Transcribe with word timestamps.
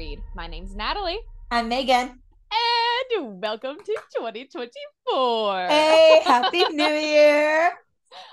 Read. 0.00 0.22
My 0.34 0.46
name's 0.46 0.74
Natalie. 0.74 1.18
I'm 1.50 1.68
Megan. 1.68 2.08
And 3.12 3.42
welcome 3.42 3.76
to 3.76 3.98
2024. 4.16 5.66
Hey, 5.68 6.22
Happy 6.24 6.64
New 6.70 6.84
Year. 6.86 7.70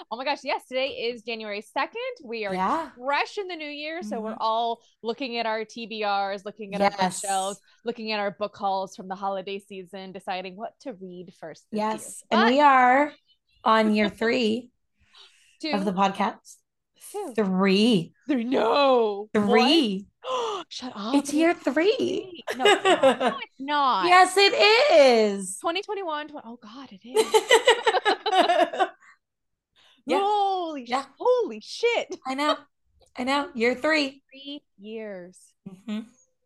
Oh 0.10 0.16
my 0.16 0.24
gosh, 0.24 0.38
yes, 0.46 0.66
today 0.66 0.88
is 0.92 1.24
January 1.24 1.62
2nd. 1.62 1.90
We 2.24 2.46
are 2.46 2.54
Yeah. 2.54 2.92
fresh 2.98 3.38
in 3.38 3.50
the 3.50 3.58
new 3.58 3.68
year. 3.68 4.02
So 4.02 4.22
we're 4.22 4.36
Mhm. 4.36 4.38
all 4.40 4.80
looking 5.04 5.36
at 5.40 5.46
our 5.46 5.66
TBRs, 5.66 6.46
looking 6.46 6.74
at 6.74 6.80
our 6.80 6.90
Yes. 6.98 7.20
bookshelves, 7.20 7.60
looking 7.84 8.14
at 8.14 8.22
our 8.22 8.32
book 8.32 8.56
hauls 8.56 8.96
from 8.96 9.10
the 9.10 9.16
holiday 9.16 9.60
season, 9.60 10.14
deciding 10.14 10.56
what 10.56 10.80
to 10.84 10.94
read 10.94 11.34
first. 11.38 11.66
Yes. 11.74 12.24
Year. 12.32 12.40
And 12.44 12.50
we 12.50 12.62
are 12.62 13.14
on 13.66 13.94
year 13.94 14.08
three 14.22 14.72
Two, 15.62 15.72
of 15.72 15.84
the 15.84 15.92
podcast. 15.92 16.60
Two. 17.12 17.34
Three. 17.36 18.14
three, 18.26 18.46
no. 18.46 19.30
Three. 19.34 19.98
What? 20.06 20.14
Shut 20.70 20.92
up. 20.96 21.16
It's 21.16 21.34
year 21.34 21.54
three. 21.54 22.44
No, 22.56 22.66
it's 22.66 22.84
not. 22.84 23.20
No, 23.20 23.38
it's 23.38 23.60
not. 23.60 24.06
Yes, 24.08 24.36
it 24.38 24.54
is. 24.94 25.58
2021. 25.60 26.30
Oh 26.46 26.58
God, 26.62 26.90
it 26.92 27.08
is. 27.08 28.88
Yeah. 30.06 30.20
Holy, 30.22 30.86
sh- 30.86 30.90
Yeah. 30.90 31.04
holy 31.20 31.60
shit. 31.60 32.16
I 32.26 32.34
know. 32.34 32.56
I 33.18 33.26
know. 33.26 33.50
Year 33.54 33.76
three. 33.76 34.24
Three 34.32 34.62
years. 34.78 35.38
Mhm. 35.68 36.06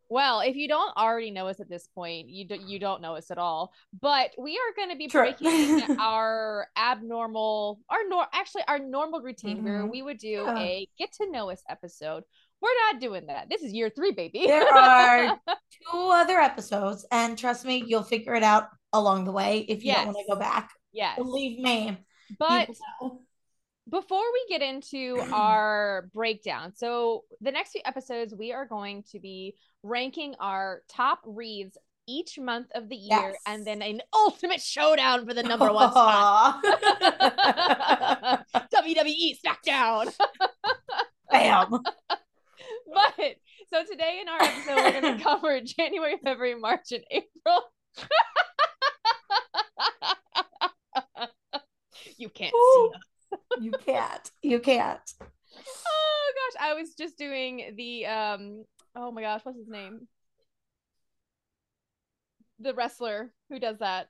Well, 0.09 0.39
if 0.41 0.55
you 0.55 0.67
don't 0.67 0.97
already 0.97 1.29
know 1.31 1.47
us 1.47 1.59
at 1.59 1.69
this 1.69 1.87
point, 1.93 2.27
you 2.27 2.45
do, 2.47 2.55
you 2.55 2.79
don't 2.79 3.01
know 3.03 3.15
us 3.15 3.29
at 3.29 3.37
all. 3.37 3.71
But 4.01 4.31
we 4.37 4.57
are 4.57 4.73
going 4.75 4.89
to 4.89 4.95
be 4.97 5.07
True. 5.07 5.21
breaking 5.21 5.95
our 5.99 6.67
abnormal, 6.75 7.79
our 7.87 7.99
nor 8.09 8.25
actually 8.33 8.63
our 8.67 8.79
normal 8.79 9.21
routine 9.21 9.63
where 9.63 9.83
Mhm. 9.83 9.91
we 9.91 10.01
would 10.01 10.17
do 10.17 10.27
Yeah. 10.27 10.57
a 10.57 10.87
get 10.97 11.11
to 11.13 11.29
know 11.31 11.51
us 11.51 11.61
episode. 11.69 12.23
We're 12.61 12.69
not 12.91 13.01
doing 13.01 13.25
that. 13.27 13.49
This 13.49 13.61
is 13.63 13.73
year 13.73 13.89
three, 13.89 14.11
baby. 14.11 14.45
There 14.47 14.67
are 14.71 15.39
two 15.47 15.97
other 16.13 16.39
episodes, 16.39 17.05
and 17.11 17.37
trust 17.37 17.65
me, 17.65 17.83
you'll 17.87 18.03
figure 18.03 18.35
it 18.35 18.43
out 18.43 18.67
along 18.93 19.25
the 19.25 19.31
way 19.31 19.59
if 19.67 19.83
you 19.83 19.93
don't 19.93 20.07
want 20.07 20.17
to 20.17 20.33
go 20.33 20.39
back. 20.39 20.69
yes, 20.91 21.17
Believe 21.17 21.59
me. 21.59 21.97
but 22.37 22.69
before 23.89 24.23
we 24.33 24.45
get 24.47 24.61
into 24.61 25.17
our 25.33 26.09
breakdown, 26.13 26.73
so 26.75 27.23
the 27.41 27.51
next 27.51 27.71
few 27.71 27.81
episodes, 27.83 28.33
we 28.37 28.51
are 28.53 28.65
going 28.67 29.03
to 29.11 29.19
be 29.19 29.55
ranking 29.83 30.35
our 30.39 30.83
top 30.87 31.19
reads 31.25 31.77
each 32.07 32.37
month 32.37 32.67
of 32.75 32.89
the 32.89 32.95
year, 32.95 33.29
Yes. 33.31 33.35
and 33.47 33.65
then 33.65 33.81
an 33.81 34.01
ultimate 34.13 34.59
showdown 34.61 35.25
for 35.25 35.33
the 35.33 35.43
number 35.43 35.71
one 35.71 35.89
spot. 35.91 36.61
WWE 38.55 39.37
SmackDown. 39.43 40.13
Bam. 41.31 41.79
But 42.93 43.35
so 43.69 43.85
today 43.89 44.19
in 44.21 44.27
our 44.27 44.41
episode, 44.41 44.75
we're 44.75 45.01
going 45.01 45.17
to 45.17 45.23
cover 45.23 45.61
January, 45.61 46.17
February, 46.23 46.59
March, 46.59 46.91
and 46.91 47.03
April. 47.09 47.61
you 52.17 52.27
can't 52.29 52.53
see 52.53 52.89
us. 52.95 53.01
You 53.61 53.71
can't. 53.85 54.31
You 54.41 54.59
can't. 54.59 54.99
Oh 55.87 56.31
gosh, 56.35 56.61
I 56.61 56.73
was 56.73 56.93
just 56.95 57.17
doing 57.17 57.73
the 57.77 58.05
um. 58.07 58.65
Oh 58.95 59.11
my 59.11 59.21
gosh, 59.21 59.41
what's 59.43 59.57
his 59.57 59.69
name? 59.69 60.07
The 62.59 62.73
wrestler 62.73 63.31
who 63.49 63.59
does 63.59 63.77
that. 63.79 64.07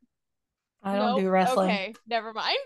I 0.84 0.96
don't 0.96 1.12
Nope. 1.12 1.20
do 1.20 1.30
wrestling. 1.30 1.70
Okay, 1.70 1.94
never 2.08 2.34
mind. 2.34 2.58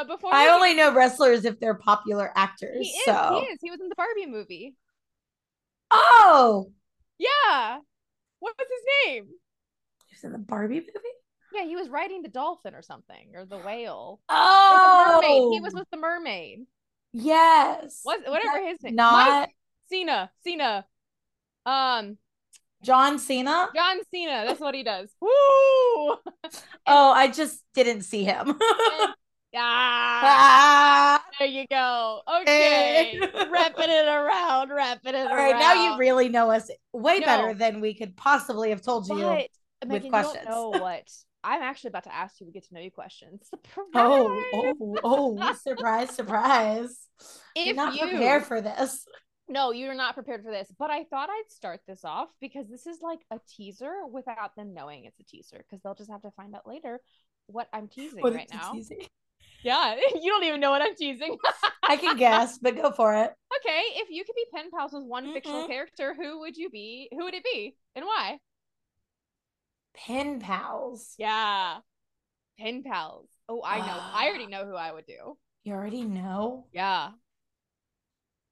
I 0.00 0.02
Uh, 0.02 0.04
before 0.16 0.30
we- 0.32 0.48
only 0.48 0.74
know 0.74 0.92
wrestlers 0.94 1.44
if 1.44 1.60
they're 1.60 1.74
popular 1.74 2.32
actors. 2.34 2.86
he 2.86 2.90
is, 2.90 3.04
so. 3.04 3.40
he 3.44 3.46
is. 3.52 3.58
He 3.62 3.70
was 3.70 3.80
in 3.80 3.88
the 3.88 3.94
Barbie 3.94 4.26
movie. 4.26 4.74
Oh, 5.90 6.72
Yeah. 7.18 7.78
What 8.38 8.54
was 8.58 8.66
his 8.68 9.06
name? 9.06 9.26
he 10.08 10.14
was 10.16 10.24
in 10.24 10.32
the 10.32 10.38
Barbie 10.38 10.80
movie. 10.80 11.16
Yeah, 11.52 11.64
he 11.64 11.76
was 11.76 11.88
riding 11.88 12.22
the 12.22 12.28
dolphin 12.28 12.74
or 12.74 12.80
something, 12.82 13.32
or 13.34 13.44
the 13.44 13.58
whale. 13.58 14.20
Or 14.28 14.36
Oh, 14.36 15.20
the 15.20 15.26
mermaid. 15.28 15.52
He 15.54 15.60
was 15.60 15.74
with 15.74 15.88
the 15.90 15.96
mermaid. 15.98 16.60
yes. 17.12 18.00
What 18.04 18.20
whatever 18.26 18.64
his 18.66 18.82
name. 18.82 18.94
Not 18.94 19.40
Mike 19.40 19.56
Cena. 19.90 20.30
Cena. 20.44 20.86
Um, 21.66 22.16
John 22.82 23.18
Cena. 23.18 23.68
John 23.74 23.98
Cena. 24.10 24.44
That's 24.46 24.60
what 24.60 24.74
he 24.74 24.82
does. 24.84 25.10
Woo! 25.20 25.28
Oh, 25.28 26.16
I 26.86 27.30
just 27.34 27.62
didn't 27.74 28.02
see 28.02 28.24
him. 28.24 28.58
Ah, 29.56 30.20
ah. 31.20 31.24
there 31.38 31.48
you 31.48 31.66
go. 31.68 32.20
Okay. 32.42 33.18
wrapping 33.50 33.90
it 33.90 34.06
around, 34.06 34.70
wrapping 34.70 35.14
it 35.14 35.26
All 35.26 35.32
around. 35.34 35.36
right, 35.52 35.58
now 35.58 35.72
you 35.92 35.98
really 35.98 36.28
know 36.28 36.50
us 36.50 36.70
way 36.92 37.18
No. 37.20 37.26
better 37.26 37.54
than 37.54 37.80
we 37.80 37.94
could 37.94 38.16
possibly 38.16 38.70
have 38.70 38.82
told 38.82 39.08
you. 39.08 39.16
But 39.16 39.48
with 39.88 39.88
Megan, 39.88 40.04
you 40.06 40.10
questions. 40.10 40.44
don't 40.46 40.50
know 40.50 40.68
what 40.80 41.08
I'm 41.44 41.62
actually 41.62 41.88
about 41.88 42.04
to 42.04 42.14
ask 42.14 42.38
you. 42.40 42.46
We 42.46 42.52
get 42.52 42.66
to 42.68 42.74
know 42.74 42.80
you 42.80 42.90
questions. 42.90 43.48
Surprise! 43.48 43.86
Oh, 43.94 44.42
oh, 44.52 44.96
oh, 45.02 45.54
surprise, 45.62 46.10
surprise. 46.14 46.96
If 47.56 47.66
You're 47.66 47.76
not 47.76 47.94
you 47.94 48.08
prepared 48.08 48.44
for 48.44 48.60
this. 48.60 49.06
no, 49.48 49.72
you're 49.72 49.94
not 49.94 50.14
prepared 50.14 50.44
for 50.44 50.50
this. 50.52 50.68
But 50.78 50.90
I 50.90 51.04
thought 51.04 51.30
I'd 51.30 51.50
start 51.50 51.80
this 51.88 52.04
off 52.04 52.28
because 52.42 52.68
this 52.68 52.86
is 52.86 52.98
like 53.02 53.20
a 53.30 53.38
teaser 53.56 53.92
without 54.12 54.54
them 54.54 54.74
knowing 54.74 55.06
it's 55.06 55.18
a 55.18 55.24
teaser 55.24 55.64
because 55.66 55.82
they'll 55.82 55.94
just 55.94 56.10
have 56.10 56.22
to 56.22 56.30
find 56.32 56.54
out 56.54 56.66
later 56.68 57.00
what 57.46 57.68
I'm 57.72 57.88
teasing 57.88 58.20
What 58.20 58.34
right 58.34 58.48
now. 58.52 58.72
teasing? 58.72 59.00
Yeah, 59.62 59.94
you 60.14 60.30
don't 60.30 60.44
even 60.44 60.60
know 60.60 60.70
what 60.70 60.82
I'm 60.82 60.94
teasing. 60.94 61.36
I 61.88 61.96
can 61.96 62.16
guess, 62.16 62.58
but 62.58 62.76
go 62.76 62.90
for 62.92 63.14
it. 63.14 63.34
okay, 63.56 63.82
if 63.96 64.10
you 64.10 64.24
could 64.24 64.34
be 64.36 64.46
pen 64.54 64.70
pals 64.70 64.92
with 64.92 65.04
one 65.04 65.30
fictional 65.30 65.62
Mhm. 65.62 65.66
character, 65.66 66.14
who 66.14 66.40
would 66.40 66.56
you 66.56 66.70
be? 66.70 67.08
Who 67.12 67.24
would 67.24 67.34
it 67.34 67.44
be, 67.44 67.76
and 67.94 68.04
why? 68.04 68.38
Pen 69.94 70.40
pals. 70.40 71.14
Yeah, 71.18 71.80
pen 72.58 72.82
pals. 72.84 73.28
Oh, 73.48 73.62
I 73.64 73.80
know. 73.82 74.04
I 74.12 74.28
already 74.28 74.46
Ah. 74.46 74.48
know 74.48 74.66
who 74.66 74.76
I 74.76 74.92
would 74.92 75.06
do. 75.06 75.38
You 75.64 75.72
already 75.72 76.04
know? 76.04 76.66
Yeah, 76.72 77.12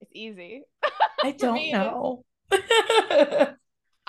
it's 0.01 0.11
easy. 0.15 0.63
I 1.23 1.33
don't 1.33 1.53
me, 1.55 1.73
it 1.75 1.83
is. 1.83 1.99
know. 2.03 2.25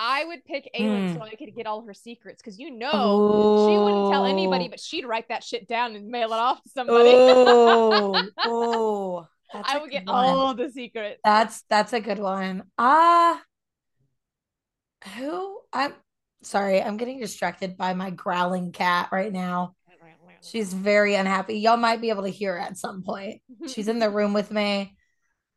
I 0.02 0.24
would 0.24 0.44
pick 0.46 0.70
Aelin 0.74 1.12
so 1.12 1.18
Hmm. 1.20 1.22
I 1.24 1.34
could 1.34 1.54
get 1.54 1.66
all 1.66 1.82
her 1.82 1.92
secrets 1.92 2.40
because 2.42 2.58
you 2.58 2.70
know 2.70 3.68
she 3.68 3.76
wouldn't 3.78 4.10
tell 4.10 4.24
anybody, 4.24 4.64
Oh. 4.64 4.68
but 4.70 4.80
she'd 4.80 5.04
write 5.04 5.28
that 5.28 5.44
shit 5.44 5.68
down 5.68 5.94
and 5.94 6.08
mail 6.08 6.32
it 6.32 6.38
off 6.38 6.62
to 6.62 6.68
somebody. 6.70 7.10
Oh, 7.12 8.28
oh. 8.46 9.26
I 9.52 9.78
would 9.78 9.90
get 9.90 10.06
one. 10.06 10.14
all 10.14 10.54
the 10.54 10.70
secrets. 10.70 11.20
That's 11.22 11.62
that's 11.68 11.92
a 11.92 12.00
good 12.00 12.18
one. 12.18 12.62
Ah, 12.78 13.42
who? 15.16 15.58
I'm 15.72 15.92
sorry. 16.42 16.80
I'm 16.82 16.96
getting 16.96 17.20
distracted 17.20 17.76
by 17.76 17.94
my 17.94 18.10
growling 18.10 18.72
cat 18.72 19.08
right 19.12 19.32
now. 19.32 19.74
She's 20.42 20.72
very 20.72 21.14
unhappy. 21.16 21.58
Y'all 21.58 21.76
might 21.76 22.00
be 22.00 22.08
able 22.08 22.22
to 22.22 22.30
hear 22.30 22.54
her 22.54 22.60
at 22.60 22.78
some 22.78 23.02
point. 23.02 23.42
She's 23.66 23.88
in 23.88 23.98
the 23.98 24.08
room 24.18 24.32
with 24.32 24.50
me, 24.50 24.96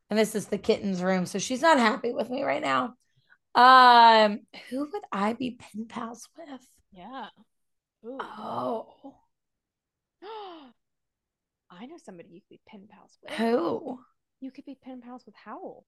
and 0.09 0.19
this 0.19 0.35
is 0.35 0.47
the 0.47 0.57
kitten's 0.57 1.01
room, 1.01 1.25
so 1.25 1.39
she's 1.39 1.61
not 1.61 1.79
happy 1.79 2.11
with 2.11 2.29
me 2.29 2.43
right 2.43 2.61
now. 2.61 2.95
Um, 3.55 4.39
who 4.69 4.89
would 4.91 5.03
I 5.11 5.33
be 5.33 5.51
pen 5.59 5.85
pals 5.87 6.27
with? 6.37 6.67
yeah. 6.91 7.27
Ooh. 8.05 8.17
Oh, 8.21 8.87
I 11.69 11.85
know 11.85 11.97
somebody 12.03 12.29
you 12.29 12.41
could 12.41 12.49
be 12.49 12.61
pen 12.67 12.87
pals 12.89 13.17
with. 13.21 13.33
who? 13.37 13.99
You 14.41 14.51
could 14.51 14.65
be 14.65 14.75
pen 14.81 15.01
pals 15.01 15.25
with 15.25 15.35
Howl, 15.35 15.85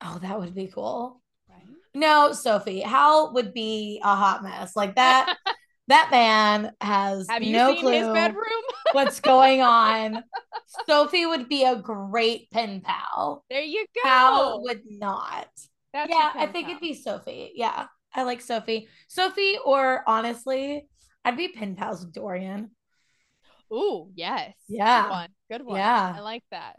Oh, 0.00 0.18
that 0.22 0.38
would 0.38 0.54
be 0.54 0.68
cool. 0.68 1.20
right? 1.48 1.64
No, 1.94 2.32
Sophie, 2.32 2.80
Howl 2.80 3.32
would 3.34 3.52
be 3.52 4.00
a 4.04 4.14
hot 4.14 4.42
mess. 4.42 4.76
Like 4.76 4.94
that. 4.96 5.36
that 5.88 6.10
man 6.10 6.72
has 6.80 7.26
Have 7.28 7.42
you 7.42 7.52
no 7.54 7.72
seen 7.72 7.80
clue 7.80 7.92
his 7.92 8.08
bedroom? 8.08 8.44
what's 8.92 9.20
going 9.20 9.62
on. 9.62 10.22
Sophie 10.86 11.26
would 11.26 11.48
be 11.48 11.64
a 11.64 11.76
great 11.76 12.50
pen 12.50 12.82
pal. 12.82 13.44
there 13.50 13.62
you 13.62 13.86
go. 13.94 14.08
Howl 14.08 14.62
would 14.64 14.82
not. 14.86 15.48
That's 15.92 16.10
yeah, 16.10 16.32
I 16.38 16.46
think 16.46 16.68
it'd 16.68 16.80
be 16.80 16.94
Sophie. 16.94 17.52
Yeah, 17.54 17.86
I 18.14 18.22
like 18.22 18.40
Sophie. 18.40 18.88
Sophie, 19.08 19.58
or 19.64 20.02
honestly, 20.06 20.86
I'd 21.24 21.36
be 21.36 21.48
pen 21.48 21.76
pals 21.76 22.04
with 22.04 22.12
Dorian. 22.14 22.70
Ooh, 23.72 24.10
yes. 24.14 24.54
Yeah. 24.68 25.02
Good 25.02 25.10
one. 25.10 25.28
Good 25.50 25.62
one. 25.62 25.76
Yeah. 25.76 26.16
I 26.16 26.20
like 26.20 26.44
that. 26.50 26.76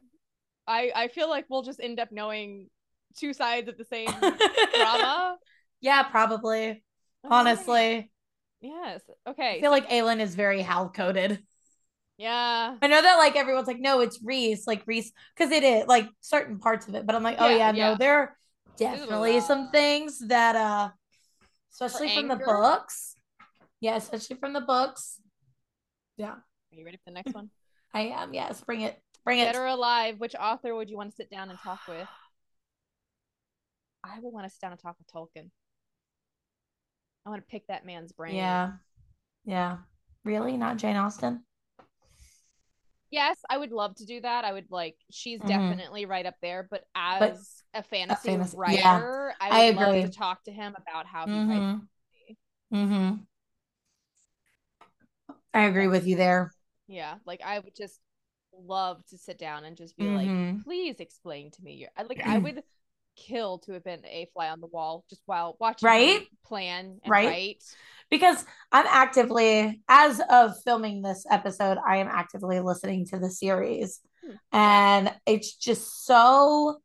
I 0.67 0.91
I 0.95 1.07
feel 1.09 1.29
like 1.29 1.45
we'll 1.49 1.63
just 1.63 1.79
end 1.79 1.99
up 1.99 2.11
knowing 2.11 2.69
two 3.17 3.33
sides 3.33 3.69
of 3.69 3.77
the 3.77 3.85
same 3.85 4.09
drama. 4.75 5.37
yeah, 5.81 6.03
probably. 6.03 6.83
Alright. 7.23 7.31
Honestly, 7.31 8.11
Yes. 8.61 9.01
Okay. 9.27 9.57
I 9.57 9.59
Okay. 9.59 9.59
feel 9.61 9.71
like 9.71 9.89
Aelin 9.89 10.19
is 10.19 10.35
very 10.35 10.61
Howl 10.61 10.89
coded. 10.89 11.43
Yeah. 12.17 12.75
I 12.81 12.87
know 12.87 13.01
that 13.01 13.15
like 13.17 13.35
everyone's 13.35 13.67
like, 13.67 13.79
no, 13.79 13.99
it's 14.01 14.21
Rhys, 14.23 14.65
like 14.65 14.83
Rhys, 14.87 15.11
because 15.35 15.51
it 15.51 15.63
is 15.63 15.85
like 15.87 16.07
certain 16.21 16.59
parts 16.59 16.87
of 16.87 16.95
it. 16.95 17.05
But 17.05 17.15
I'm 17.15 17.23
like, 17.23 17.37
oh 17.39 17.49
Yeah, 17.49 17.71
yeah, 17.71 17.71
no, 17.71 17.95
there 17.95 18.15
are 18.19 18.37
definitely 18.79 19.39
some 19.41 19.69
things 19.71 20.19
that 20.27 20.55
uh 20.55 20.89
especially 21.71 22.15
from 22.15 22.27
the 22.27 22.35
books. 22.37 23.15
Yeah, 23.81 23.95
especially 23.95 24.35
from 24.37 24.53
the 24.53 24.61
books. 24.61 25.21
Yeah, 26.17 26.31
Are 26.31 26.41
you 26.71 26.83
ready 26.83 26.97
for 26.97 27.03
the 27.07 27.13
next 27.13 27.33
one? 27.33 27.49
I 27.93 28.01
am. 28.07 28.33
Yes, 28.33 28.61
bring 28.61 28.81
it. 28.81 29.01
Bring 29.23 29.39
it. 29.39 29.45
Dead 29.45 29.55
or 29.55 29.67
alive, 29.67 30.19
which 30.19 30.35
author 30.35 30.75
would 30.75 30.89
you 30.89 30.97
want 30.97 31.09
to 31.11 31.15
sit 31.15 31.29
down 31.29 31.49
and 31.49 31.59
talk 31.59 31.79
with? 31.87 32.07
I 34.03 34.19
would 34.19 34.33
want 34.33 34.45
to 34.45 34.49
sit 34.49 34.61
down 34.61 34.71
and 34.71 34.79
talk 34.81 34.95
with 34.97 35.07
Tolkien. 35.07 35.49
I 37.25 37.29
want 37.29 37.41
to 37.41 37.51
pick 37.51 37.67
that 37.67 37.85
man's 37.85 38.11
brain. 38.11 38.35
Yeah. 38.35 38.71
Yeah. 39.45 39.77
Really? 40.23 40.57
Not 40.57 40.77
Jane 40.77 40.95
Austen? 40.95 41.43
Yes, 43.11 43.37
I 43.49 43.57
would 43.57 43.71
love 43.71 43.95
to 43.95 44.05
do 44.05 44.21
that. 44.21 44.45
I 44.45 44.53
would 44.53 44.69
like 44.69 44.95
she's 45.11 45.39
Mhm. 45.39 45.47
definitely 45.47 46.05
right 46.05 46.25
up 46.25 46.35
there, 46.41 46.67
but 46.69 46.85
as 46.95 47.58
a 47.73 47.83
fantasy, 47.83 48.29
fantasy- 48.29 48.57
writer, 48.57 48.79
yeah, 48.79 49.33
I 49.39 49.49
I 49.49 49.67
would 49.67 49.75
love 49.77 49.89
agree. 49.95 50.01
to 50.03 50.09
talk 50.09 50.43
to 50.45 50.51
him 50.51 50.75
about 50.75 51.05
how 51.05 51.25
he. 51.25 51.31
Mm-hmm. 51.31 52.75
Mm-hmm. 52.75 53.15
I 55.53 55.61
agree 55.63 55.87
with 55.87 56.05
you 56.07 56.15
there. 56.15 56.53
Yeah, 56.87 57.15
like 57.25 57.41
I 57.43 57.59
would 57.59 57.75
just 57.75 57.99
love 58.53 59.03
to 59.07 59.17
sit 59.17 59.37
down 59.37 59.63
and 59.65 59.77
just 59.77 59.95
be 59.97 60.03
Mhm. 60.05 60.15
like, 60.55 60.63
please 60.63 60.99
explain 60.99 61.51
to 61.51 61.63
me 61.63 61.73
your 61.73 61.89
I 61.95 62.03
like 62.03 62.21
I 62.25 62.37
would 62.39 62.63
kill 63.15 63.59
to 63.59 63.73
have 63.73 63.83
been 63.83 64.05
a 64.05 64.27
fly 64.33 64.49
on 64.49 64.61
the 64.61 64.67
wall 64.67 65.03
just 65.09 65.21
while 65.25 65.55
watching 65.59 65.87
Right? 65.87 66.27
plan 66.45 66.99
and 67.03 67.11
Right? 67.11 67.27
write. 67.27 67.63
Because 68.09 68.45
I'm 68.71 68.85
actively, 68.87 69.81
as 69.87 70.21
of 70.29 70.53
filming 70.63 71.01
this 71.01 71.25
episode, 71.29 71.77
I 71.85 71.97
am 71.97 72.07
actively 72.07 72.59
listening 72.59 73.05
to 73.07 73.19
the 73.19 73.29
series. 73.29 73.99
Hmm. 74.23 74.35
And 74.51 75.13
it's 75.25 75.53
just 75.55 76.05
so 76.05 76.79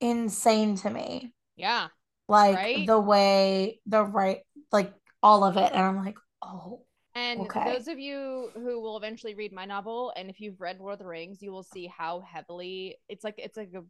insane 0.00 0.76
to 0.78 0.90
me. 0.90 1.32
Yeah. 1.56 1.88
Like 2.28 2.58
Right? 2.58 2.76
the 2.76 3.00
way, 3.00 3.80
the 3.86 4.04
right, 4.04 4.40
like 4.72 4.94
all 5.22 5.44
of 5.44 5.56
it. 5.56 5.72
And 5.74 5.82
I'm 5.84 6.04
like, 6.04 6.16
oh, 6.42 6.84
And 7.14 7.44
Okay. 7.44 7.64
those 7.64 7.86
of 7.86 7.98
you 7.98 8.50
who 8.54 8.80
will 8.80 8.96
eventually 8.96 9.34
read 9.34 9.52
my 9.52 9.64
novel, 9.64 10.12
and 10.16 10.28
if 10.28 10.40
you've 10.40 10.60
read 10.60 10.80
Lord 10.80 10.94
of 10.94 10.98
the 10.98 11.06
Rings, 11.06 11.42
you 11.42 11.52
will 11.52 11.62
see 11.62 11.86
how 11.86 12.20
heavily 12.20 12.96
it's 13.08 13.22
like 13.22 13.36
it's 13.38 13.56
like 13.56 13.72
a 13.74 13.84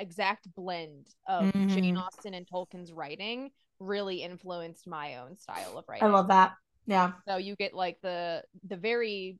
exact 0.00 0.52
blend 0.54 1.08
of 1.28 1.52
Jane 1.66 1.82
Mhm. 1.84 1.96
Austen 1.96 2.34
and 2.34 2.46
Tolkien's 2.46 2.92
writing 2.92 3.50
really 3.80 4.22
influenced 4.22 4.86
my 4.86 5.16
own 5.18 5.36
style 5.38 5.78
of 5.78 5.84
writing. 5.88 6.06
I 6.06 6.06
love 6.08 6.28
that. 6.28 6.54
Yeah. 6.86 7.12
So 7.28 7.36
you 7.36 7.56
get 7.56 7.74
like 7.74 7.98
the 8.02 8.42
the 8.66 8.76
very 8.76 9.38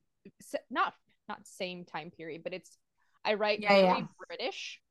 not 0.69 0.93
not 1.29 1.47
same 1.47 1.85
time 1.85 2.11
period, 2.11 2.43
but 2.43 2.53
it's 2.53 2.77
I 3.23 3.35
write 3.35 3.61
Yeah, 3.61 3.77
very 3.77 4.01
yeah. 4.01 4.07
British, 4.27 4.81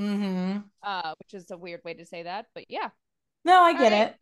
Mm-hmm. 0.00 0.58
uh, 0.82 1.14
which 1.18 1.34
is 1.34 1.50
a 1.50 1.56
weird 1.56 1.82
way 1.84 1.94
to 1.94 2.06
say 2.06 2.22
that, 2.22 2.46
but 2.54 2.64
yeah. 2.68 2.90
No, 3.44 3.60
I 3.60 3.72
get 3.74 3.92
right. 3.92 4.08
it. 4.08 4.16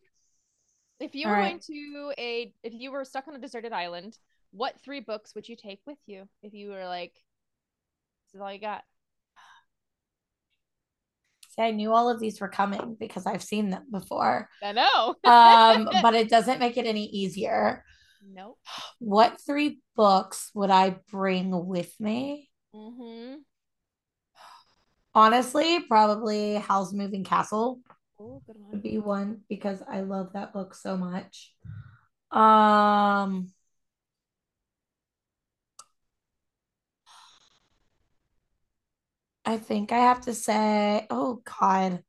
If 1.00 1.14
you 1.14 1.26
All 1.26 1.32
were 1.32 1.38
right. 1.38 1.50
going 1.50 1.60
to 1.60 2.12
a 2.18 2.54
if 2.62 2.74
you 2.74 2.92
were 2.92 3.04
stuck 3.04 3.28
on 3.28 3.34
a 3.34 3.38
deserted 3.38 3.72
island, 3.72 4.18
what 4.50 4.80
three 4.80 5.00
books 5.00 5.34
would 5.34 5.48
you 5.48 5.56
take 5.56 5.80
with 5.86 5.98
you 6.06 6.28
if 6.42 6.52
you 6.52 6.70
were 6.70 6.84
like 6.84 7.14
this 8.26 8.34
is 8.34 8.40
all 8.40 8.52
you 8.52 8.60
got? 8.60 8.82
See, 11.50 11.62
I 11.62 11.70
knew 11.72 11.92
all 11.92 12.08
of 12.08 12.20
these 12.20 12.40
were 12.40 12.48
coming 12.48 12.96
because 13.00 13.26
I've 13.26 13.42
seen 13.42 13.70
them 13.70 13.86
before. 13.90 14.48
I 14.62 14.72
know. 14.72 15.16
Um, 15.24 15.88
but 16.02 16.14
it 16.14 16.28
doesn't 16.28 16.60
make 16.60 16.76
it 16.76 16.86
any 16.86 17.06
easier. 17.06 17.84
nope. 18.24 18.58
What 18.98 19.40
three 19.44 19.80
books 19.96 20.50
would 20.54 20.70
I 20.70 20.96
bring 21.10 21.66
with 21.66 21.92
me? 21.98 22.50
Mm-hmm. 22.74 23.36
Honestly, 25.14 25.80
probably 25.80 26.56
Howl's 26.56 26.94
Moving 26.94 27.24
Castle 27.24 27.80
Oh, 28.20 28.42
good 28.46 28.56
would 28.70 28.82
be 28.82 28.98
one 28.98 29.40
because 29.48 29.82
I 29.88 30.02
love 30.02 30.34
that 30.34 30.52
book 30.52 30.74
so 30.74 30.96
much. 30.96 31.54
Um, 32.30 33.50
I 39.44 39.56
think 39.56 39.90
I 39.90 39.98
have 39.98 40.20
to 40.22 40.34
say, 40.34 41.06
oh 41.08 41.42
God. 41.60 42.02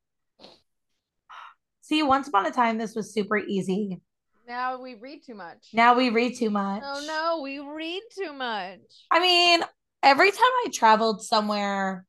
See, 1.82 2.04
once 2.04 2.28
upon 2.28 2.46
a 2.46 2.52
time, 2.52 2.78
this 2.78 2.94
was 2.94 3.14
super 3.14 3.38
easy. 3.38 4.02
Now 4.48 4.82
we 4.82 4.96
read 4.96 5.24
too 5.26 5.36
much. 5.36 5.70
Now 5.74 5.96
we 5.96 6.10
read 6.10 6.38
too 6.38 6.50
much. 6.50 6.84
Oh 6.86 7.04
no, 7.08 7.42
we 7.42 7.60
read 7.60 8.02
too 8.16 8.34
much. 8.34 8.80
I 9.10 9.20
mean, 9.22 9.62
every 10.04 10.32
time 10.32 10.40
I 10.42 10.68
traveled 10.74 11.24
somewhere 11.24 12.06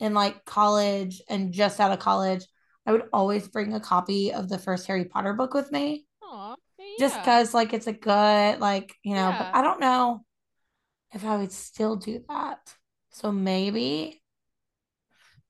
in 0.00 0.14
like 0.14 0.44
college 0.44 1.22
and 1.28 1.52
just 1.52 1.80
out 1.80 1.92
of 1.92 1.98
college, 1.98 2.46
I 2.86 2.92
would 2.92 3.04
always 3.12 3.48
bring 3.48 3.72
a 3.74 3.80
copy 3.80 4.32
of 4.32 4.48
the 4.48 4.58
first 4.58 4.86
Harry 4.86 5.04
Potter 5.04 5.32
book 5.34 5.54
with 5.54 5.72
me. 5.72 6.06
Aw, 6.22 6.56
Just 6.98 7.16
because 7.16 7.54
like 7.54 7.72
it's 7.72 7.86
a 7.86 7.92
good, 7.92 8.60
like, 8.60 8.94
you 9.02 9.14
know, 9.14 9.30
Yeah. 9.30 9.38
but 9.38 9.48
I 9.52 9.62
don't 9.62 9.80
know 9.80 10.24
if 11.12 11.24
I 11.24 11.36
would 11.38 11.52
still 11.52 11.96
do 11.96 12.24
that. 12.28 12.74
So 13.10 13.32
maybe 13.32 14.22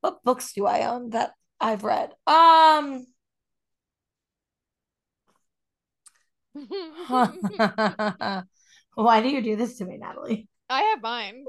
what 0.01 0.23
books 0.23 0.53
do 0.53 0.67
I 0.67 0.87
own 0.89 1.11
that 1.11 1.33
I've 1.61 1.85
read? 1.85 2.13
Um 2.27 3.07
why 8.95 9.23
do 9.23 9.29
you 9.29 9.43
do 9.43 9.57
this 9.57 9.79
to 9.79 9.85
me, 9.85 9.97
Natalie? 9.99 10.49
I 10.69 10.83
have 10.83 11.01
mine. 11.03 11.47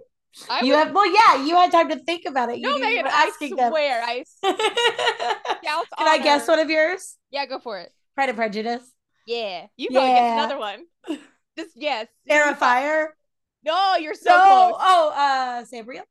I 0.49 0.61
you 0.63 0.73
would- 0.73 0.77
have 0.87 0.93
well, 0.93 1.05
yeah, 1.07 1.45
you 1.45 1.55
had 1.55 1.71
time 1.71 1.89
to 1.89 1.97
think 1.97 2.25
about 2.25 2.49
it. 2.49 2.57
You 2.59 2.69
no, 2.69 2.77
Megan, 2.77 3.03
were 3.05 3.09
I 3.11 3.25
asking 3.31 3.55
them. 3.55 3.71
swear. 3.71 4.01
I 4.03 4.23
Can 4.43 4.57
scout 5.63 5.85
I 5.99 6.19
guess 6.21 6.47
one 6.47 6.59
of 6.59 6.69
yours? 6.69 7.17
Yeah, 7.31 7.45
go 7.45 7.59
for 7.59 7.79
it. 7.79 7.91
Pride 8.15 8.29
and 8.29 8.37
Prejudice. 8.37 8.83
Yeah, 9.25 9.67
you 9.77 9.89
probably 9.91 10.09
get 10.09 10.33
another 10.33 10.57
one. 10.57 10.85
Just 11.57 11.71
yes. 11.75 12.07
Terrifier. 12.29 13.07
No, 13.63 13.95
you're 13.95 14.13
so 14.13 14.29
No. 14.29 14.37
close. 14.37 14.81
Oh, 14.81 15.09
uh, 15.15 15.63
Sabriel. 15.65 16.03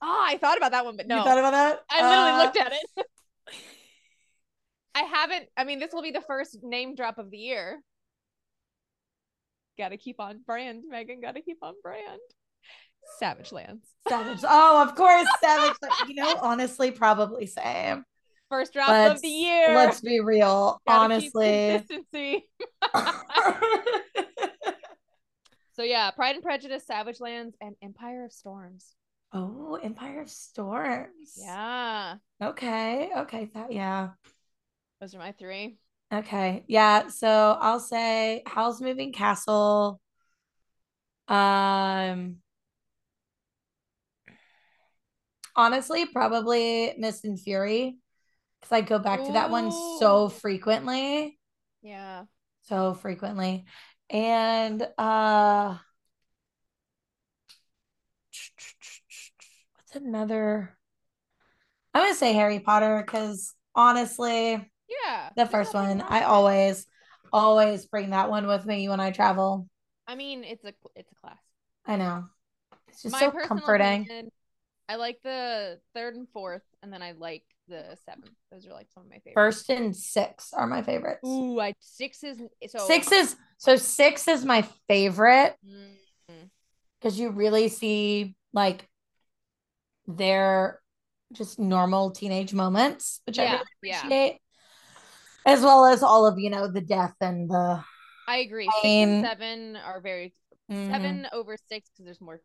Oh, 0.00 0.24
I 0.26 0.38
thought 0.38 0.56
about 0.56 0.72
that 0.72 0.84
one, 0.84 0.96
but 0.96 1.06
no. 1.06 1.18
You 1.18 1.24
thought 1.24 1.38
about 1.38 1.50
that? 1.50 1.80
I 1.90 2.08
literally 2.08 2.30
Uh, 2.30 2.38
looked 2.44 2.56
at 2.56 2.72
it. 2.72 3.06
I 4.94 5.00
haven't. 5.02 5.46
I 5.56 5.64
mean, 5.64 5.78
this 5.78 5.92
will 5.92 6.02
be 6.02 6.10
the 6.12 6.22
first 6.22 6.58
name 6.62 6.94
drop 6.94 7.18
of 7.18 7.30
the 7.30 7.36
year. 7.38 7.82
Got 9.76 9.90
to 9.90 9.96
keep 9.98 10.20
on 10.20 10.40
brand, 10.46 10.84
Megan. 10.88 11.20
Got 11.20 11.34
to 11.34 11.42
keep 11.42 11.58
on 11.62 11.74
brand. 11.82 12.20
Savage 13.18 13.52
Lands. 13.52 13.86
Savage. 14.08 14.40
Oh, 14.44 14.82
of 14.82 14.94
course, 14.94 15.26
Savage. 15.40 15.76
you 16.08 16.14
know, 16.14 16.36
honestly, 16.42 16.90
probably 16.90 17.46
same. 17.46 18.04
First 18.48 18.72
drop 18.72 18.88
Let's, 18.88 19.14
of 19.16 19.22
the 19.22 19.28
year. 19.28 19.74
let's 19.74 20.00
be 20.00 20.20
real. 20.20 20.80
Gotta 20.88 21.04
honestly. 21.14 21.84
consistency. 21.86 22.44
So 25.74 25.84
yeah, 25.84 26.10
Pride 26.10 26.34
and 26.34 26.44
Prejudice, 26.44 26.84
Savage 26.86 27.20
Lands, 27.20 27.56
and 27.60 27.74
Empire 27.80 28.26
of 28.26 28.32
Storms. 28.32 28.94
oh, 29.32 29.78
Empire 29.82 30.20
of 30.20 30.28
Storms. 30.28 31.32
Yeah, 31.38 32.16
Okay. 32.42 33.08
Okay. 33.16 33.50
That 33.54 33.72
yeah. 33.72 34.10
those 35.00 35.14
are 35.14 35.18
my 35.18 35.32
three. 35.32 35.78
Okay. 36.12 36.64
Yeah. 36.66 37.08
So 37.08 37.56
I'll 37.58 37.80
say 37.80 38.42
Howl's 38.46 38.82
Moving 38.82 39.12
Castle. 39.12 40.00
Um 41.28 42.36
honestly, 45.60 46.06
probably 46.06 46.94
Mist 46.98 47.24
and 47.24 47.38
Fury. 47.38 47.98
Because 48.60 48.72
I 48.72 48.80
go 48.82 48.98
back 48.98 49.24
to 49.24 49.32
that 49.32 49.50
one 49.50 49.70
so 49.70 50.28
frequently. 50.28 51.38
Yeah. 51.82 52.24
So 52.62 52.94
frequently. 52.94 53.64
And 54.10 54.82
uh 54.98 55.76
what's 59.76 59.94
another? 59.94 60.76
I'm 61.94 62.02
gonna 62.04 62.14
say 62.14 62.32
Harry 62.32 62.60
Potter 62.60 63.02
because 63.04 63.54
honestly, 63.74 64.70
Yeah. 64.88 65.30
the 65.36 65.46
first 65.46 65.74
one, 65.74 66.00
I 66.00 66.22
always, 66.22 66.86
always 67.32 67.86
bring 67.86 68.10
that 68.10 68.30
one 68.30 68.46
with 68.46 68.66
me 68.66 68.88
when 68.88 69.00
I 69.00 69.10
travel. 69.10 69.68
I 70.06 70.14
mean, 70.14 70.44
it's 70.44 70.64
a 70.64 70.72
it's 70.96 71.12
a 71.12 71.14
class. 71.14 71.38
I 71.86 71.96
know. 71.96 72.24
It's 72.88 73.02
just 73.02 73.12
my 73.12 73.26
so 73.26 73.30
comforting. 73.30 74.06
opinion, 74.06 74.30
I 74.90 74.96
like 74.96 75.20
the 75.22 75.78
third 75.94 76.16
and 76.16 76.28
fourth, 76.32 76.64
and 76.82 76.92
then 76.92 77.00
I 77.00 77.12
like 77.12 77.44
the 77.68 77.96
seventh. 78.04 78.32
Those 78.50 78.66
are 78.66 78.72
like 78.72 78.88
some 78.92 79.04
of 79.04 79.08
my 79.08 79.20
favorites. 79.20 79.36
First 79.36 79.70
and 79.70 79.94
six 79.94 80.52
are 80.52 80.66
my 80.66 80.82
favorites. 80.82 81.28
Ooh, 81.28 81.60
I 81.60 81.74
six 81.78 82.24
is 82.24 82.38
so 82.66 82.86
Six 82.88 83.12
is 83.12 83.36
so 83.58 83.76
six 83.76 84.26
is 84.26 84.44
my 84.44 84.62
favorite 84.88 85.54
Mm, 85.64 86.50
because 86.98 87.20
you 87.20 87.30
really 87.30 87.68
see 87.68 88.34
like 88.52 88.88
their 90.08 90.80
just 91.32 91.60
normal 91.60 92.10
teenage 92.10 92.52
moments, 92.52 93.20
which 93.28 93.38
I 93.38 93.44
Yeah, 93.44 93.52
really 93.52 93.64
yeah. 93.84 94.02
appreciate. 94.02 94.38
As 95.46 95.62
well 95.62 95.86
as 95.86 96.02
all 96.02 96.26
of, 96.26 96.38
you 96.40 96.50
know, 96.50 96.66
the 96.66 96.80
death 96.80 97.14
and 97.20 97.48
the 97.48 97.80
I 98.26 98.38
agree. 98.38 98.66
Six 98.66 98.84
and 98.84 99.24
seven 99.24 99.76
are 99.76 100.00
very 100.00 100.34
Mhm. 100.70 100.90
seven 100.90 101.26
over 101.32 101.56
six 101.68 101.88
because 101.90 102.04
there's 102.06 102.20
more. 102.20 102.40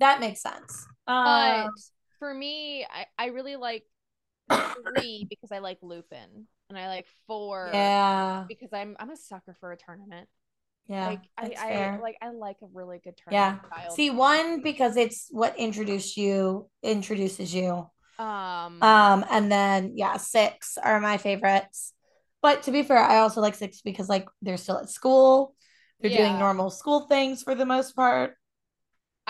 That 0.00 0.20
makes 0.20 0.40
sense. 0.42 0.86
But 1.24 1.68
Um, 1.68 1.74
for 2.18 2.32
me, 2.32 2.84
I 2.84 3.06
I 3.18 3.26
really 3.26 3.56
like 3.56 3.84
three 4.74 5.26
because 5.30 5.52
I 5.52 5.58
like 5.58 5.78
Lupin, 5.82 6.46
and 6.68 6.78
I 6.78 6.88
like 6.88 7.06
four 7.26 7.94
yeah, 7.96 8.44
because 8.48 8.70
I'm 8.72 8.96
I'm 9.00 9.10
a 9.10 9.16
sucker 9.16 9.54
for 9.60 9.72
a 9.72 9.76
tournament. 9.76 10.28
yeah, 10.88 11.06
like 11.06 11.22
I, 11.38 11.54
I 11.58 12.00
like 12.00 12.16
I 12.22 12.30
like 12.30 12.58
a 12.62 12.68
really 12.72 13.00
good 13.04 13.16
Yeah. 13.30 13.56
tournament 13.56 13.60
style. 13.66 13.94
See, 13.94 14.10
one 14.10 14.62
because 14.62 14.96
it's 14.96 15.28
what 15.30 15.56
introduced 15.58 16.16
you, 16.16 16.68
introduces 16.82 17.54
you. 17.54 17.88
Um, 18.18 18.82
Um, 18.82 19.24
and 19.30 19.50
then 19.52 19.92
yeah, 19.96 20.16
six 20.18 20.78
are 20.78 21.00
my 21.00 21.18
favorites. 21.18 21.94
But 22.42 22.64
to 22.64 22.72
be 22.72 22.82
fair, 22.82 22.98
I 22.98 23.18
also 23.18 23.40
like 23.40 23.54
six 23.54 23.82
because 23.82 24.08
like 24.08 24.28
they're 24.42 24.56
still 24.56 24.78
at 24.78 24.90
school. 24.90 25.54
They're 26.02 26.10
doing 26.10 26.38
normal 26.38 26.70
school 26.70 27.06
things 27.08 27.42
for 27.42 27.54
the 27.54 27.66
most 27.66 27.94
part. 27.96 28.36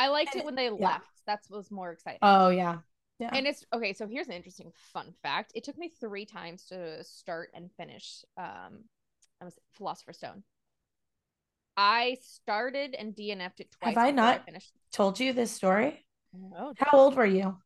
I 0.01 0.09
liked 0.09 0.33
and 0.33 0.41
it 0.41 0.47
when 0.47 0.55
they 0.55 0.65
yeah. 0.65 0.71
left. 0.79 1.11
That 1.27 1.41
was 1.51 1.71
more 1.71 1.93
exciting. 1.93 2.21
Oh 2.23 2.49
yeah. 2.49 2.79
Yeah. 3.19 3.29
and 3.35 3.47
it's 3.47 3.67
okay. 3.71 3.93
So 3.93 4.07
here's 4.07 4.29
an 4.29 4.33
interesting 4.33 4.73
fun 4.95 5.13
fact. 5.23 5.53
It 5.55 5.63
took 5.63 5.77
me 5.77 5.91
three 6.01 6.25
times 6.25 6.65
to 6.69 7.05
start 7.05 7.51
and 7.53 7.71
finish. 7.77 8.25
Um, 8.39 8.85
I 9.43 9.45
was 9.45 9.59
Philosopher's 9.73 10.17
Stone. 10.17 10.43
I 11.77 12.17
started 12.23 12.95
and 12.99 13.15
DNF'd 13.15 13.61
it 13.61 13.77
twice. 13.79 13.95
Have 13.95 13.99
I 13.99 14.11
not- 14.11 14.47
finished? 14.47 14.73
Told 14.91 15.21
you 15.21 15.35
this 15.35 15.51
story? 15.51 16.07
No, 16.33 16.73
How 16.79 16.99
old 16.99 17.15
were 17.15 17.27
you? 17.27 17.59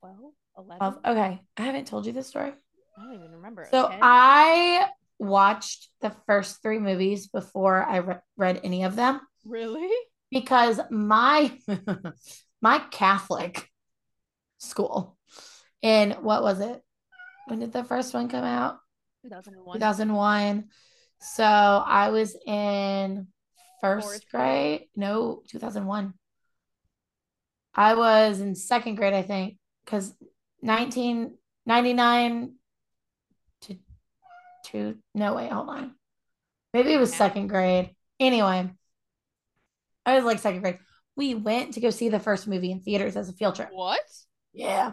12, 0.00 0.16
11? 0.58 0.82
Of 0.82 0.98
okay. 0.98 1.40
I 1.56 1.62
haven't 1.62 1.86
told 1.86 2.04
you 2.04 2.12
this 2.12 2.26
story. 2.26 2.52
I 2.98 3.02
don't 3.02 3.14
even 3.14 3.32
remember. 3.32 3.66
So 3.70 3.88
10? 3.88 4.00
I 4.02 4.88
watched 5.18 5.88
the 6.02 6.14
first 6.26 6.60
three 6.62 6.78
movies 6.78 7.28
before 7.28 7.84
I 7.84 7.96
re- 7.98 8.18
read 8.36 8.60
any 8.64 8.84
of 8.84 8.96
them 8.96 9.20
really? 9.44 9.88
Because 10.30 10.80
my 10.90 11.52
my 12.62 12.78
Catholic 12.90 13.68
school 14.58 15.16
in 15.82 16.12
what 16.22 16.42
was 16.42 16.60
it? 16.60 16.82
When 17.46 17.58
did 17.60 17.72
the 17.72 17.84
first 17.84 18.12
one 18.14 18.28
come 18.28 18.44
out? 18.44 18.78
2001. 19.24 19.74
2001. 19.76 20.64
So 21.20 21.44
I 21.44 22.10
was 22.10 22.36
in 22.46 23.26
first 23.80 24.06
Fourth 24.06 24.30
grade. 24.30 24.88
No, 24.96 25.42
2001. 25.48 26.14
I 27.74 27.94
was 27.94 28.40
in 28.40 28.54
second 28.54 28.96
grade, 28.96 29.14
I 29.14 29.22
think, 29.22 29.56
because 29.84 30.12
1999 30.60 32.54
to 33.62 33.76
two. 34.64 34.96
no 35.14 35.34
wait, 35.34 35.50
hold 35.52 35.68
on. 35.68 35.94
Maybe 36.72 36.92
it 36.92 37.00
was 37.00 37.10
Yeah. 37.12 37.18
second 37.18 37.48
grade. 37.48 37.94
Anyway, 38.18 38.70
I 40.06 40.16
was 40.16 40.24
like 40.24 40.38
second 40.38 40.60
grade. 40.62 40.78
We 41.16 41.34
went 41.34 41.74
to 41.74 41.80
go 41.80 41.90
see 41.90 42.08
the 42.08 42.20
first 42.20 42.48
movie 42.48 42.70
in 42.70 42.80
theaters 42.80 43.16
as 43.16 43.28
a 43.28 43.32
field 43.32 43.56
trip. 43.56 43.68
What? 43.72 44.00
Yeah. 44.52 44.92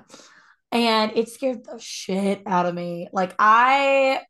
And 0.71 1.11
it 1.15 1.29
scared 1.29 1.63
the 1.63 1.79
shit 1.79 2.41
out 2.45 2.65
of 2.65 2.75
me. 2.75 3.07
Like 3.13 3.33
I 3.39 4.21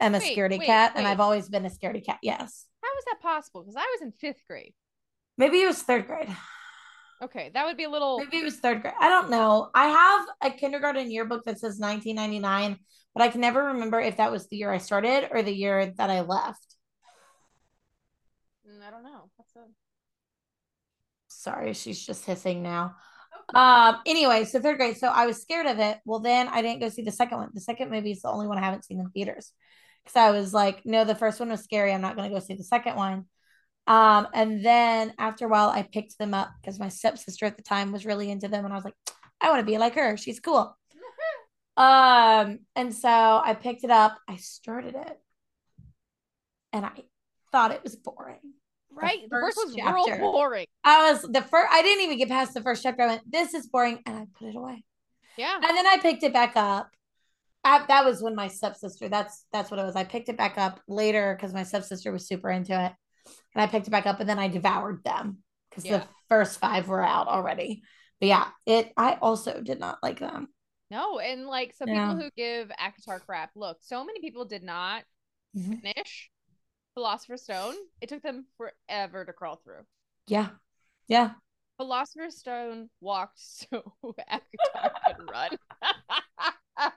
am 0.00 0.14
a 0.14 0.18
Wait, 0.18 0.36
scaredy 0.36 0.58
wait, 0.58 0.66
cat 0.66 0.92
and. 0.96 1.06
I've 1.06 1.20
always 1.20 1.48
been 1.48 1.66
a 1.66 1.70
scaredy 1.70 2.04
cat. 2.04 2.18
Yes. 2.22 2.66
How 2.82 2.98
is 2.98 3.04
that 3.06 3.20
possible? 3.20 3.62
Because 3.62 3.76
I 3.76 3.86
was 3.94 4.02
in 4.02 4.12
fifth 4.12 4.42
grade. 4.46 4.72
Maybe 5.36 5.60
it 5.60 5.66
was 5.66 5.82
third 5.82 6.06
grade. 6.06 6.34
Okay, 7.22 7.50
that 7.54 7.64
would 7.64 7.76
be 7.76 7.84
a 7.84 7.90
little. 7.90 8.18
Maybe 8.18 8.38
it 8.38 8.44
was 8.44 8.56
third 8.56 8.82
grade. 8.82 8.94
I 9.00 9.08
don't 9.08 9.30
know. 9.30 9.70
I 9.74 9.86
have 9.86 10.52
a 10.52 10.56
kindergarten 10.56 11.10
yearbook 11.10 11.44
that 11.44 11.58
says 11.58 11.78
1999, 11.78 12.78
but 13.14 13.22
I 13.22 13.28
can 13.28 13.40
never 13.40 13.64
remember 13.64 14.00
if 14.00 14.18
that 14.18 14.30
was 14.30 14.48
the 14.48 14.56
year 14.56 14.70
I 14.70 14.78
started 14.78 15.28
or 15.30 15.42
the 15.42 15.54
year 15.54 15.92
that 15.96 16.10
I 16.10 16.20
left. 16.20 16.76
Mm, 18.68 18.86
I 18.86 18.90
don't 18.90 19.02
know. 19.02 19.30
Sorry, 21.46 21.74
she's 21.74 22.04
just 22.04 22.24
hissing 22.24 22.60
now. 22.60 22.96
Um, 23.54 23.98
anyway, 24.04 24.42
so 24.42 24.58
third 24.58 24.78
grade. 24.78 24.96
So 24.96 25.06
I 25.06 25.26
was 25.26 25.40
scared 25.40 25.66
of 25.66 25.78
it. 25.78 25.98
Well, 26.04 26.18
then 26.18 26.48
I 26.48 26.60
didn't 26.60 26.80
go 26.80 26.88
see 26.88 27.02
the 27.02 27.12
second 27.12 27.38
one. 27.38 27.50
The 27.54 27.60
second 27.60 27.88
movie 27.88 28.10
is 28.10 28.22
the 28.22 28.30
only 28.30 28.48
one 28.48 28.58
I 28.58 28.64
haven't 28.64 28.84
seen 28.84 28.98
in 28.98 29.08
theaters. 29.10 29.52
Because 30.02 30.16
I 30.16 30.30
was 30.32 30.52
like, 30.52 30.84
no, 30.84 31.04
the 31.04 31.14
first 31.14 31.38
one 31.38 31.50
was 31.50 31.62
scary. 31.62 31.92
I'm 31.92 32.00
not 32.00 32.16
gonna 32.16 32.30
go 32.30 32.40
see 32.40 32.54
the 32.54 32.64
second 32.64 32.96
one. 32.96 33.26
Um, 33.86 34.26
and 34.34 34.66
then 34.66 35.14
after 35.20 35.46
a 35.46 35.48
while, 35.48 35.68
I 35.68 35.82
picked 35.82 36.18
them 36.18 36.34
up 36.34 36.50
because 36.60 36.80
my 36.80 36.88
stepsister 36.88 37.46
at 37.46 37.56
the 37.56 37.62
time 37.62 37.92
was 37.92 38.04
really 38.04 38.28
into 38.28 38.48
them, 38.48 38.64
and 38.64 38.74
I 38.74 38.76
was 38.76 38.84
like, 38.84 38.96
I 39.40 39.48
want 39.48 39.60
to 39.60 39.66
be 39.66 39.78
like 39.78 39.94
her. 39.94 40.16
She's 40.16 40.40
cool. 40.40 40.76
Um, 41.78 42.60
and 42.74 42.94
so 42.94 43.08
I 43.10 43.52
picked 43.52 43.84
it 43.84 43.90
up, 43.90 44.16
I 44.26 44.36
started 44.36 44.94
it, 44.94 45.20
and 46.72 46.86
I 46.86 47.04
thought 47.52 47.72
it 47.72 47.84
was 47.84 47.96
boring. 47.96 48.40
Right? 49.02 49.22
The 49.22 49.28
first 49.28 49.56
first 49.58 49.76
one's 49.76 49.94
real 50.08 50.18
boring. 50.32 50.66
I 50.82 51.10
was 51.12 51.22
the 51.22 51.42
first, 51.42 51.68
I 51.70 51.82
didn't 51.82 52.04
even 52.04 52.18
get 52.18 52.28
past 52.28 52.54
the 52.54 52.62
first 52.62 52.82
chapter. 52.82 53.02
I 53.02 53.06
went, 53.06 53.30
this 53.30 53.54
is 53.54 53.66
boring, 53.66 54.00
and 54.06 54.16
I 54.16 54.26
put 54.38 54.48
it 54.48 54.56
away. 54.56 54.84
Yeah. 55.36 55.54
And 55.54 55.64
then 55.64 55.86
I 55.86 55.98
picked 56.00 56.22
it 56.22 56.32
back 56.32 56.56
up. 56.56 56.90
I, 57.62 57.84
that 57.86 58.04
was 58.04 58.22
when 58.22 58.34
my 58.34 58.48
stepsister, 58.48 59.08
that's 59.08 59.44
that's 59.52 59.70
what 59.70 59.80
it 59.80 59.84
was. 59.84 59.96
I 59.96 60.04
picked 60.04 60.28
it 60.28 60.36
back 60.38 60.56
up 60.56 60.80
later 60.88 61.34
because 61.36 61.52
my 61.52 61.64
stepsister 61.64 62.12
was 62.12 62.26
super 62.26 62.50
into 62.50 62.72
it. 62.72 62.92
And 63.54 63.62
I 63.62 63.66
picked 63.66 63.88
it 63.88 63.90
back 63.90 64.06
up 64.06 64.20
and 64.20 64.28
then 64.28 64.38
I 64.38 64.48
devoured 64.48 65.02
them 65.04 65.38
because 65.68 65.84
Yeah. 65.84 65.98
the 65.98 66.06
first 66.28 66.60
five 66.60 66.88
were 66.88 67.04
out 67.04 67.26
already. 67.26 67.82
But 68.20 68.28
yeah, 68.28 68.46
it 68.66 68.92
I 68.96 69.18
also 69.20 69.60
did 69.60 69.80
not 69.80 69.98
like 70.02 70.20
them. 70.20 70.48
No, 70.90 71.18
and 71.18 71.46
like 71.46 71.74
so 71.74 71.84
Yeah. 71.86 72.08
people 72.12 72.22
who 72.22 72.30
give 72.36 72.70
ACOTAR 72.80 73.20
crap, 73.26 73.50
look, 73.56 73.78
so 73.80 74.04
many 74.04 74.20
people 74.20 74.44
did 74.44 74.62
not 74.62 75.02
Mhm. 75.56 75.80
finish 75.82 76.30
Philosopher's 76.96 77.42
Stone. 77.42 77.74
It 78.00 78.08
took 78.08 78.22
them 78.22 78.46
forever 78.56 79.24
to 79.26 79.32
crawl 79.34 79.60
through. 79.62 79.84
Yeah. 80.26 80.48
Yeah. 81.08 81.32
Philosopher's 81.76 82.38
Stone 82.38 82.88
walked 83.02 83.38
so 83.38 83.92
ACOTAR 84.02 84.90
could 85.06 85.30
run 85.30 85.50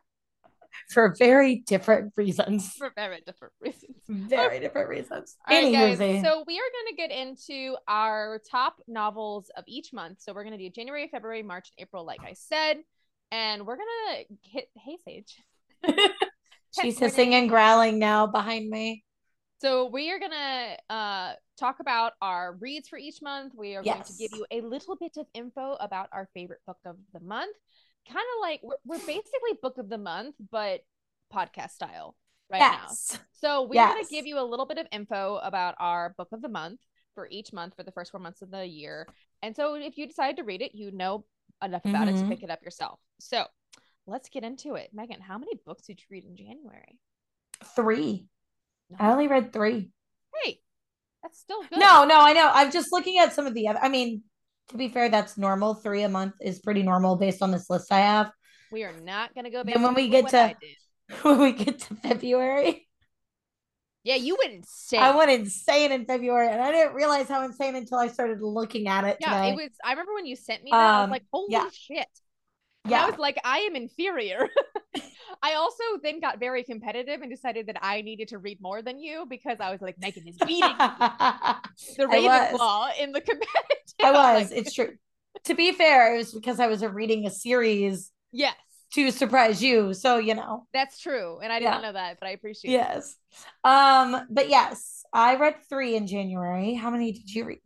For 0.89 1.13
very 1.19 1.57
different 1.67 2.13
reasons. 2.15 2.73
for 2.73 2.91
very 2.95 3.21
different 3.25 3.53
reasons. 3.59 3.97
Very 4.07 4.59
different 4.59 4.89
reasons. 4.89 5.35
All 5.47 5.61
right, 5.61 5.71
guys. 5.71 5.97
So 5.97 6.43
we 6.47 6.57
are 6.57 6.71
going 6.71 6.87
to 6.87 6.95
get 6.95 7.11
into 7.11 7.75
our 7.87 8.39
top 8.49 8.77
novels 8.87 9.51
of 9.57 9.65
each 9.67 9.91
month. 9.93 10.21
So 10.21 10.33
we're 10.33 10.43
going 10.43 10.57
to 10.57 10.63
do 10.63 10.69
January, 10.69 11.07
February, 11.11 11.43
March, 11.43 11.69
and 11.77 11.83
April, 11.83 12.05
like 12.05 12.21
I 12.25 12.33
said, 12.33 12.77
and 13.31 13.67
we're 13.67 13.75
going 13.75 13.87
to 14.07 14.49
hit. 14.49 14.69
Hey, 14.77 14.97
Sage. 15.03 15.37
she's 16.81 16.97
hissing 16.97 17.35
and 17.35 17.49
growling 17.49 17.99
now 17.99 18.25
behind 18.25 18.69
me. 18.69 19.03
So 19.61 19.85
we 19.87 20.09
are 20.11 20.19
gonna 20.19 20.77
uh 20.89 21.33
talk 21.57 21.79
about 21.81 22.13
our 22.21 22.53
reads 22.53 22.87
for 22.87 22.97
each 22.97 23.21
month. 23.21 23.53
We 23.55 23.75
are 23.75 23.83
going 23.83 24.03
to 24.03 24.13
give 24.13 24.31
you 24.33 24.45
a 24.51 24.61
little 24.61 24.95
bit 24.95 25.17
of 25.17 25.27
info 25.33 25.73
about 25.79 26.07
our 26.13 26.29
favorite 26.33 26.61
book 26.65 26.77
of 26.85 26.95
the 27.13 27.19
month. 27.19 27.55
Kind 28.07 28.25
of 28.37 28.41
like 28.41 28.61
we're, 28.63 28.77
we're 28.85 29.05
basically 29.05 29.59
book 29.61 29.77
of 29.77 29.89
the 29.89 29.97
month, 29.97 30.35
but 30.51 30.81
podcast 31.33 31.71
style 31.71 32.15
right 32.49 32.61
now. 32.71 33.19
So 33.33 33.63
we're 33.63 33.75
gonna 33.93 34.07
give 34.09 34.25
you 34.25 34.39
a 34.39 34.43
little 34.43 34.65
bit 34.65 34.77
of 34.77 34.87
info 34.91 35.39
about 35.43 35.75
our 35.79 36.13
book 36.17 36.29
of 36.31 36.41
the 36.41 36.49
month 36.49 36.79
for 37.15 37.27
each 37.29 37.51
month 37.53 37.75
for 37.75 37.83
the 37.83 37.91
first 37.91 38.11
four 38.11 38.19
months 38.21 38.41
of 38.41 38.51
the 38.51 38.65
year. 38.65 39.07
And 39.41 39.55
so 39.55 39.75
if 39.75 39.97
you 39.97 40.07
decide 40.07 40.37
to 40.37 40.43
read 40.43 40.61
it, 40.61 40.73
you 40.73 40.91
know 40.91 41.25
enough 41.63 41.83
about 41.85 42.07
it 42.07 42.15
to 42.17 42.23
Mhm. 42.23 42.29
pick 42.29 42.43
it 42.43 42.49
up 42.49 42.63
yourself. 42.63 42.99
So 43.19 43.45
let's 44.07 44.29
get 44.29 44.43
into 44.43 44.75
it. 44.75 44.93
Megan, 44.93 45.19
how 45.21 45.37
many 45.37 45.55
books 45.65 45.83
did 45.83 45.99
you 45.99 46.05
read 46.09 46.23
in 46.23 46.35
January? 46.37 46.97
Three. 47.75 48.25
I 48.97 49.11
only 49.11 49.27
read 49.27 49.53
three. 49.53 49.91
Hey, 50.43 50.59
that's 51.21 51.39
still 51.39 51.61
good. 51.63 51.79
No, 51.79 52.05
no, 52.05 52.19
I 52.19 52.33
know. 52.33 52.49
I'm 52.53 52.71
just 52.71 52.91
looking 52.91 53.19
at 53.19 53.33
some 53.33 53.45
of 53.45 53.53
the 53.53 53.67
other. 53.67 53.79
I 53.79 53.89
mean, 53.89 54.23
to 54.69 54.77
be 54.77 54.87
fair, 54.87 55.09
that's 55.09 55.37
normal. 55.37 55.75
Three 55.75 56.03
a 56.03 56.09
month 56.09 56.35
is 56.41 56.59
pretty 56.59 56.83
normal 56.83 57.15
based 57.15 57.41
on 57.41 57.51
this 57.51 57.69
list 57.69 57.91
I 57.91 57.99
have. 57.99 58.31
We 58.71 58.83
are 58.83 58.93
not 58.93 59.35
gonna 59.35 59.49
go. 59.49 59.63
Then 59.63 59.73
based 59.73 59.81
when 59.83 59.93
we 59.95 60.09
get 60.09 60.29
to- 60.29 60.55
when 61.23 61.39
we 61.39 61.51
get 61.53 61.79
to 61.79 61.95
February, 61.95 62.87
yeah, 64.03 64.15
you 64.15 64.37
went 64.41 64.53
insane. 64.53 65.01
I 65.01 65.15
went 65.15 65.31
insane 65.31 65.91
in 65.91 66.05
February, 66.05 66.49
and 66.49 66.61
I 66.61 66.71
didn't 66.71 66.93
realize 66.93 67.27
how 67.27 67.43
insane 67.43 67.75
until 67.75 67.97
I 67.97 68.07
started 68.07 68.41
looking 68.41 68.87
at 68.87 69.03
it 69.03 69.17
yeah, 69.19 69.35
today. 69.41 69.51
it 69.53 69.55
was. 69.55 69.71
I 69.83 69.91
remember 69.91 70.13
when 70.13 70.25
you 70.25 70.35
sent 70.35 70.63
me 70.63 70.71
that. 70.71 70.77
I 70.79 70.97
was 70.99 71.03
Um, 71.05 71.09
like, 71.11 71.25
"Holy 71.33 71.51
yeah. 71.51 71.69
shit!" 71.71 72.07
And 72.85 72.93
I 72.95 73.09
was 73.09 73.19
like, 73.19 73.37
"I 73.43 73.59
am 73.59 73.75
inferior." 73.75 74.47
I 75.41 75.53
also 75.53 75.83
then 76.03 76.19
got 76.19 76.39
very 76.39 76.63
competitive 76.63 77.21
and 77.21 77.31
decided 77.31 77.67
that 77.67 77.77
I 77.81 78.01
needed 78.01 78.27
to 78.29 78.37
read 78.37 78.59
more 78.61 78.81
than 78.81 78.99
you 78.99 79.25
because 79.29 79.57
I 79.59 79.71
was 79.71 79.81
like, 79.81 79.97
Megan 79.99 80.27
is 80.27 80.37
beating 80.37 80.75
the 81.97 82.05
Ravenclaw 82.05 82.97
in 82.99 83.11
the 83.11 83.21
competitive. 83.21 83.47
I 84.01 84.11
was. 84.11 84.51
It's 84.51 84.73
true. 84.73 84.93
To 85.45 85.53
be 85.55 85.71
fair, 85.71 86.15
it 86.15 86.17
was 86.17 86.33
because 86.33 86.59
I 86.59 86.67
was 86.67 86.83
reading 86.83 87.25
a 87.25 87.29
series 87.29 88.11
yes, 88.31 88.55
to 88.93 89.11
surprise 89.11 89.63
you. 89.63 89.93
So 89.93 90.17
you 90.17 90.35
know, 90.35 90.67
that's 90.73 90.99
true, 90.99 91.39
and 91.41 91.51
I 91.53 91.59
didn't 91.59 91.75
Yeah. 91.75 91.81
know 91.81 91.93
that, 91.93 92.19
but 92.19 92.27
I 92.27 92.31
appreciate 92.31 92.73
it. 92.73 92.79
yes. 92.79 93.15
Um, 93.63 94.27
but 94.29 94.49
yes, 94.49 95.03
I 95.13 95.35
read 95.35 95.55
three 95.69 95.95
in 95.95 96.07
January. 96.07 96.73
How 96.73 96.89
many 96.89 97.11
did 97.13 97.29
you 97.33 97.45
read? 97.45 97.61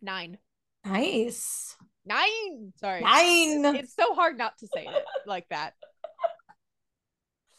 Nine, 0.00 0.38
Nice. 0.84 1.76
nine. 2.04 2.72
Sorry, 2.76 3.02
Nine. 3.02 3.76
It's 3.76 3.94
so 3.94 4.14
hard 4.14 4.38
not 4.38 4.58
to 4.58 4.66
say 4.68 4.84
it 4.84 5.04
like 5.26 5.48
that. 5.50 5.74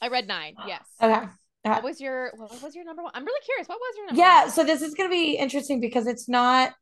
I 0.04 0.10
read 0.10 0.28
nine. 0.28 0.54
Yes. 0.68 0.84
Okay. 1.02 1.28
What 1.64 1.82
was 1.82 2.02
your 2.02 2.34
what 2.36 2.62
was 2.62 2.76
your 2.76 2.84
number 2.84 3.04
one? 3.04 3.12
I'm 3.16 3.24
really 3.24 3.40
curious. 3.46 3.70
What 3.70 3.80
was 3.80 3.96
your 3.96 4.08
number 4.08 4.22
Yeah, 4.22 4.42
one? 4.42 4.52
so 4.52 4.66
this 4.66 4.82
is 4.82 4.94
gonna 4.96 5.08
be 5.10 5.38
interesting 5.38 5.80
because 5.80 6.08
it's 6.08 6.28
not 6.28 6.74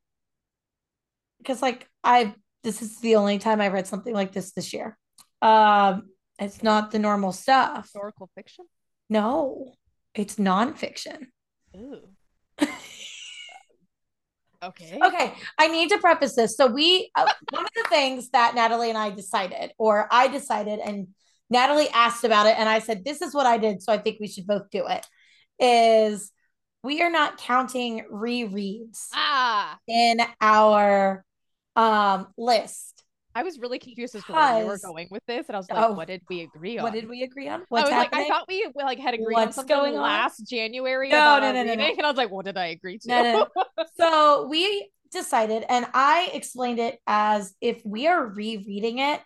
because 1.37 1.61
like 1.61 1.87
I 2.03 2.33
this 2.63 2.81
is 2.81 2.99
the 2.99 3.15
only 3.17 3.37
time 3.37 3.61
I 3.61 3.67
read 3.67 3.85
something 3.85 4.11
like 4.11 4.31
this 4.31 4.53
this 4.53 4.73
year. 4.73 4.97
Um, 5.43 6.09
it's 6.39 6.63
not 6.63 6.89
the 6.89 6.97
normal 6.97 7.31
stuff. 7.31 7.83
Historical 7.83 8.31
fiction. 8.33 8.65
No, 9.07 9.73
it's 10.15 10.37
nonfiction. 10.37 11.27
Ooh. 11.75 12.01
Okay. 14.63 14.99
Okay, 15.03 15.33
I 15.57 15.69
need 15.69 15.89
to 15.89 15.97
preface 15.97 16.35
this. 16.35 16.55
So 16.55 16.67
we 16.67 17.09
uh, 17.15 17.27
one 17.49 17.65
of 17.65 17.71
the 17.75 17.83
things 17.89 18.29
that 18.29 18.53
Natalie 18.53 18.89
and 18.89 18.97
I 18.97 19.09
decided, 19.09 19.71
or 19.79 20.07
I 20.11 20.27
decided, 20.27 20.79
and 20.79 21.07
Natalie 21.51 21.89
asked 21.89 22.23
about 22.23 22.47
it, 22.47 22.55
and 22.57 22.67
I 22.67 22.79
said, 22.79 23.03
"This 23.05 23.21
is 23.21 23.33
what 23.35 23.45
I 23.45 23.57
did." 23.57 23.83
So 23.83 23.91
I 23.93 23.97
think 23.97 24.17
we 24.19 24.27
should 24.27 24.47
both 24.47 24.69
do 24.71 24.87
it. 24.87 25.05
Is 25.59 26.31
we 26.81 27.03
are 27.03 27.11
not 27.11 27.37
counting 27.37 28.05
rereads 28.11 29.07
Ah, 29.13 29.77
in 29.87 30.21
our 30.39 31.23
um 31.75 32.27
list. 32.37 33.03
I 33.33 33.43
was 33.43 33.59
really 33.59 33.79
confused 33.79 34.15
as 34.15 34.23
to 34.25 34.33
where 34.33 34.59
we 34.59 34.65
were 34.65 34.79
going 34.83 35.07
with 35.11 35.23
this, 35.25 35.47
and 35.47 35.55
I 35.55 35.59
was 35.59 35.69
like, 35.69 35.79
Oh. 35.79 35.93
"What 35.93 36.07
did 36.07 36.21
we 36.29 36.41
agree 36.41 36.77
on?" 36.77 36.83
What 36.83 36.93
did 36.93 37.07
we 37.07 37.23
agree 37.23 37.47
on? 37.47 37.61
I 37.61 37.81
was 37.81 37.89
happening? 37.89 38.23
like, 38.23 38.31
I 38.31 38.33
thought 38.33 38.45
we 38.47 38.67
like 38.75 38.99
had 38.99 39.13
agreed 39.13 39.35
on 39.35 39.43
What's 39.43 39.55
something 39.55 39.75
going 39.75 39.95
on? 39.95 40.01
last 40.01 40.47
January. 40.47 41.09
No, 41.09 41.39
no, 41.39 41.51
no, 41.51 41.63
no, 41.63 41.75
no. 41.75 41.83
And 41.83 42.01
I 42.01 42.07
was 42.09 42.17
like, 42.17 42.31
"What 42.31 42.45
did 42.45 42.57
I 42.57 42.67
agree 42.67 42.97
to?" 42.99 43.07
No, 43.07 43.23
no, 43.55 43.85
so 43.97 44.47
we 44.47 44.89
decided, 45.11 45.65
and 45.69 45.85
I 45.93 46.29
explained 46.33 46.79
it 46.79 46.99
as 47.07 47.53
if 47.61 47.81
we 47.85 48.07
are 48.07 48.25
rereading 48.25 48.99
it, 48.99 49.21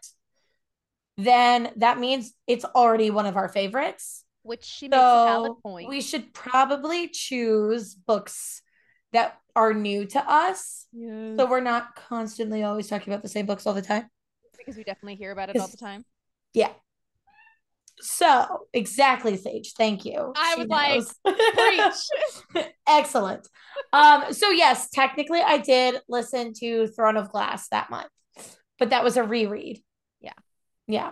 then 1.17 1.71
that 1.77 1.99
means 1.99 2.33
it's 2.47 2.65
already 2.65 3.09
one 3.09 3.25
of 3.25 3.37
our 3.37 3.49
favorites. 3.49 4.23
Which 4.43 4.63
she 4.63 4.87
makes 4.87 4.99
a 4.99 5.25
valid 5.25 5.53
point. 5.63 5.89
we 5.89 6.01
should 6.01 6.33
probably 6.33 7.07
choose 7.07 7.95
books 7.95 8.61
that 9.11 9.39
are 9.55 9.73
new 9.73 10.05
to 10.05 10.19
us. 10.19 10.85
Yes. 10.91 11.37
So 11.37 11.45
we're 11.47 11.61
not 11.61 11.95
constantly 11.95 12.63
always 12.63 12.87
talking 12.87 13.11
about 13.11 13.23
the 13.23 13.29
same 13.29 13.45
books 13.45 13.65
all 13.65 13.73
the 13.73 13.81
time. 13.81 14.09
because 14.57 14.75
we 14.75 14.83
definitely 14.83 15.15
hear 15.15 15.31
about 15.31 15.49
it 15.49 15.57
all 15.57 15.67
the 15.67 15.77
time. 15.77 16.05
Yeah. 16.53 16.71
So 18.01 18.67
exactly, 18.73 19.37
Sage. 19.37 19.73
Thank 19.77 20.05
you. 20.05 20.33
I 20.35 20.55
She 20.55 20.65
was 20.65 21.15
like. 21.23 22.53
Preach. 22.53 22.65
Excellent. 22.87 23.47
Um, 23.93 24.33
so 24.33 24.49
yes, 24.49 24.89
technically 24.89 25.39
I 25.39 25.57
did 25.57 26.01
listen 26.09 26.53
to 26.59 26.87
Throne 26.87 27.17
of 27.17 27.31
Glass 27.31 27.69
that 27.69 27.89
month, 27.89 28.09
but 28.77 28.89
that 28.89 29.03
was 29.03 29.17
a 29.17 29.23
reread. 29.23 29.81
Yeah. 30.87 31.11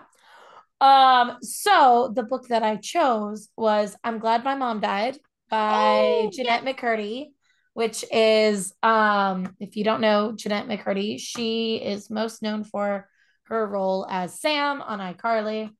Um, 0.80 1.38
so 1.40 2.12
the 2.14 2.24
book 2.24 2.48
that 2.48 2.62
I 2.62 2.76
chose 2.76 3.48
was 3.56 3.96
I'm 4.04 4.18
Glad 4.18 4.44
My 4.44 4.54
Mom 4.54 4.80
Died 4.80 5.18
by 5.48 6.26
Oh, 6.26 6.30
Jennette 6.32 6.64
McCurdy, 6.64 7.28
which 7.72 8.04
is 8.12 8.72
um, 8.82 9.54
if 9.60 9.76
you 9.76 9.84
don't 9.84 10.00
know 10.00 10.32
Jennette 10.36 10.68
McCurdy, 10.68 11.18
she 11.18 11.76
is 11.76 12.10
most 12.10 12.42
known 12.42 12.64
for 12.64 13.08
her 13.44 13.66
role 13.66 14.06
as 14.10 14.40
Sam 14.40 14.82
on 14.82 14.98
iCarly. 14.98 15.70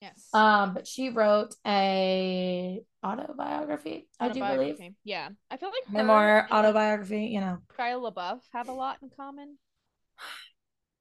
Yes. 0.00 0.28
Um, 0.34 0.74
but 0.74 0.86
she 0.86 1.08
wrote 1.08 1.54
a 1.66 2.82
autobiography, 3.04 4.08
I 4.20 4.28
do 4.28 4.40
believe. 4.40 4.78
Yeah. 5.04 5.30
I 5.50 5.56
feel 5.56 5.70
like 5.70 5.92
Memoir, 5.92 6.46
autobiography, 6.50 7.26
you 7.26 7.40
know. 7.40 7.58
Shia 7.78 8.12
LaBeouf 8.12 8.40
have 8.52 8.68
a 8.68 8.72
lot 8.72 8.98
in 9.02 9.10
common. 9.16 9.58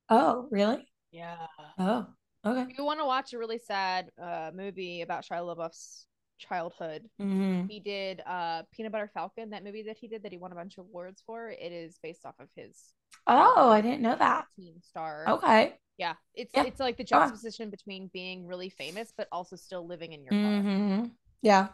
Oh, 0.10 0.48
really? 0.52 0.88
Yeah. 1.12 1.48
Oh, 1.78 2.08
okay. 2.46 2.68
If 2.70 2.78
you 2.78 2.86
want 2.86 3.00
to 3.00 3.06
watch 3.06 3.34
a 3.34 3.38
really 3.38 3.58
sad 3.60 4.12
uh 4.22 4.52
movie 4.54 5.02
about 5.02 5.26
Shia 5.26 5.42
LaBeouf's 5.56 6.08
childhood, 6.38 7.10
hmm 7.20 7.66
he 7.68 7.80
did 7.80 8.22
uh 8.26 8.64
Peanut 8.72 8.92
Butter 8.92 9.12
Falcon, 9.14 9.52
that 9.52 9.64
movie 9.64 9.84
that 9.84 9.98
he 9.98 10.08
did 10.08 10.24
that 10.24 10.32
he 10.32 10.38
won 10.38 10.52
a 10.52 10.56
bunch 10.56 10.78
of 10.78 10.86
awards 10.86 11.22
for. 11.26 11.50
It 11.50 11.72
is 11.72 12.00
based 12.04 12.26
off 12.26 12.36
of 12.40 12.50
his 12.56 12.94
Oh, 13.28 13.70
I 13.70 13.82
didn't 13.82 14.02
know 14.02 14.16
that. 14.16 14.48
teen 14.56 14.82
star. 14.82 15.36
Okay. 15.36 15.80
Yeah. 15.98 16.16
It's 16.34 16.56
Yeah. 16.56 16.64
it's 16.64 16.80
like 16.80 16.98
the 16.98 17.04
juxtaposition 17.04 17.70
between 17.70 18.10
being 18.14 18.48
really 18.48 18.70
famous 18.70 19.14
but 19.16 19.28
also 19.32 19.56
still 19.56 19.86
living 19.88 20.14
in 20.14 20.24
your 20.24 20.36
car. 20.36 20.68
hmm 20.76 21.06
Yeah. 21.42 21.70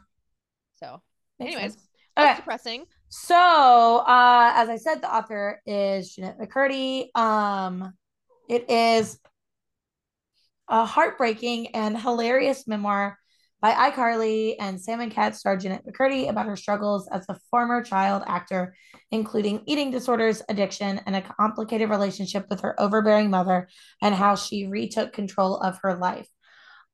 So 0.75 1.01
makes 1.39 1.55
anyways, 1.55 1.73
sense. 1.73 1.87
that's 2.17 2.33
Okay. 2.33 2.35
depressing. 2.35 2.85
So, 3.09 3.35
uh, 3.35 4.53
as 4.55 4.69
I 4.69 4.77
said, 4.77 5.01
the 5.01 5.13
author 5.13 5.61
is 5.65 6.15
Jennette 6.15 6.39
McCurdy. 6.39 7.15
Um, 7.17 7.93
it 8.49 8.69
is 8.69 9.19
a 10.69 10.85
heartbreaking 10.85 11.75
and 11.75 11.99
hilarious 11.99 12.67
memoir 12.67 13.17
by 13.61 13.91
iCarly 13.91 14.55
and 14.59 14.79
Sam 14.79 15.01
and 15.01 15.11
Cat 15.11 15.35
star 15.35 15.57
Jennette 15.57 15.85
McCurdy 15.85 16.29
about 16.29 16.45
her 16.45 16.55
struggles 16.55 17.09
as 17.11 17.25
a 17.27 17.37
former 17.51 17.83
child 17.83 18.23
actor, 18.25 18.73
including 19.11 19.63
eating 19.65 19.91
disorders, 19.91 20.41
addiction, 20.47 21.01
and 21.05 21.15
a 21.15 21.21
complicated 21.21 21.89
relationship 21.89 22.45
with 22.49 22.61
her 22.61 22.79
overbearing 22.79 23.29
mother, 23.29 23.67
and 24.01 24.15
how 24.15 24.35
she 24.35 24.67
retook 24.67 25.11
control 25.11 25.57
of 25.57 25.79
her 25.83 25.95
life. 25.95 26.29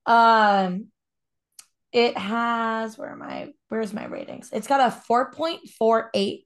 Um, 0.06 0.88
it 1.92 2.18
has 2.18 2.98
where 2.98 3.12
am 3.12 3.22
I? 3.22 3.54
Where's 3.70 3.94
my 3.94 4.06
ratings? 4.06 4.50
It's 4.52 4.68
got 4.68 4.82
a 4.82 5.14
4.48 5.14 6.42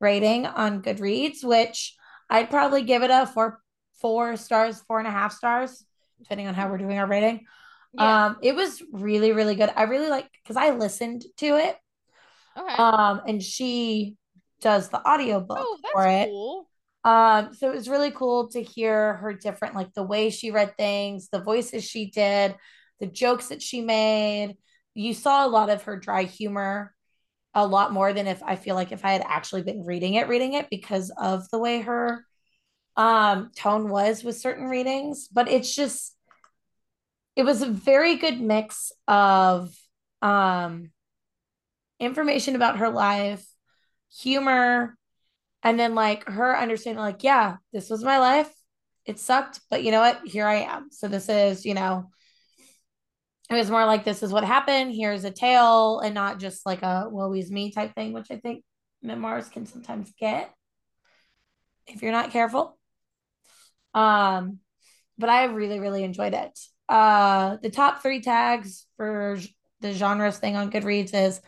rating 0.00 0.46
on 0.46 0.82
Goodreads, 0.82 1.44
which 1.44 1.94
I'd 2.30 2.50
probably 2.50 2.82
give 2.82 3.02
it 3.02 3.10
a 3.10 3.26
four 3.26 3.60
four 4.00 4.36
stars, 4.36 4.82
four 4.88 4.98
and 4.98 5.08
a 5.08 5.10
half 5.10 5.32
stars, 5.32 5.84
depending 6.24 6.48
on 6.48 6.54
how 6.54 6.68
we're 6.68 6.78
doing 6.78 6.98
our 6.98 7.06
rating. 7.06 7.46
Yeah. 7.92 8.26
Um, 8.26 8.36
it 8.42 8.56
was 8.56 8.82
really, 8.92 9.32
really 9.32 9.54
good. 9.54 9.70
I 9.74 9.84
really 9.84 10.08
like 10.08 10.28
because 10.42 10.56
I 10.56 10.70
listened 10.70 11.24
to 11.38 11.46
it. 11.46 11.76
okay. 12.56 12.74
Um, 12.74 13.20
and 13.28 13.42
she 13.42 14.16
does 14.60 14.88
the 14.88 15.06
audiobook 15.06 15.58
oh, 15.60 15.78
for 15.92 16.06
it. 16.06 16.26
cool. 16.26 16.68
Um, 17.04 17.52
so 17.52 17.70
it 17.70 17.74
was 17.74 17.88
really 17.88 18.10
cool 18.10 18.48
to 18.48 18.62
hear 18.62 19.14
her 19.14 19.34
different, 19.34 19.74
like 19.74 19.92
the 19.92 20.02
way 20.02 20.30
she 20.30 20.50
read 20.50 20.76
things, 20.76 21.28
the 21.28 21.42
voices 21.42 21.84
she 21.84 22.10
did, 22.10 22.56
the 22.98 23.06
jokes 23.06 23.48
that 23.48 23.62
she 23.62 23.82
made. 23.82 24.56
You 24.94 25.12
saw 25.12 25.46
a 25.46 25.48
lot 25.48 25.68
of 25.68 25.82
her 25.82 25.98
dry 25.98 26.24
humor, 26.24 26.94
a 27.52 27.66
lot 27.66 27.92
more 27.92 28.12
than 28.12 28.26
if 28.26 28.42
I 28.42 28.56
feel 28.56 28.74
like 28.74 28.90
if 28.90 29.04
I 29.04 29.12
had 29.12 29.24
actually 29.26 29.62
been 29.62 29.84
reading 29.84 30.14
it, 30.14 30.28
reading 30.28 30.54
it 30.54 30.70
because 30.70 31.12
of 31.16 31.48
the 31.50 31.58
way 31.58 31.82
her 31.82 32.24
um 32.96 33.50
tone 33.56 33.88
was 33.88 34.24
with 34.24 34.36
certain 34.36 34.66
readings. 34.66 35.28
But 35.28 35.48
it's 35.48 35.74
just 35.74 36.13
it 37.36 37.44
was 37.44 37.62
a 37.62 37.66
very 37.66 38.16
good 38.16 38.40
mix 38.40 38.92
of 39.08 39.74
um 40.22 40.90
information 42.00 42.56
about 42.56 42.78
her 42.78 42.88
life, 42.90 43.44
humor, 44.12 44.96
and 45.62 45.78
then 45.78 45.94
like 45.94 46.28
her 46.28 46.56
understanding, 46.56 47.02
like, 47.02 47.22
yeah, 47.22 47.56
this 47.72 47.88
was 47.88 48.04
my 48.04 48.18
life. 48.18 48.52
It 49.06 49.18
sucked, 49.18 49.60
but 49.70 49.82
you 49.82 49.90
know 49.90 50.00
what? 50.00 50.20
Here 50.26 50.46
I 50.46 50.62
am. 50.62 50.88
So 50.90 51.08
this 51.08 51.28
is, 51.28 51.64
you 51.64 51.74
know, 51.74 52.10
it 53.50 53.54
was 53.54 53.70
more 53.70 53.84
like 53.84 54.04
this 54.04 54.22
is 54.22 54.32
what 54.32 54.44
happened. 54.44 54.94
Here's 54.94 55.24
a 55.24 55.30
tale, 55.30 56.00
and 56.00 56.14
not 56.14 56.40
just 56.40 56.64
like 56.64 56.82
a 56.82 57.08
woe 57.10 57.32
is 57.34 57.50
me 57.50 57.70
type 57.70 57.94
thing, 57.94 58.12
which 58.12 58.30
I 58.30 58.36
think 58.36 58.64
memoirs 59.02 59.48
can 59.48 59.66
sometimes 59.66 60.12
get 60.18 60.50
if 61.86 62.02
you're 62.02 62.12
not 62.12 62.30
careful. 62.30 62.78
Um, 63.92 64.60
but 65.18 65.28
I 65.28 65.44
really, 65.44 65.78
really 65.78 66.02
enjoyed 66.02 66.34
it. 66.34 66.58
Uh, 66.88 67.56
the 67.62 67.70
top 67.70 68.02
three 68.02 68.20
tags 68.20 68.86
for 68.96 69.38
the 69.80 69.92
genres 69.92 70.38
thing 70.38 70.56
on 70.56 70.70
Goodreads 70.70 71.14
is 71.14 71.40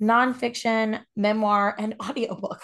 nonfiction, 0.00 1.00
memoir, 1.16 1.74
and 1.78 1.94
audiobook. 2.02 2.60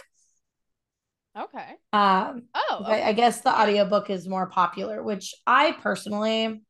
Okay. 1.37 1.75
Um, 1.93 2.45
Oh, 2.55 2.79
but 2.81 2.93
I 2.93 3.01
okay. 3.01 3.13
guess 3.15 3.41
the 3.41 3.51
audiobook 3.57 4.11
is 4.11 4.29
more 4.29 4.49
popular, 4.49 5.03
which 5.03 5.35
I 5.47 5.73
personally, 5.73 6.63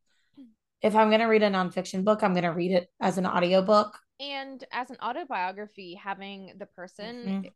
if 0.82 0.94
I'm 0.94 1.08
going 1.08 1.20
to 1.20 1.26
read 1.26 1.42
a 1.42 1.50
nonfiction 1.50 2.04
book, 2.04 2.22
I'm 2.22 2.32
going 2.32 2.44
to 2.44 2.50
read 2.50 2.72
it 2.72 2.88
as 3.00 3.18
an 3.18 3.26
audiobook. 3.26 3.98
And 4.20 4.62
as 4.72 4.90
an 4.90 4.96
autobiography, 5.02 5.94
having 5.94 6.52
the 6.58 6.66
person 6.66 7.24
Mhm. 7.24 7.50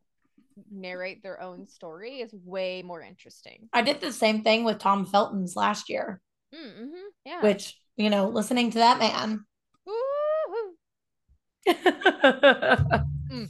narrate 0.70 1.22
their 1.22 1.40
own 1.40 1.66
story 1.66 2.20
is 2.20 2.34
way 2.34 2.82
more 2.82 3.00
interesting. 3.00 3.68
I 3.72 3.82
did 3.82 4.00
the 4.00 4.12
same 4.12 4.42
thing 4.42 4.64
with 4.64 4.78
Tom 4.78 5.06
Felton's 5.06 5.56
last 5.56 5.88
year, 5.88 6.20
Mm-hmm. 6.54 6.94
Yeah. 7.24 7.42
which, 7.42 7.78
you 7.96 8.10
know, 8.10 8.28
listening 8.28 8.70
to 8.70 8.78
that 8.78 8.98
man. 8.98 9.44
Woo-hoo. 9.86 10.74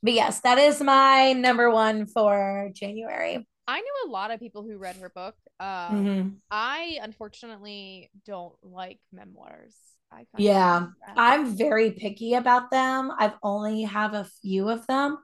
But 0.00 0.12
yes, 0.12 0.40
that 0.42 0.58
is 0.58 0.80
my 0.80 1.32
number 1.32 1.70
one 1.70 2.06
for 2.06 2.70
January. 2.72 3.46
I 3.66 3.80
knew 3.80 3.94
a 4.06 4.10
lot 4.10 4.30
of 4.30 4.38
people 4.38 4.62
who 4.62 4.78
read 4.78 4.96
her 4.96 5.10
book. 5.10 5.34
Um, 5.58 5.66
Mhm. 6.06 6.36
I 6.50 6.98
unfortunately 7.02 8.08
don't 8.24 8.54
like 8.62 9.00
memoirs. 9.12 9.76
I 10.12 10.24
Yeah. 10.38 10.86
I'm 11.16 11.56
very 11.56 11.90
picky 11.90 12.34
about 12.34 12.70
them. 12.70 13.10
I've 13.18 13.36
only 13.42 13.82
have 13.82 14.14
a 14.14 14.24
few 14.40 14.68
of 14.68 14.86
them. 14.86 15.18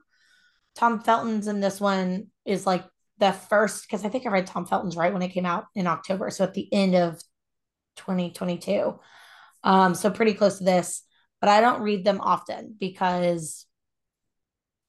Tom 0.75 0.99
Felton's 0.99 1.47
in 1.47 1.61
this 1.61 1.79
one 1.79 2.31
is 2.43 2.67
like 2.67 2.83
the 3.17 3.31
first 3.31 3.85
because 3.87 4.05
I 4.05 4.09
think 4.09 4.25
I 4.25 4.29
read 4.29 4.47
Tom 4.47 4.65
Felton's 4.65 4.97
right 4.97 5.13
when 5.13 5.21
it 5.21 5.29
came 5.29 5.45
out 5.45 5.65
in 5.75 5.87
October, 5.87 6.29
so 6.29 6.43
at 6.43 6.53
the 6.53 6.71
end 6.73 6.95
of 6.95 7.21
2022. 7.97 8.99
Um, 9.63 9.95
so 9.95 10.09
pretty 10.11 10.33
close 10.33 10.59
to 10.59 10.63
this, 10.63 11.03
but 11.41 11.49
I 11.49 11.61
don't 11.61 11.81
read 11.81 12.05
them 12.05 12.21
often 12.21 12.75
because 12.79 13.65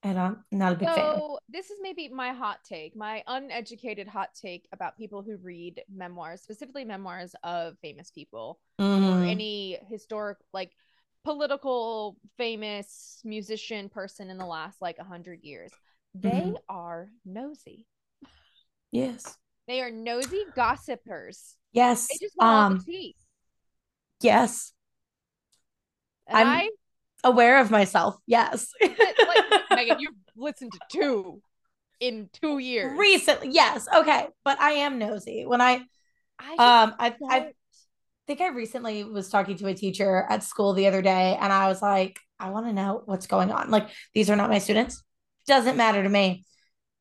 I 0.03 0.13
don't, 0.13 0.39
I'm 0.53 0.59
not 0.59 0.73
a 0.73 0.77
big 0.77 0.89
fan. 0.89 1.17
So 1.17 1.39
this 1.49 1.71
is 1.71 1.79
maybe 1.81 2.09
my 2.09 2.33
hot 2.33 2.59
take, 2.65 2.95
my 2.95 3.23
uneducated 3.27 4.07
hot 4.07 4.31
take 4.41 4.69
about 4.73 4.97
people 4.97 5.23
who 5.23 5.37
read 5.39 5.83
memoirs, 5.93 6.43
specifically 6.43 6.85
memoirs 6.85 7.35
of 7.43 7.79
famous 7.81 8.11
people 8.11 8.61
or 8.79 8.85
Mhm. 8.85 9.29
any 9.29 9.79
historic, 9.89 10.39
like 10.53 10.73
political, 11.25 12.19
famous 12.37 13.21
musician 13.25 13.89
person 13.89 14.31
in 14.31 14.39
the 14.39 14.47
last 14.47 14.81
like 14.81 14.99
a 14.99 15.05
hundred 15.05 15.43
years. 15.43 15.73
they 16.15 16.31
mm-hmm. 16.31 16.55
are 16.71 17.11
nosy. 17.27 17.85
Yes. 18.93 19.37
They 19.67 19.81
are 19.81 19.91
nosy 19.91 20.43
gossipers. 20.55 21.57
Yes. 21.73 22.09
They 22.09 22.25
just 22.25 22.37
want 22.37 22.73
um, 22.73 22.79
the 22.79 22.85
tea. 22.85 23.17
Yes. 24.21 24.73
And 26.27 26.49
I'm 26.49 26.49
I, 26.49 26.71
aware 27.25 27.61
of 27.61 27.71
myself. 27.71 28.17
Yes. 28.27 28.71
like, 28.83 28.97
Megan, 29.71 30.01
you've 30.01 30.15
listened 30.37 30.73
to 30.73 30.81
two 30.91 31.41
in 32.01 32.29
two 32.33 32.59
years. 32.59 32.99
Recently, 32.99 33.51
yes. 33.51 33.87
Okay. 33.95 34.29
But 34.45 34.61
I 34.61 34.73
am 34.73 34.99
nosy. 34.99 35.45
When 35.47 35.61
I, 35.61 35.83
I 36.39 36.83
um 36.83 36.95
I 36.99 37.15
I 37.29 37.53
think 38.27 38.41
I 38.41 38.49
recently 38.49 39.05
was 39.05 39.29
talking 39.29 39.57
to 39.59 39.67
a 39.67 39.75
teacher 39.75 40.27
at 40.29 40.43
school 40.43 40.75
the 40.75 40.87
other 40.87 41.01
day 41.03 41.37
and 41.41 41.53
I 41.53 41.69
was 41.69 41.81
like, 41.81 42.19
I 42.39 42.51
want 42.51 42.67
to 42.67 42.73
know 42.73 43.03
what's 43.05 43.27
going 43.27 43.51
on. 43.51 43.71
Like, 43.71 43.89
these 44.15 44.29
are 44.31 44.37
not 44.37 44.51
my 44.51 44.59
students. 44.59 45.03
Doesn't 45.47 45.77
matter 45.77 46.03
to 46.03 46.09
me. 46.09 46.45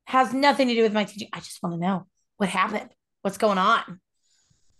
Has 0.06 0.32
nothing 0.32 0.68
to 0.68 0.74
do 0.74 0.82
with 0.82 0.92
my 0.92 1.04
teaching. 1.04 1.28
I 1.32 1.40
just 1.40 1.62
want 1.62 1.74
to 1.74 1.80
know 1.80 2.06
what 2.36 2.48
happened. 2.48 2.90
What's 3.22 3.38
going 3.38 3.58
on? 3.58 4.00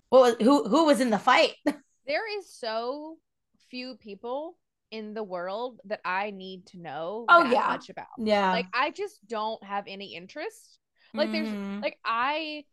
What 0.09 0.21
was 0.21 0.37
who 0.41 0.69
who 0.69 0.87
was 0.87 1.01
in 1.01 1.11
the 1.11 1.19
fight? 1.19 1.53
There 2.07 2.39
is 2.39 2.49
so 2.49 3.17
few 3.69 3.97
people 3.97 4.57
in 4.93 5.13
the 5.13 5.25
world 5.25 5.81
that 5.87 6.01
I 6.05 6.31
need 6.31 6.67
to 6.67 6.79
know 6.79 7.25
oh, 7.29 7.45
yeah. 7.51 7.67
much 7.67 7.89
about. 7.89 8.07
Yeah. 8.17 8.53
Like 8.53 8.67
I 8.73 8.91
just 8.91 9.27
don't 9.27 9.63
have 9.65 9.85
any 9.89 10.15
interest. 10.15 10.79
Like 11.13 11.31
mm-hmm. 11.31 11.71
there's 11.73 11.83
like 11.83 11.99
I 12.05 12.65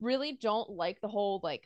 really 0.00 0.32
don't 0.32 0.70
like 0.70 1.00
the 1.00 1.08
whole 1.08 1.40
like 1.42 1.64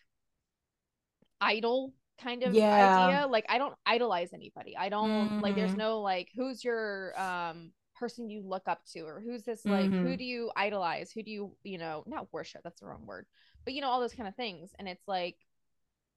idol 1.41 1.93
kind 2.21 2.43
of 2.43 2.55
yeah. 2.55 3.07
idea. 3.07 3.27
Like 3.27 3.47
I 3.49 3.59
don't 3.59 3.75
idolize 3.85 4.33
anybody. 4.33 4.77
I 4.77 4.89
don't 4.89 5.11
mm-hmm. 5.11 5.41
like 5.41 5.57
there's 5.57 5.71
mm-hmm. 5.71 5.79
no 5.79 6.01
like 6.01 6.29
who's 6.37 6.63
your 6.63 7.19
um 7.21 7.73
person 7.99 8.31
you 8.31 8.43
look 8.45 8.65
up 8.67 8.81
to 8.93 9.01
or 9.01 9.23
who's 9.25 9.45
this 9.45 9.65
like 9.65 9.87
mm-hmm. 9.87 10.07
who 10.07 10.17
do 10.17 10.25
you 10.25 10.51
idolize? 10.57 11.11
Who 11.13 11.23
do 11.23 11.31
you, 11.31 11.57
you 11.63 11.79
know, 11.79 12.05
not 12.07 12.33
worship, 12.33 12.63
that's 12.65 12.81
the 12.81 12.87
wrong 12.87 13.07
word. 13.07 13.27
But 13.65 13.75
you 13.75 13.81
know 13.81 13.89
all 13.89 14.01
those 14.01 14.15
kind 14.15 14.29
of 14.29 14.35
things 14.35 14.71
and 14.79 14.89
it's 14.89 15.07
like 15.07 15.37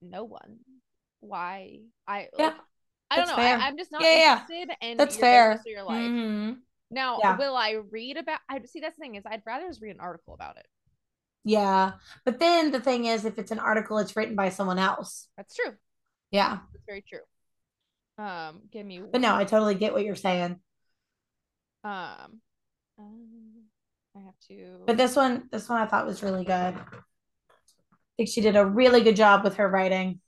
no 0.02 0.24
one. 0.24 0.58
Why? 1.20 1.80
I 2.08 2.28
yeah. 2.38 2.54
I 3.10 3.16
don't 3.18 3.28
know. 3.28 3.36
I, 3.36 3.68
am 3.68 3.78
just 3.78 3.92
not 3.92 4.02
yeah, 4.02 4.42
interested 4.42 4.76
yeah. 4.82 4.90
in 4.90 4.98
that's 4.98 5.16
your 5.16 5.22
fair. 5.22 5.62
your 5.66 5.84
life. 5.84 6.02
Mm-hmm. 6.02 6.54
Now, 6.92 7.20
yeah. 7.22 7.38
will 7.38 7.56
I 7.56 7.78
read 7.90 8.18
about? 8.18 8.40
I 8.50 8.62
see. 8.66 8.80
That's 8.80 8.98
the 8.98 9.02
thing 9.02 9.16
is, 9.16 9.24
I'd 9.26 9.42
rather 9.46 9.68
just 9.68 9.82
read 9.82 9.96
an 9.96 10.02
article 10.02 10.34
about 10.34 10.58
it. 10.58 10.66
Yeah, 11.44 11.94
but 12.26 12.40
then 12.40 12.72
the 12.72 12.80
thing 12.80 13.06
is, 13.06 13.24
if 13.24 13.40
it's 13.40 13.52
an 13.52 13.60
article, 13.60 13.98
it's 13.98 14.16
written 14.16 14.36
by 14.36 14.50
someone 14.50 14.80
else. 14.80 15.28
That's 15.38 15.56
true. 15.56 15.74
Yeah, 16.32 16.60
that's 16.74 16.86
very 16.86 17.04
true. 17.08 18.26
Um, 18.26 18.62
give 18.72 18.86
me. 18.86 19.00
But 19.00 19.22
no, 19.22 19.36
I 19.36 19.46
totally 19.46 19.76
get 19.76 19.94
what 19.94 20.04
you're 20.04 20.16
saying. 20.16 20.60
Um, 21.88 22.42
um, 23.00 23.64
I 24.14 24.20
have 24.20 24.38
to. 24.50 24.84
But 24.86 24.98
this 24.98 25.16
one, 25.16 25.48
this 25.52 25.70
one, 25.70 25.82
I 25.82 25.86
thought 25.86 26.06
was 26.06 26.22
really 26.22 26.44
good. 26.44 26.54
I 26.54 26.84
think 28.18 28.28
she 28.30 28.42
did 28.42 28.58
a 28.58 28.66
really 28.66 29.02
good 29.02 29.16
job 29.16 29.46
with 29.46 29.56
her 29.56 29.70
writing. 29.70 30.20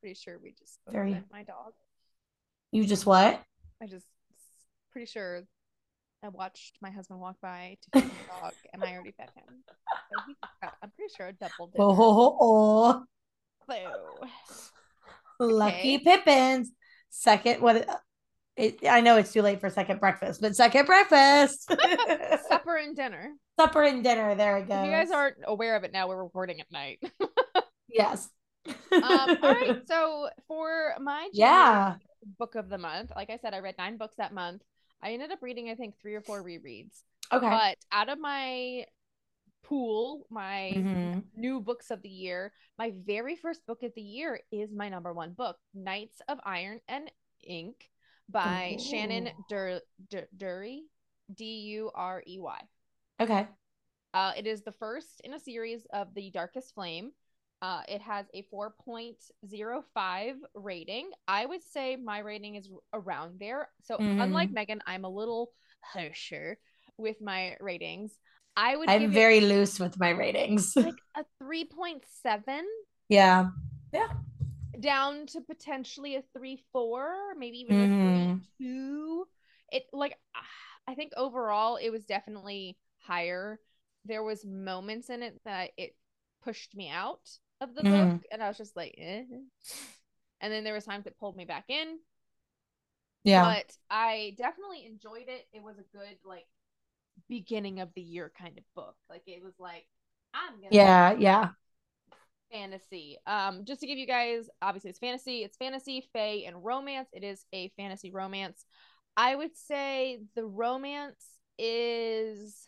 Pretty 0.00 0.16
sure 0.16 0.38
we 0.42 0.52
just 0.52 0.80
very 0.86 1.18
my 1.32 1.44
dog. 1.44 1.72
You 2.72 2.84
just 2.84 3.06
what? 3.06 3.42
I 3.82 3.86
just 3.86 4.04
pretty 4.92 5.06
sure 5.06 5.44
I 6.22 6.28
watched 6.28 6.76
my 6.82 6.90
husband 6.90 7.20
walk 7.20 7.36
by 7.40 7.78
to 7.80 8.00
feed 8.00 8.10
the 8.10 8.40
dog, 8.40 8.52
and 8.74 8.84
I 8.84 8.92
already 8.92 9.12
fed 9.12 9.30
him. 9.34 9.44
So 9.66 10.22
he 10.26 10.34
I'm 10.82 10.90
pretty 10.90 11.14
sure 11.16 11.28
a 11.28 11.32
double 11.32 11.68
dip. 11.68 11.80
Oh, 11.80 11.96
oh, 11.98 12.38
oh. 12.40 13.04
So, 13.70 14.28
lucky 15.40 15.96
okay. 15.96 15.98
Pippins. 16.00 16.70
Second, 17.08 17.62
what? 17.62 17.88
It, 18.56 18.86
I 18.88 19.00
know 19.00 19.16
it's 19.16 19.32
too 19.32 19.42
late 19.42 19.60
for 19.60 19.68
second 19.68 19.98
breakfast, 19.98 20.40
but 20.40 20.54
second 20.54 20.86
breakfast, 20.86 21.68
supper 22.48 22.76
and 22.76 22.94
dinner, 22.94 23.32
supper 23.58 23.82
and 23.82 24.04
dinner. 24.04 24.36
There 24.36 24.60
we 24.60 24.62
go. 24.62 24.84
you 24.84 24.90
guys 24.90 25.10
aren't 25.10 25.38
aware 25.44 25.74
of 25.74 25.82
it 25.82 25.92
now, 25.92 26.06
we're 26.06 26.22
recording 26.22 26.60
at 26.60 26.70
night. 26.70 27.02
yes. 27.88 28.28
um, 28.66 28.72
all 29.02 29.36
right. 29.42 29.82
So 29.86 30.28
for 30.46 30.94
my 31.00 31.28
yeah 31.32 31.96
book 32.38 32.54
of 32.54 32.68
the 32.68 32.78
month, 32.78 33.10
like 33.14 33.28
I 33.28 33.38
said, 33.38 33.54
I 33.54 33.58
read 33.58 33.74
nine 33.76 33.96
books 33.96 34.14
that 34.18 34.32
month. 34.32 34.62
I 35.02 35.12
ended 35.12 35.32
up 35.32 35.42
reading, 35.42 35.68
I 35.68 35.74
think, 35.74 35.96
three 36.00 36.14
or 36.14 36.20
four 36.20 36.42
rereads. 36.42 37.02
Okay. 37.32 37.46
But 37.46 37.76
out 37.90 38.08
of 38.08 38.20
my 38.20 38.84
pool, 39.64 40.26
my 40.30 40.72
mm-hmm. 40.76 41.18
new 41.36 41.60
books 41.60 41.90
of 41.90 42.02
the 42.02 42.08
year, 42.08 42.52
my 42.78 42.92
very 43.04 43.34
first 43.34 43.66
book 43.66 43.82
of 43.82 43.92
the 43.96 44.00
year 44.00 44.40
is 44.52 44.72
my 44.72 44.88
number 44.88 45.12
one 45.12 45.32
book, 45.32 45.56
Knights 45.74 46.22
of 46.28 46.38
Iron 46.44 46.80
and 46.88 47.10
Ink 47.42 47.90
by 48.28 48.76
Ooh. 48.76 48.82
Shannon 48.82 49.30
Dur- 49.48 49.80
Dur- 50.10 50.28
Durrey, 50.36 50.82
D 51.34 51.44
U 51.44 51.90
R 51.94 52.22
E 52.26 52.38
Y. 52.38 52.60
Okay. 53.20 53.46
Uh, 54.12 54.32
it 54.36 54.46
is 54.46 54.62
the 54.62 54.72
first 54.72 55.20
in 55.24 55.34
a 55.34 55.40
series 55.40 55.86
of 55.92 56.14
The 56.14 56.30
Darkest 56.30 56.74
Flame. 56.74 57.10
Uh, 57.62 57.82
it 57.88 58.02
has 58.02 58.26
a 58.34 58.44
4.05 58.52 60.34
rating. 60.54 61.10
I 61.26 61.46
would 61.46 61.62
say 61.62 61.96
my 61.96 62.18
rating 62.18 62.56
is 62.56 62.68
around 62.92 63.40
there. 63.40 63.70
So, 63.82 63.96
mm. 63.96 64.22
unlike 64.22 64.50
Megan, 64.52 64.82
I'm 64.86 65.04
a 65.04 65.08
little 65.08 65.50
harsher 65.80 66.58
with 66.98 67.20
my 67.22 67.56
ratings. 67.60 68.12
I 68.56 68.76
would. 68.76 68.88
I'm 68.88 69.10
very 69.10 69.40
loose 69.40 69.80
with 69.80 69.98
my 69.98 70.10
ratings. 70.10 70.76
Like 70.76 70.94
a 71.16 71.24
3.7. 71.42 72.62
Yeah. 73.08 73.48
Yeah. 73.92 74.08
Down 74.80 75.26
to 75.28 75.40
potentially 75.40 76.16
a 76.16 76.22
3 76.36 76.62
4, 76.72 77.34
maybe 77.38 77.58
even 77.60 77.76
mm. 77.76 78.34
a 78.34 78.40
3 78.58 78.66
2. 78.66 79.26
It, 79.72 79.84
like, 79.92 80.16
I 80.86 80.94
think 80.94 81.12
overall 81.16 81.76
it 81.76 81.90
was 81.90 82.04
definitely 82.04 82.76
higher. 82.98 83.58
There 84.04 84.22
was 84.22 84.44
moments 84.44 85.10
in 85.10 85.22
it 85.22 85.40
that 85.44 85.70
it 85.76 85.96
pushed 86.42 86.74
me 86.76 86.90
out 86.90 87.28
of 87.60 87.74
the 87.74 87.82
mm. 87.82 88.12
book, 88.12 88.22
and 88.30 88.42
I 88.42 88.48
was 88.48 88.58
just 88.58 88.76
like, 88.76 88.94
eh. 88.98 89.22
and 90.40 90.52
then 90.52 90.64
there 90.64 90.74
was 90.74 90.84
times 90.84 91.06
it 91.06 91.18
pulled 91.18 91.36
me 91.36 91.44
back 91.44 91.64
in. 91.68 91.98
Yeah, 93.24 93.42
but 93.42 93.72
I 93.88 94.34
definitely 94.36 94.84
enjoyed 94.86 95.28
it. 95.28 95.46
It 95.54 95.62
was 95.62 95.76
a 95.78 95.96
good 95.96 96.16
like 96.24 96.44
beginning 97.28 97.80
of 97.80 97.88
the 97.94 98.02
year 98.02 98.30
kind 98.38 98.58
of 98.58 98.64
book. 98.74 98.96
Like 99.08 99.22
it 99.26 99.42
was 99.42 99.54
like 99.58 99.86
I'm 100.34 100.56
gonna 100.56 100.68
yeah 100.70 101.14
yeah 101.18 101.48
fantasy. 102.52 103.18
Um, 103.26 103.64
just 103.64 103.80
to 103.80 103.86
give 103.86 103.98
you 103.98 104.06
guys, 104.06 104.48
obviously 104.62 104.90
it's 104.90 104.98
fantasy. 104.98 105.42
It's 105.42 105.56
fantasy, 105.56 106.08
fae, 106.12 106.44
and 106.46 106.64
romance. 106.64 107.08
It 107.12 107.24
is 107.24 107.44
a 107.52 107.72
fantasy 107.76 108.10
romance. 108.10 108.64
I 109.16 109.34
would 109.34 109.56
say 109.56 110.20
the 110.34 110.44
romance 110.44 111.24
is 111.58 112.66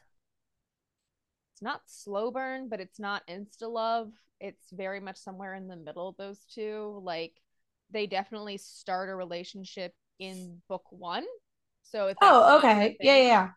it's 1.52 1.62
not 1.62 1.80
slow 1.86 2.30
burn, 2.30 2.68
but 2.68 2.80
it's 2.80 3.00
not 3.00 3.26
insta 3.26 3.70
love. 3.70 4.10
It's 4.40 4.70
very 4.70 5.00
much 5.00 5.16
somewhere 5.16 5.54
in 5.54 5.68
the 5.68 5.76
middle 5.76 6.08
of 6.08 6.16
those 6.16 6.38
two. 6.54 7.00
Like 7.02 7.32
they 7.90 8.06
definitely 8.06 8.58
start 8.58 9.08
a 9.08 9.14
relationship 9.14 9.94
in 10.18 10.60
book 10.68 10.84
one. 10.90 11.24
So 11.84 12.08
if 12.08 12.16
oh 12.20 12.58
okay, 12.58 12.96
yeah, 13.00 13.16
yeah, 13.16 13.48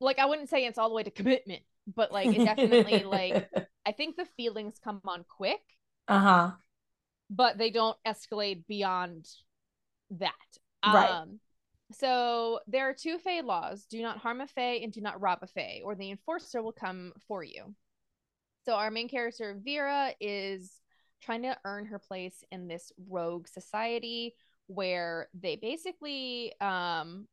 like 0.00 0.18
I 0.18 0.26
wouldn't 0.26 0.48
say 0.48 0.64
it's 0.64 0.78
all 0.78 0.88
the 0.88 0.94
way 0.94 1.02
to 1.02 1.10
commitment, 1.10 1.62
but 1.94 2.12
like 2.12 2.26
it 2.28 2.44
definitely 2.44 3.02
like 3.04 3.50
I 3.88 3.92
think 3.92 4.16
the 4.16 4.26
feelings 4.36 4.74
come 4.84 5.00
on 5.06 5.24
quick. 5.26 5.62
Uh 6.06 6.20
huh. 6.20 6.50
But 7.30 7.56
they 7.56 7.70
don't 7.70 7.96
escalate 8.06 8.66
beyond 8.66 9.26
that. 10.10 10.32
Right. 10.84 11.10
Um, 11.10 11.40
so 11.92 12.60
there 12.66 12.86
are 12.90 12.92
two 12.92 13.16
Fae 13.16 13.40
laws: 13.40 13.86
do 13.86 14.02
not 14.02 14.18
harm 14.18 14.42
a 14.42 14.46
Fae 14.46 14.80
and 14.82 14.92
do 14.92 15.00
not 15.00 15.22
rob 15.22 15.38
a 15.40 15.46
Fae, 15.46 15.80
or 15.82 15.94
the 15.94 16.10
enforcer 16.10 16.62
will 16.62 16.72
come 16.72 17.14
for 17.26 17.42
you. 17.42 17.74
So 18.66 18.74
our 18.74 18.90
main 18.90 19.08
character 19.08 19.58
Vera 19.64 20.12
is 20.20 20.70
trying 21.22 21.42
to 21.42 21.56
earn 21.64 21.86
her 21.86 21.98
place 21.98 22.44
in 22.52 22.68
this 22.68 22.92
rogue 23.08 23.48
society 23.48 24.34
where 24.66 25.28
they 25.32 25.56
basically 25.56 26.52
um, 26.60 27.26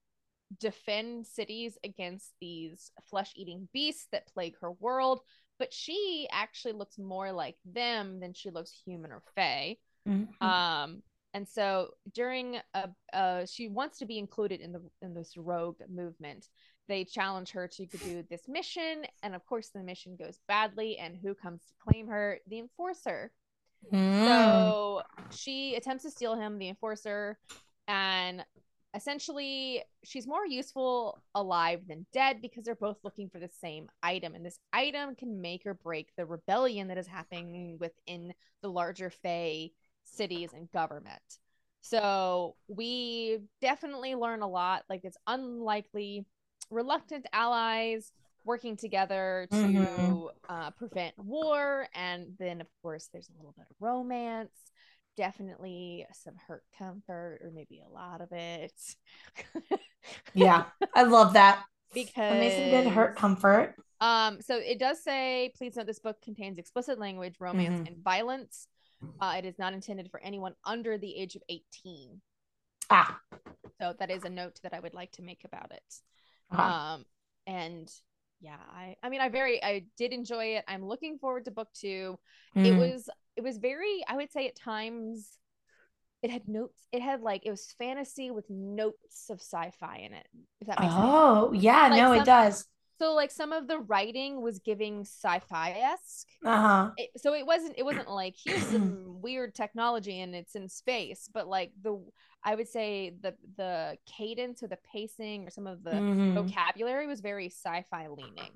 defend 0.57 1.27
cities 1.27 1.77
against 1.83 2.31
these 2.39 2.91
flesh-eating 3.09 3.67
beasts 3.73 4.07
that 4.13 4.31
plague 4.33 4.55
her 4.61 4.71
world. 4.71 5.19
But 5.57 5.73
she 5.73 6.27
actually 6.31 6.73
looks 6.73 6.97
more 6.97 7.31
like 7.31 7.55
them 7.65 8.19
than 8.19 8.33
she 8.33 8.49
looks 8.49 8.71
human 8.85 9.11
or 9.11 9.21
Fae. 9.35 9.77
Mm-hmm. 10.07 10.45
Um, 10.45 11.01
and 11.33 11.47
so 11.47 11.89
during 12.13 12.57
a, 12.73 12.89
uh, 13.13 13.45
she 13.45 13.67
wants 13.67 13.99
to 13.99 14.05
be 14.05 14.17
included 14.17 14.61
in 14.61 14.71
the 14.71 14.81
in 15.01 15.13
this 15.13 15.35
rogue 15.37 15.77
movement. 15.89 16.47
They 16.87 17.03
challenge 17.03 17.51
her 17.51 17.67
to 17.67 17.85
do 17.85 18.23
this 18.29 18.47
mission, 18.47 19.05
and 19.23 19.33
of 19.33 19.45
course 19.45 19.69
the 19.69 19.81
mission 19.81 20.15
goes 20.15 20.39
badly. 20.47 20.97
And 20.97 21.17
who 21.17 21.33
comes 21.33 21.61
to 21.63 21.73
claim 21.79 22.07
her? 22.07 22.39
The 22.47 22.59
enforcer. 22.59 23.31
Mm. 23.93 24.25
So 24.25 25.01
she 25.31 25.75
attempts 25.75 26.03
to 26.03 26.11
steal 26.11 26.35
him, 26.35 26.57
the 26.57 26.69
enforcer, 26.69 27.37
and 27.87 28.45
essentially 28.95 29.83
she's 30.03 30.27
more 30.27 30.45
useful 30.47 31.21
alive 31.35 31.81
than 31.87 32.05
dead 32.13 32.41
because 32.41 32.63
they're 32.63 32.75
both 32.75 32.97
looking 33.03 33.29
for 33.29 33.39
the 33.39 33.49
same 33.61 33.89
item 34.01 34.35
and 34.35 34.45
this 34.45 34.59
item 34.73 35.15
can 35.15 35.41
make 35.41 35.65
or 35.65 35.73
break 35.73 36.09
the 36.17 36.25
rebellion 36.25 36.87
that 36.87 36.97
is 36.97 37.07
happening 37.07 37.77
within 37.79 38.33
the 38.61 38.69
larger 38.69 39.09
Fae 39.09 39.69
cities 40.05 40.53
and 40.53 40.71
government. 40.71 41.21
So 41.81 42.55
we 42.67 43.39
definitely 43.61 44.15
learn 44.15 44.41
a 44.41 44.47
lot. 44.47 44.83
Like 44.89 45.01
it's 45.03 45.17
unlikely 45.27 46.25
reluctant 46.71 47.27
allies 47.33 48.11
working 48.43 48.77
together 48.77 49.47
to 49.51 49.57
Mhm. 49.57 50.29
uh, 50.49 50.71
prevent 50.71 51.17
war. 51.17 51.87
And 51.93 52.35
then, 52.39 52.61
of 52.61 52.67
course, 52.81 53.09
there's 53.11 53.29
a 53.29 53.37
little 53.37 53.53
bit 53.57 53.67
of 53.69 53.75
romance. 53.79 54.71
Definitely 55.17 56.05
some 56.13 56.35
hurt 56.47 56.63
comfort, 56.77 57.39
or 57.43 57.51
maybe 57.53 57.81
a 57.85 57.89
lot 57.89 58.21
of 58.21 58.31
it. 58.31 58.73
Yeah, 60.33 60.65
I 60.93 61.03
love 61.03 61.33
that. 61.33 61.63
because 61.93 62.35
Amazing 62.35 62.69
good 62.69 62.87
hurt 62.87 63.15
comfort. 63.15 63.75
Um, 64.01 64.41
so 64.41 64.57
it 64.57 64.77
does 64.77 65.01
say, 65.03 65.53
please 65.57 65.75
note 65.75 65.87
this 65.87 65.99
book 65.99 66.21
contains 66.21 66.57
explicit 66.57 66.99
language, 66.99 67.35
romance, 67.39 67.79
Mhm. 67.79 67.87
and 67.87 68.03
violence. 68.03 68.67
Uh, 69.21 69.35
it 69.37 69.45
is 69.45 69.57
not 69.57 69.73
intended 69.73 70.11
for 70.11 70.19
anyone 70.21 70.53
under 70.65 70.97
the 70.97 71.15
age 71.15 71.35
of 71.35 71.43
18. 71.47 72.21
Ah, 72.89 73.19
So 73.79 73.93
that 73.99 74.11
is 74.11 74.23
a 74.25 74.29
note 74.29 74.59
that 74.63 74.73
I 74.73 74.79
would 74.79 74.93
like 74.93 75.11
to 75.13 75.21
make 75.21 75.43
about 75.45 75.71
it. 75.71 76.01
uh-huh. 76.51 76.61
Um, 76.95 77.05
and 77.47 77.89
yeah, 78.41 78.57
I 78.73 78.95
I 79.03 79.09
mean 79.09 79.21
I 79.21 79.29
very 79.29 79.63
I 79.63 79.83
did 79.97 80.13
enjoy 80.13 80.55
it. 80.57 80.65
I'm 80.67 80.85
looking 80.85 81.17
forward 81.17 81.45
to 81.45 81.51
book 81.51 81.69
two. 81.73 82.17
It 82.55 82.73
Mm. 82.73 82.77
was 82.77 83.09
it 83.35 83.43
was 83.43 83.57
very, 83.57 84.03
I 84.07 84.15
would 84.15 84.31
say 84.31 84.47
at 84.47 84.55
times 84.55 85.37
it 86.23 86.31
had 86.31 86.47
notes, 86.47 86.87
it 86.91 87.01
had 87.01 87.21
like 87.21 87.45
it 87.45 87.51
was 87.51 87.73
fantasy 87.77 88.31
with 88.31 88.49
notes 88.49 89.29
of 89.29 89.39
sci-fi 89.41 89.97
in 89.97 90.13
it, 90.13 90.27
if 90.61 90.67
that 90.67 90.79
makes 90.79 90.93
sense. 90.93 91.05
Oh, 91.05 91.51
yeah, 91.53 91.87
Like 91.89 91.97
no, 91.97 92.11
some- 92.13 92.21
it 92.21 92.25
does. 92.25 92.65
So 92.97 93.13
like 93.13 93.29
some 93.29 93.51
of 93.51 93.67
the 93.67 93.79
writing 93.79 94.41
was 94.41 94.59
giving 94.59 95.01
sci-fi-esque. 95.01 96.27
Uh-huh. 96.45 96.91
it, 96.97 97.09
so 97.17 97.33
it 97.33 97.45
wasn't 97.45 97.73
it 97.77 97.83
wasn't 97.83 98.09
like 98.09 98.35
here's 98.41 98.63
some 98.63 99.21
weird 99.21 99.53
technology 99.53 100.21
and 100.21 100.33
it's 100.33 100.55
in 100.55 100.69
space 100.69 101.27
but 101.33 101.47
like 101.47 101.71
the 101.81 102.01
i 102.45 102.55
would 102.55 102.67
say 102.69 103.13
the 103.21 103.33
the 103.57 103.97
cadence 104.05 104.63
or 104.63 104.67
the 104.67 104.77
pacing 104.93 105.45
or 105.45 105.49
some 105.49 105.67
of 105.67 105.83
the 105.83 105.91
Mhm. 105.91 106.33
vocabulary 106.35 107.07
was 107.07 107.19
very 107.19 107.47
sci-fi 107.47 108.07
leaning 108.07 108.51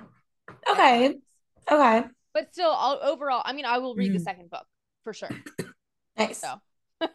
Okay. 0.70 1.16
Okay. 1.72 2.04
but 2.34 2.54
still 2.54 2.70
all, 2.70 3.00
overall 3.04 3.42
i 3.46 3.52
mean 3.54 3.66
i 3.66 3.78
will 3.80 3.96
read 3.96 4.14
the 4.14 4.20
Mhm. 4.20 4.24
second 4.24 4.50
book 4.50 4.66
for 5.04 5.14
sure 5.14 5.30
Nice. 6.18 6.38
So. 6.40 6.54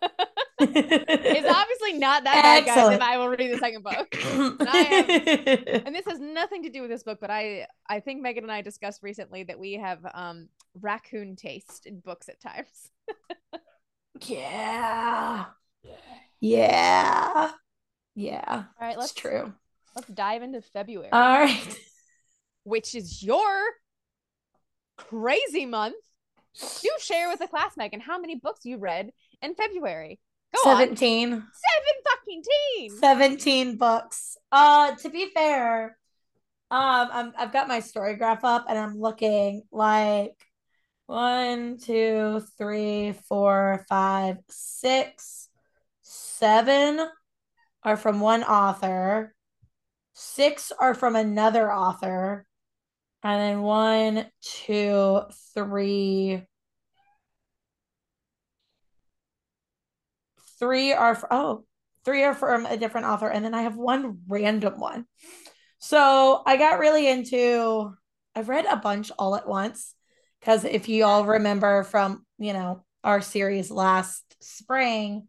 it's 0.60 1.48
obviously 1.60 1.92
not 1.98 2.24
that 2.24 2.42
bad 2.42 2.64
guys 2.64 2.76
Excellent. 2.76 2.94
and 2.94 3.02
i 3.02 3.18
will 3.18 3.28
read 3.28 3.52
the 3.52 3.58
second 3.58 3.82
book 3.82 4.08
I 4.14 5.82
and 5.86 5.94
this 5.94 6.06
has 6.06 6.20
nothing 6.20 6.62
to 6.62 6.70
do 6.70 6.80
with 6.80 6.90
this 6.90 7.02
book 7.02 7.18
but 7.20 7.30
i 7.30 7.66
i 7.88 8.00
think 8.00 8.22
megan 8.22 8.44
and 8.44 8.52
i 8.52 8.62
discussed 8.62 9.02
recently 9.02 9.42
that 9.44 9.58
we 9.58 9.74
have 9.74 9.98
um 10.14 10.48
raccoon 10.80 11.36
taste 11.36 11.86
in 11.86 12.00
books 12.00 12.28
at 12.28 12.40
times 12.40 12.90
yeah. 14.26 15.44
Yeah. 15.82 15.92
Yeah. 16.44 17.50
Yeah. 18.14 18.44
All 18.48 18.64
right 18.80 18.98
let's 18.98 19.12
That's 19.12 19.20
true. 19.20 19.54
let's 19.96 20.08
dive 20.08 20.42
into 20.42 20.60
february 20.60 21.10
All 21.10 21.38
right. 21.38 21.76
which 22.64 22.94
is 22.94 23.22
your 23.22 23.48
crazy 24.96 25.64
month. 25.66 25.96
Do 26.82 26.88
share 27.00 27.28
with 27.30 27.40
the 27.40 27.48
class, 27.48 27.76
Megan, 27.76 27.98
how 28.00 28.18
many 28.20 28.36
books 28.36 28.60
you 28.64 28.76
read 28.76 29.10
in 29.42 29.54
February. 29.54 30.20
Go 30.54 30.70
on. 30.70 30.76
17. 30.76 31.30
Seven 31.30 31.42
fucking 32.04 32.42
teens. 32.78 32.98
17 33.00 33.76
books. 33.76 34.36
Uh 34.52 34.94
to 34.96 35.08
be 35.08 35.30
fair, 35.34 35.96
um 36.70 37.08
I'm, 37.10 37.32
I've 37.38 37.52
got 37.52 37.68
my 37.68 37.80
story 37.80 38.16
graph 38.16 38.44
up 38.44 38.66
and 38.68 38.78
I'm 38.78 39.00
looking 39.00 39.62
like 39.72 40.36
one, 41.06 41.78
two, 41.78 42.42
three, 42.58 43.14
four, 43.28 43.84
five, 43.88 44.36
six, 44.48 45.43
seven 46.38 47.00
are 47.82 47.96
from 47.96 48.20
one 48.20 48.42
author, 48.44 49.34
six 50.14 50.72
are 50.78 50.94
from 50.94 51.16
another 51.16 51.72
author, 51.72 52.46
and 53.22 53.40
then 53.40 53.62
one, 53.62 54.26
two, 54.42 55.22
three, 55.54 56.42
three 60.58 60.92
are 60.92 61.20
oh 61.30 61.64
three 62.04 62.22
are 62.22 62.34
from 62.34 62.64
a 62.66 62.76
different 62.76 63.06
author 63.06 63.28
and 63.28 63.44
then 63.44 63.54
i 63.54 63.62
have 63.62 63.76
one 63.76 64.18
random 64.28 64.78
one. 64.78 65.04
So 65.78 66.42
i 66.46 66.56
got 66.56 66.78
really 66.78 67.08
into 67.08 67.92
i've 68.34 68.48
read 68.48 68.64
a 68.64 68.76
bunch 68.76 69.10
all 69.18 69.36
at 69.36 69.48
once 69.48 69.94
because 70.40 70.64
if 70.64 70.88
you 70.88 71.04
all 71.04 71.24
remember 71.24 71.82
from 71.82 72.24
you 72.38 72.52
know 72.52 72.84
our 73.02 73.20
series 73.20 73.70
last 73.70 74.22
spring 74.40 75.26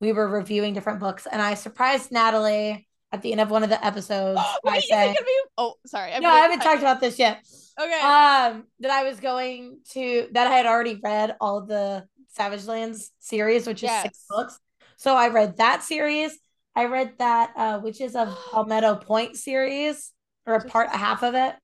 we 0.00 0.12
were 0.12 0.28
reviewing 0.28 0.74
different 0.74 1.00
books 1.00 1.26
and 1.30 1.40
i 1.42 1.54
surprised 1.54 2.10
natalie 2.10 2.86
at 3.12 3.22
the 3.22 3.32
end 3.32 3.40
of 3.40 3.50
one 3.50 3.62
of 3.62 3.70
the 3.70 3.84
episodes 3.84 4.40
Wait, 4.64 4.78
is 4.78 4.90
gonna 4.90 5.14
be? 5.14 5.40
Oh, 5.56 5.74
sorry. 5.86 6.12
I'm 6.12 6.22
no 6.22 6.30
i 6.30 6.38
haven't 6.38 6.60
talked 6.60 6.80
about 6.80 7.00
this 7.00 7.18
yet. 7.18 7.44
Okay. 7.80 8.00
um 8.00 8.64
that 8.80 8.90
i 8.90 9.04
was 9.04 9.20
going 9.20 9.78
to 9.92 10.28
that 10.32 10.46
i 10.46 10.50
had 10.56 10.66
already 10.66 11.00
read 11.02 11.36
all 11.40 11.64
the 11.64 12.06
savage 12.30 12.66
lands 12.66 13.10
series 13.18 13.66
which 13.66 13.82
is 13.82 13.90
six 14.02 14.24
books. 14.28 14.58
So 14.96 15.14
i 15.14 15.28
read 15.28 15.56
that 15.56 15.82
series. 15.82 16.38
I 16.76 16.84
read 16.86 17.14
that 17.18 17.52
uh 17.56 17.80
witches 17.82 18.14
of 18.14 18.28
palmetto 18.52 18.96
point 18.96 19.36
series 19.36 20.12
or 20.46 20.54
a 20.54 20.64
part 20.64 20.88
a 20.92 20.96
half 20.96 21.22
of 21.22 21.34
it. 21.34 21.54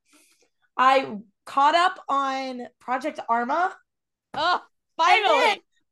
I 0.77 1.17
caught 1.47 1.75
up 1.75 1.99
on 2.09 2.67
project 2.81 3.21
arma. 3.29 3.77
Oh, 4.35 4.61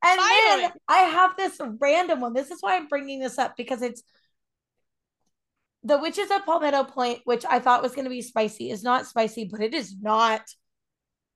and 0.05 0.19
finally. 0.19 0.31
then, 0.31 0.53
and 0.53 0.63
then 0.63 0.71
Finally. 0.71 0.81
i 0.89 0.99
have 1.11 1.37
this 1.37 1.61
random 1.81 2.21
one 2.21 2.33
this 2.33 2.51
is 2.51 2.59
why 2.61 2.77
i'm 2.77 2.89
bringing 2.89 3.21
this 3.21 3.39
up 3.39 3.57
because 3.57 3.83
it's 3.83 4.03
the 5.85 5.99
witches 5.99 6.31
of 6.31 6.45
palmetto 6.45 6.85
point 6.85 7.21
which 7.25 7.45
i 7.49 7.59
thought 7.59 7.83
was 7.83 7.95
going 7.95 8.05
to 8.05 8.11
be 8.11 8.23
spicy 8.23 8.71
is 8.71 8.83
not 8.83 9.07
spicy 9.07 9.45
but 9.51 9.61
it 9.61 9.75
is 9.75 9.97
not 10.01 10.43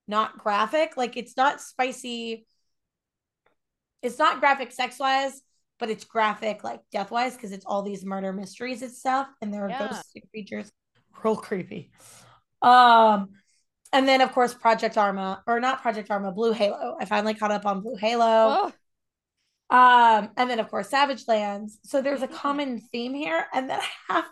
not 0.09 0.39
graphic 0.39 0.97
like 0.97 1.17
it's 1.17 1.37
not 1.37 1.61
spicy 1.61 2.47
it's 4.03 4.19
not 4.19 4.41
graphic 4.41 4.71
sex 4.73 4.99
wise 4.99 5.43
but 5.79 5.91
it's 5.91 6.05
graphic 6.05 6.63
like 6.65 6.81
death 6.93 7.11
wise 7.11 7.35
because 7.35 7.53
it's 7.53 7.67
all 7.67 7.83
these 7.83 8.05
murder 8.05 8.33
mysteries 8.33 8.83
and 8.83 8.93
stuff 8.93 9.27
and 9.43 9.53
there 9.53 9.65
are 9.65 9.71
Yeah. 9.71 10.03
creatures 10.33 10.71
real 11.25 11.37
creepy 11.37 11.91
um 12.63 13.31
and 13.97 14.07
then 14.09 14.21
of 14.21 14.33
course 14.33 14.55
project 14.55 14.97
arma 14.97 15.43
or 15.47 15.61
not 15.61 15.83
project 15.83 16.11
arma 16.11 16.33
blue 16.33 16.53
halo 16.53 16.97
i 17.01 17.05
finally 17.05 17.35
caught 17.35 17.51
up 17.51 17.67
on 17.67 17.81
blue 17.81 17.97
halo 17.97 18.27
Oh, 18.59 18.73
um, 19.69 20.31
and 20.37 20.49
then 20.49 20.61
of 20.61 20.71
course 20.71 20.89
Savage 20.89 21.27
Lands. 21.27 21.79
So 21.83 22.01
there's 22.01 22.23
a 22.23 22.29
common 22.29 22.81
theme 22.81 23.15
here. 23.15 23.47
And 23.53 23.69
then 23.69 23.81
I 23.81 24.13
have 24.13 24.25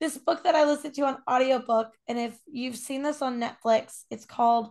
this 0.00 0.18
book 0.18 0.44
that 0.44 0.54
I 0.54 0.64
listened 0.64 0.94
to 0.94 1.02
on 1.02 1.18
audiobook. 1.28 1.88
And 2.08 2.18
if 2.18 2.36
you've 2.50 2.76
seen 2.76 3.02
this 3.02 3.22
on 3.22 3.40
Netflix, 3.40 4.02
it's 4.10 4.24
called 4.24 4.70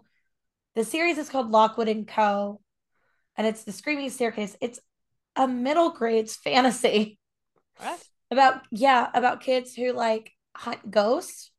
the 0.76 0.84
series 0.84 1.18
is 1.18 1.30
called 1.30 1.52
Lockwood 1.52 1.90
and 1.90 2.08
Co. 2.08 2.62
And 3.38 3.48
it's 3.48 3.64
the 3.64 3.72
Screaming 3.72 4.10
Staircase. 4.10 4.56
It's 4.62 4.80
a 5.36 5.48
middle 5.48 5.92
grades 5.92 6.36
fantasy 6.36 7.18
what? 7.78 8.04
about 8.30 8.62
yeah, 8.72 9.10
about 9.14 9.42
kids 9.42 9.74
who 9.74 9.94
like 9.94 10.32
hunt 10.56 10.92
ghosts. 10.92 11.51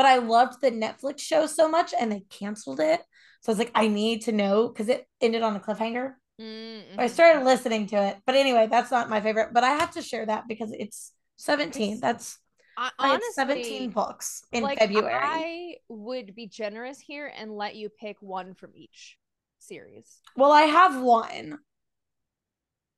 But 0.00 0.06
I 0.06 0.16
loved 0.16 0.62
the 0.62 0.70
Netflix 0.70 1.18
show 1.20 1.44
so 1.44 1.68
much 1.68 1.92
and 1.92 2.10
they 2.10 2.20
canceled 2.30 2.80
it. 2.80 3.02
So 3.42 3.50
I 3.50 3.52
was 3.52 3.58
like, 3.58 3.70
I 3.74 3.86
need 3.86 4.22
to 4.22 4.32
know 4.32 4.66
because 4.66 4.88
it 4.88 5.06
ended 5.20 5.42
on 5.42 5.56
a 5.56 5.60
cliffhanger. 5.60 6.12
Mm, 6.40 6.80
I 6.96 7.04
mhm. 7.04 7.10
started 7.10 7.44
listening 7.44 7.86
to 7.88 7.96
it. 7.96 8.16
But 8.24 8.34
anyway, 8.34 8.66
that's 8.70 8.90
not 8.90 9.10
my 9.10 9.20
favorite. 9.20 9.52
But 9.52 9.62
I 9.62 9.72
have 9.72 9.90
to 9.90 10.00
share 10.00 10.24
that 10.24 10.48
because 10.48 10.72
it's 10.72 11.12
17. 11.36 11.82
It's- 11.82 12.00
That's 12.00 12.38
I, 12.78 12.90
I 12.98 13.08
honestly, 13.10 13.32
17 13.34 13.90
books 13.90 14.42
in 14.52 14.62
like, 14.62 14.78
February. 14.78 15.12
I 15.22 15.74
would 15.90 16.34
be 16.34 16.46
generous 16.46 16.98
here 16.98 17.30
and 17.36 17.54
let 17.54 17.76
you 17.76 17.90
pick 17.90 18.16
one 18.22 18.54
from 18.54 18.70
each 18.74 19.18
series. 19.58 20.22
Well, 20.34 20.50
I 20.50 20.62
have 20.62 20.98
one. 21.02 21.58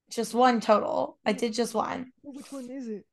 Just 0.09 0.35
one 0.35 0.61
total. 0.61 1.19
I 1.27 1.33
did 1.33 1.53
just 1.53 1.75
one. 1.75 2.13
Which 2.23 2.53
one 2.53 2.71
is 2.71 2.87
it? 2.87 3.07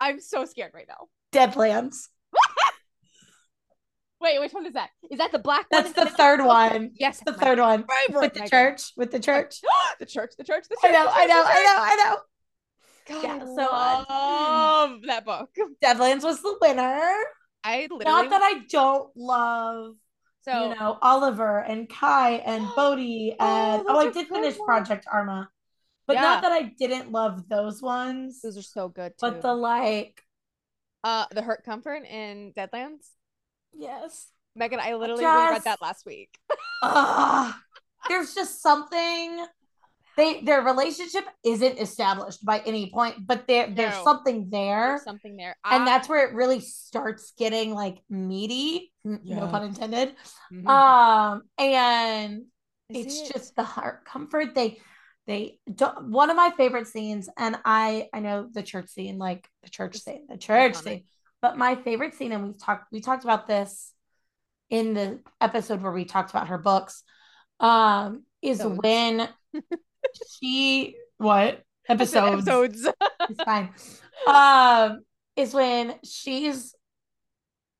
I'm 0.00 0.20
so 0.20 0.46
scared 0.46 0.72
right 0.72 0.88
now. 0.88 1.08
Deadlands. 1.32 2.08
Wait, 4.20 4.38
which 4.38 4.52
one 4.52 4.66
is 4.66 4.74
that? 4.74 4.90
Is 5.10 5.18
that 5.18 5.32
the 5.32 5.38
black 5.38 5.66
one? 5.70 5.82
That's 5.82 5.92
the 5.94 6.06
third 6.08 6.44
one. 6.44 6.92
Yes, 6.94 7.20
The 7.24 7.32
third 7.32 7.58
one. 7.58 7.84
With 8.10 8.34
the 8.34 8.46
church. 8.48 8.92
With 8.96 9.10
the 9.10 9.18
church. 9.18 9.56
the 9.98 10.06
church, 10.06 10.32
the 10.38 10.44
church, 10.44 10.66
the 10.70 10.76
I 10.82 10.86
church. 10.88 10.92
know, 10.94 11.04
the 11.06 11.12
I 11.12 11.26
know, 11.26 11.44
I 11.44 11.62
know, 11.64 11.76
I 11.82 11.96
know. 11.96 12.16
God, 13.08 13.22
Yeah, 13.24 13.44
so, 13.56 13.68
uh, 13.72 14.04
love 14.08 15.00
that 15.08 15.24
book. 15.24 15.50
Deadlands 15.82 16.22
was 16.22 16.40
the 16.40 16.56
winner. 16.60 17.10
I 17.64 17.88
literally 17.90 18.04
Not 18.04 18.30
that 18.30 18.42
I 18.42 18.60
don't 18.70 19.10
love, 19.16 19.94
so 20.42 20.52
you 20.52 20.74
know, 20.78 20.98
Oliver 21.02 21.58
and 21.58 21.88
Kai 21.88 22.34
and 22.46 22.64
Bodhi 22.76 23.34
and 23.40 23.82
Oh, 23.82 23.84
oh, 23.88 23.98
I 23.98 24.10
did 24.10 24.28
finish 24.28 24.56
one. 24.56 24.66
Project 24.66 25.06
Arma. 25.12 25.48
But 26.06 26.14
Yeah. 26.14 26.22
not 26.22 26.42
that 26.42 26.52
I 26.52 26.62
didn't 26.78 27.10
love 27.10 27.48
those 27.48 27.82
ones. 27.82 28.40
those 28.42 28.56
are 28.56 28.62
so 28.62 28.88
good 28.88 29.10
too. 29.12 29.16
But 29.20 29.42
the 29.42 29.52
like, 29.54 30.21
uh, 31.04 31.26
the 31.32 31.42
Hurt 31.42 31.64
Comfort 31.64 32.04
in 32.04 32.52
Deadlands. 32.56 33.06
yes. 33.72 34.28
Megan, 34.54 34.80
I 34.80 34.94
literally 34.94 35.24
reread 35.24 35.54
Just- 35.54 35.64
that 35.64 35.80
last 35.80 36.04
week. 36.04 36.36
Ugh, 36.82 37.54
there's 38.08 38.34
just 38.34 38.60
something 38.60 39.46
they 40.14 40.42
their 40.42 40.60
relationship 40.60 41.24
isn't 41.42 41.78
established 41.78 42.44
by 42.44 42.58
any 42.66 42.90
point, 42.90 43.26
but 43.26 43.46
there 43.46 43.70
there's 43.74 43.94
something 44.04 44.50
there. 44.50 44.88
There's 44.88 45.04
something 45.04 45.36
there. 45.36 45.56
and 45.64 45.84
I- 45.84 45.86
that's 45.86 46.06
where 46.06 46.28
it 46.28 46.34
really 46.34 46.60
starts 46.60 47.32
getting 47.38 47.72
like 47.72 48.02
meaty, 48.10 48.92
n- 49.06 49.20
no 49.24 49.44
Yeah. 49.46 49.50
pun 49.50 49.62
intended. 49.64 50.16
Mhm. 50.52 50.68
Um, 50.68 51.42
and 51.56 52.42
Is 52.90 53.06
it's 53.06 53.20
it- 53.22 53.32
just 53.32 53.56
the 53.56 53.64
hurt 53.64 54.04
comfort 54.04 54.54
they 54.54 54.78
they 55.26 55.58
don't 55.72 56.08
one 56.10 56.30
of 56.30 56.36
my 56.36 56.50
favorite 56.56 56.86
scenes 56.88 57.28
and 57.38 57.56
i 57.64 58.08
i 58.12 58.20
know 58.20 58.48
the 58.52 58.62
church 58.62 58.88
scene 58.88 59.18
like 59.18 59.48
the 59.62 59.70
church 59.70 59.96
scene 59.98 60.26
the 60.28 60.36
church 60.36 60.74
scene 60.76 61.04
but 61.40 61.56
my 61.56 61.74
favorite 61.76 62.14
scene 62.14 62.32
and 62.32 62.44
we've 62.44 62.58
talked 62.62 62.86
we 62.92 63.00
talked 63.00 63.24
about 63.24 63.46
this 63.46 63.92
in 64.70 64.94
the 64.94 65.20
episode 65.40 65.80
where 65.82 65.92
we 65.92 66.04
talked 66.04 66.30
about 66.30 66.48
her 66.48 66.58
books 66.58 67.02
um 67.60 68.24
is 68.42 68.60
when 68.64 69.28
she 70.40 70.96
what? 71.18 71.62
Episodes. 71.88 72.46
Episodes. 72.48 72.88
it's 73.30 73.42
fine. 73.44 73.70
Um 74.26 75.02
is 75.36 75.54
when 75.54 75.94
she's 76.04 76.74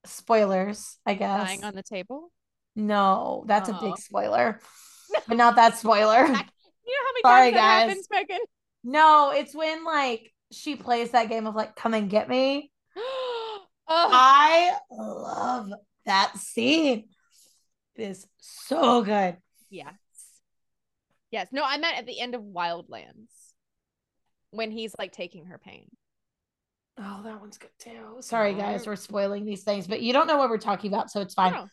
spoilers 0.04 0.98
i 1.06 1.14
guess. 1.14 1.48
Dying 1.48 1.64
on 1.64 1.74
the 1.74 1.82
table. 1.82 2.30
no 2.76 3.44
that's 3.46 3.68
a 3.68 3.76
Oh. 3.76 3.80
big 3.80 3.98
spoiler 3.98 4.60
but 5.28 5.36
not 5.36 5.56
that 5.56 5.76
spoiler 5.78 6.26
You 6.86 6.92
know 6.92 7.06
how 7.06 7.12
many 7.12 7.22
Sorry, 7.22 7.50
times 7.50 7.54
that 7.54 7.60
guys. 7.60 7.88
happens, 7.88 8.08
Megan? 8.10 8.38
No, 8.84 9.30
it's 9.30 9.54
when 9.54 9.84
like 9.84 10.32
she 10.50 10.74
plays 10.74 11.12
that 11.12 11.28
game 11.28 11.46
of 11.46 11.54
like 11.54 11.76
come 11.76 11.94
and 11.94 12.10
get 12.10 12.28
me. 12.28 12.72
oh, 12.96 13.60
I 13.88 14.72
love 14.90 15.70
that 16.04 16.36
scene. 16.36 17.04
It 17.94 18.02
is 18.02 18.26
so 18.38 19.02
good. 19.02 19.36
yes. 19.70 19.94
Yes. 21.30 21.46
No, 21.52 21.62
I 21.64 21.78
meant 21.78 21.96
at 21.96 22.06
the 22.06 22.18
end 22.18 22.34
of 22.34 22.42
Wildlands 22.42 23.30
when 24.50 24.70
he's 24.72 24.94
like 24.98 25.12
taking 25.12 25.46
her 25.46 25.58
pain. 25.58 25.86
Oh, 26.98 27.20
that 27.24 27.40
one's 27.40 27.56
good 27.56 27.70
too. 27.78 28.16
Sorry 28.20 28.54
guys, 28.54 28.86
we're 28.86 28.96
spoiling 28.96 29.44
these 29.44 29.62
things, 29.62 29.86
but 29.86 30.02
you 30.02 30.12
don't 30.12 30.26
know 30.26 30.36
what 30.36 30.50
we're 30.50 30.58
talking 30.58 30.92
about, 30.92 31.10
so 31.10 31.20
it's 31.20 31.34
fine. 31.34 31.52
No. 31.52 31.66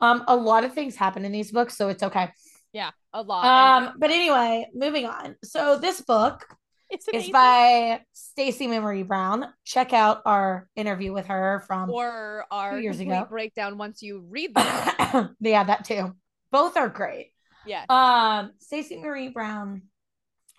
Um, 0.00 0.24
a 0.26 0.36
lot 0.36 0.64
of 0.64 0.74
things 0.74 0.96
happen 0.96 1.24
in 1.24 1.32
these 1.32 1.50
books, 1.52 1.76
so 1.76 1.88
it's 1.88 2.02
okay. 2.02 2.30
Yeah, 2.76 2.90
a 3.14 3.22
lot. 3.22 3.46
Um, 3.46 3.94
but 3.98 4.10
anyway, 4.10 4.66
moving 4.74 5.06
on. 5.06 5.34
So 5.42 5.78
this 5.78 6.02
book 6.02 6.44
is 7.14 7.30
by 7.30 8.02
Stacey 8.12 8.66
Marie 8.66 9.02
Brown. 9.02 9.46
Check 9.64 9.94
out 9.94 10.20
our 10.26 10.68
interview 10.76 11.14
with 11.14 11.24
her 11.28 11.64
from 11.66 11.90
or 11.90 12.44
our 12.50 12.78
years 12.78 13.00
ago. 13.00 13.26
breakdown 13.30 13.78
once 13.78 14.02
you 14.02 14.26
read 14.28 14.54
them. 14.54 15.34
yeah, 15.40 15.64
that 15.64 15.86
too. 15.86 16.14
Both 16.52 16.76
are 16.76 16.90
great. 16.90 17.32
yeah. 17.64 17.86
Um, 17.88 18.52
Stacey 18.58 18.98
Marie 18.98 19.30
Brown. 19.30 19.80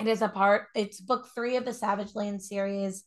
It 0.02 0.08
is 0.08 0.24
a 0.24 0.28
part. 0.28 0.70
It's 0.74 1.00
book 1.00 1.28
three 1.36 1.56
of 1.58 1.66
the 1.66 1.74
Savage 1.74 2.16
Land 2.16 2.42
series. 2.42 3.04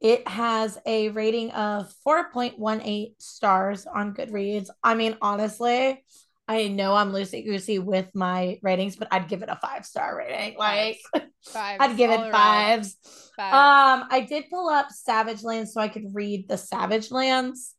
It 0.00 0.26
has 0.26 0.80
a 0.84 1.10
rating 1.10 1.52
of 1.52 1.94
4.18 2.04 3.14
stars 3.20 3.86
on 3.86 4.14
Goodreads. 4.14 4.68
I 4.82 4.96
mean, 4.96 5.16
honestly, 5.22 6.04
I 6.48 6.68
know 6.68 6.94
I'm 6.94 7.12
loosey 7.12 7.44
goosey 7.44 7.78
with 7.78 8.14
my 8.14 8.58
ratings, 8.62 8.96
but 8.96 9.08
I'd 9.10 9.28
give 9.28 9.42
it 9.42 9.48
a 9.48 9.56
five 9.56 9.86
star 9.86 10.16
rating. 10.16 10.58
Like, 10.58 10.98
Fives 11.14 11.30
I'd 11.80 11.96
give 11.96 12.10
it 12.10 12.18
all 12.18 12.24
around. 12.24 12.32
fives. 12.32 12.96
Fives. 13.36 13.54
Um, 13.54 14.08
I 14.10 14.26
did 14.28 14.44
pull 14.50 14.68
up 14.68 14.90
Savage 14.90 15.42
Lands 15.42 15.72
so 15.72 15.80
I 15.80 15.88
could 15.88 16.14
read 16.14 16.48
the 16.48 16.58
Savage 16.58 17.10
Lands. 17.10 17.74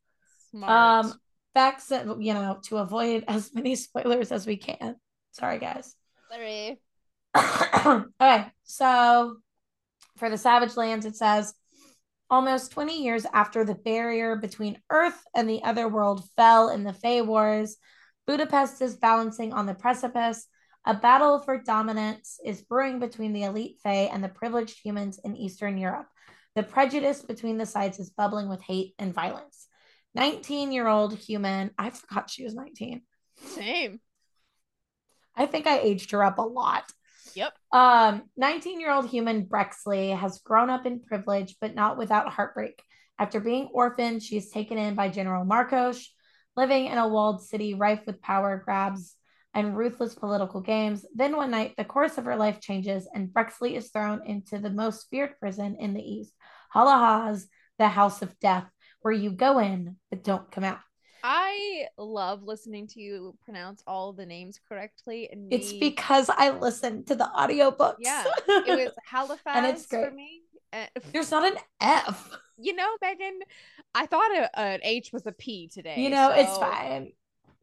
Smart. 0.51 1.05
Um, 1.05 1.13
facts, 1.53 1.91
you 1.91 2.33
know, 2.33 2.59
to 2.65 2.77
avoid 2.77 3.25
as 3.27 3.53
many 3.53 3.75
spoilers 3.75 4.31
as 4.31 4.47
we 4.47 4.57
can. 4.57 4.95
Sorry, 5.31 5.59
guys. 5.59 5.95
Sorry. 6.31 6.79
okay, 8.21 8.45
so 8.63 9.37
for 10.17 10.29
the 10.29 10.37
Savage 10.37 10.77
Lands, 10.77 11.05
it 11.05 11.15
says 11.15 11.53
almost 12.29 12.71
20 12.71 13.03
years 13.03 13.25
after 13.33 13.65
the 13.65 13.75
barrier 13.75 14.35
between 14.35 14.79
Earth 14.89 15.21
and 15.35 15.49
the 15.49 15.63
other 15.63 15.87
world 15.87 16.23
fell 16.35 16.69
in 16.69 16.83
the 16.83 16.93
Fey 16.93 17.21
Wars, 17.21 17.77
Budapest 18.25 18.81
is 18.81 18.95
balancing 18.95 19.53
on 19.53 19.65
the 19.65 19.73
precipice. 19.73 20.47
A 20.85 20.93
battle 20.93 21.39
for 21.39 21.57
dominance 21.57 22.39
is 22.43 22.61
brewing 22.61 22.99
between 22.99 23.33
the 23.33 23.43
elite 23.43 23.77
Fey 23.83 24.09
and 24.09 24.23
the 24.23 24.29
privileged 24.29 24.79
humans 24.83 25.19
in 25.23 25.35
Eastern 25.35 25.77
Europe. 25.77 26.07
The 26.55 26.63
prejudice 26.63 27.21
between 27.21 27.57
the 27.57 27.65
sides 27.65 27.99
is 27.99 28.09
bubbling 28.09 28.49
with 28.49 28.61
hate 28.61 28.93
and 28.99 29.13
violence. 29.13 29.67
19 30.15 30.71
year 30.71 30.87
old 30.87 31.13
human, 31.17 31.71
I 31.77 31.89
forgot 31.89 32.29
she 32.29 32.43
was 32.43 32.53
19. 32.53 33.01
Same. 33.45 33.99
I 35.35 35.45
think 35.45 35.65
I 35.65 35.79
aged 35.79 36.11
her 36.11 36.23
up 36.23 36.37
a 36.37 36.43
lot. 36.43 36.83
Yep. 37.35 37.53
Um, 37.71 38.23
19 38.37 38.79
year 38.79 38.91
old 38.91 39.09
human 39.09 39.45
Brexley 39.45 40.11
has 40.11 40.39
grown 40.39 40.69
up 40.69 40.85
in 40.85 40.99
privilege, 40.99 41.55
but 41.59 41.73
not 41.73 41.97
without 41.97 42.29
heartbreak. 42.29 42.81
After 43.17 43.39
being 43.39 43.69
orphaned, 43.73 44.21
she 44.21 44.37
is 44.37 44.49
taken 44.49 44.77
in 44.77 44.95
by 44.95 45.09
General 45.09 45.45
Markos, 45.45 46.05
living 46.55 46.85
in 46.87 46.97
a 46.97 47.07
walled 47.07 47.41
city 47.43 47.73
rife 47.73 48.01
with 48.05 48.21
power 48.21 48.61
grabs 48.63 49.15
and 49.53 49.77
ruthless 49.77 50.15
political 50.15 50.61
games. 50.61 51.05
Then 51.13 51.35
one 51.35 51.51
night, 51.51 51.73
the 51.77 51.85
course 51.85 52.17
of 52.17 52.25
her 52.25 52.35
life 52.35 52.59
changes, 52.59 53.07
and 53.13 53.31
Brexley 53.31 53.75
is 53.75 53.89
thrown 53.91 54.25
into 54.25 54.57
the 54.57 54.69
most 54.71 55.07
feared 55.11 55.39
prison 55.39 55.75
in 55.79 55.93
the 55.93 56.01
East, 56.01 56.33
Halálház, 56.73 57.45
the 57.77 57.87
House 57.87 58.21
of 58.21 58.37
Death, 58.39 58.67
where 59.01 59.13
you 59.13 59.31
go 59.31 59.59
in 59.59 59.97
but 60.09 60.23
don't 60.23 60.51
come 60.51 60.63
out. 60.63 60.79
I 61.25 61.85
love 61.97 62.43
listening 62.43 62.87
to 62.87 62.99
you 62.99 63.37
pronounce 63.45 63.81
all 63.87 64.11
the 64.11 64.25
names 64.25 64.59
correctly. 64.67 65.29
And 65.31 65.53
It's 65.53 65.71
me- 65.71 65.79
because 65.79 66.29
I 66.29 66.49
listened 66.49 67.07
to 67.07 67.15
the 67.15 67.29
audiobooks. 67.37 67.95
Yeah, 67.99 68.25
it 68.47 68.67
was 68.85 68.91
Halifax 69.05 69.85
for 69.85 69.97
great. 69.97 70.09
for 70.09 70.15
me. 70.15 70.41
Uh, 70.73 70.85
There's 71.13 71.31
not 71.31 71.45
an 71.49 71.57
F. 71.79 72.29
you 72.63 72.75
know, 72.75 72.87
Megan, 73.01 73.39
I 73.93 74.05
thought 74.05 74.31
a, 74.35 74.59
an 74.59 74.79
H 74.83 75.11
was 75.13 75.25
a 75.27 75.31
P 75.31 75.67
today. 75.67 75.95
You 75.99 76.09
know, 76.09 76.31
it's 76.31 76.57
fine. 76.57 77.11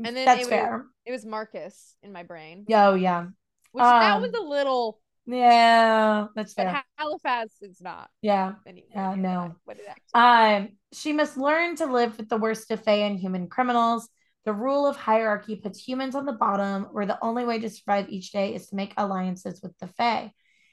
And 0.05 0.17
then 0.17 0.25
That's 0.25 0.41
it 0.43 0.45
was- 0.45 0.49
fair. 0.49 0.87
It 1.05 1.13
was 1.13 1.25
Marcus 1.27 1.97
in 2.03 2.13
my 2.13 2.23
brain, 2.23 2.67
Oh 2.73 2.95
yeah. 2.95 3.27
which 3.73 3.83
that 3.83 4.17
um, 4.17 4.23
was 4.23 4.33
a 4.33 4.41
little, 4.41 5.01
Yeah, 5.27 6.27
that's 6.35 6.55
but 6.55 6.65
fair. 6.65 6.85
Halifax 6.97 7.55
is 7.61 7.81
not. 7.81 8.09
Yeah. 8.23 8.53
anywhere 8.67 8.91
Yeah, 8.95 9.15
no. 9.17 9.43
that, 9.49 9.57
What 9.65 9.79
it 9.79 9.87
actually 9.89 10.63
Um, 10.65 10.69
she 10.93 11.13
must 11.13 11.37
learn 11.37 11.77
to 11.77 11.87
live 11.87 12.17
with 12.17 12.29
the 12.29 12.37
worst 12.39 12.71
of 12.71 12.83
Fae 12.83 13.07
and 13.07 13.19
human 13.19 13.49
criminals. 13.49 14.09
The 14.47 14.53
rule 14.55 14.87
of 14.87 14.97
hierarchy 14.97 15.57
puts 15.57 15.79
humans 15.87 16.15
on 16.15 16.25
the 16.25 16.33
bottom, 16.33 16.85
where 16.93 17.05
the 17.07 17.19
only 17.23 17.45
way 17.45 17.59
to 17.59 17.69
survive 17.69 18.09
each 18.09 18.33
day 18.33 18.55
is 18.55 18.69
to 18.69 18.77
make 18.77 18.95
alliances 18.97 19.61
with 19.63 19.77
the 19.79 19.87
Fae. 19.89 20.33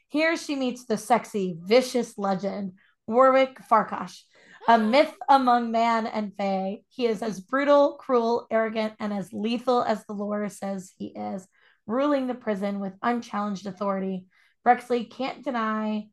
Here 0.09 0.37
she 0.37 0.55
meets 0.55 0.85
the 0.85 0.97
sexy, 0.97 1.57
vicious 1.59 2.17
legend, 2.17 2.73
Warwick 3.07 3.59
Farkas, 3.63 4.25
a 4.67 4.77
myth 4.77 5.13
among 5.29 5.71
man 5.71 6.07
and 6.07 6.33
Fae. 6.37 6.81
He 6.89 7.07
is 7.07 7.21
as 7.23 7.39
brutal, 7.39 7.93
cruel, 7.93 8.47
arrogant, 8.51 8.93
and 8.99 9.13
as 9.13 9.33
lethal 9.33 9.83
as 9.83 10.05
the 10.05 10.13
lore 10.13 10.49
says 10.49 10.91
he 10.97 11.07
is, 11.07 11.47
ruling 11.85 12.27
the 12.27 12.35
prison 12.35 12.79
with 12.79 12.93
unchallenged 13.01 13.65
authority. 13.65 14.27
Brexley 14.63 15.05
can't 15.05 15.43
deny 15.43 16.07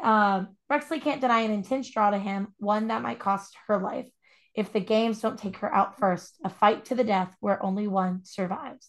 um, 0.00 0.56
Brexley 0.68 1.00
can't 1.00 1.20
deny 1.20 1.40
an 1.40 1.50
intense 1.50 1.90
draw 1.90 2.10
to 2.10 2.18
him, 2.18 2.54
one 2.58 2.88
that 2.88 3.02
might 3.02 3.18
cost 3.18 3.56
her 3.66 3.78
life. 3.78 4.06
If 4.54 4.72
the 4.72 4.80
games 4.80 5.20
don't 5.20 5.38
take 5.38 5.56
her 5.58 5.74
out 5.74 5.98
first, 5.98 6.36
a 6.44 6.48
fight 6.48 6.84
to 6.86 6.94
the 6.94 7.02
death 7.02 7.34
where 7.40 7.60
only 7.62 7.88
one 7.88 8.20
survives. 8.24 8.88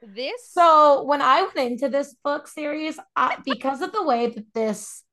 This 0.00 0.50
So 0.50 1.04
when 1.04 1.20
I 1.20 1.42
went 1.42 1.72
into 1.72 1.88
this 1.88 2.14
book 2.24 2.48
series, 2.48 2.98
I, 3.14 3.36
because 3.44 3.82
of 3.82 3.92
the 3.92 4.02
way 4.02 4.28
that 4.28 4.46
this 4.54 5.04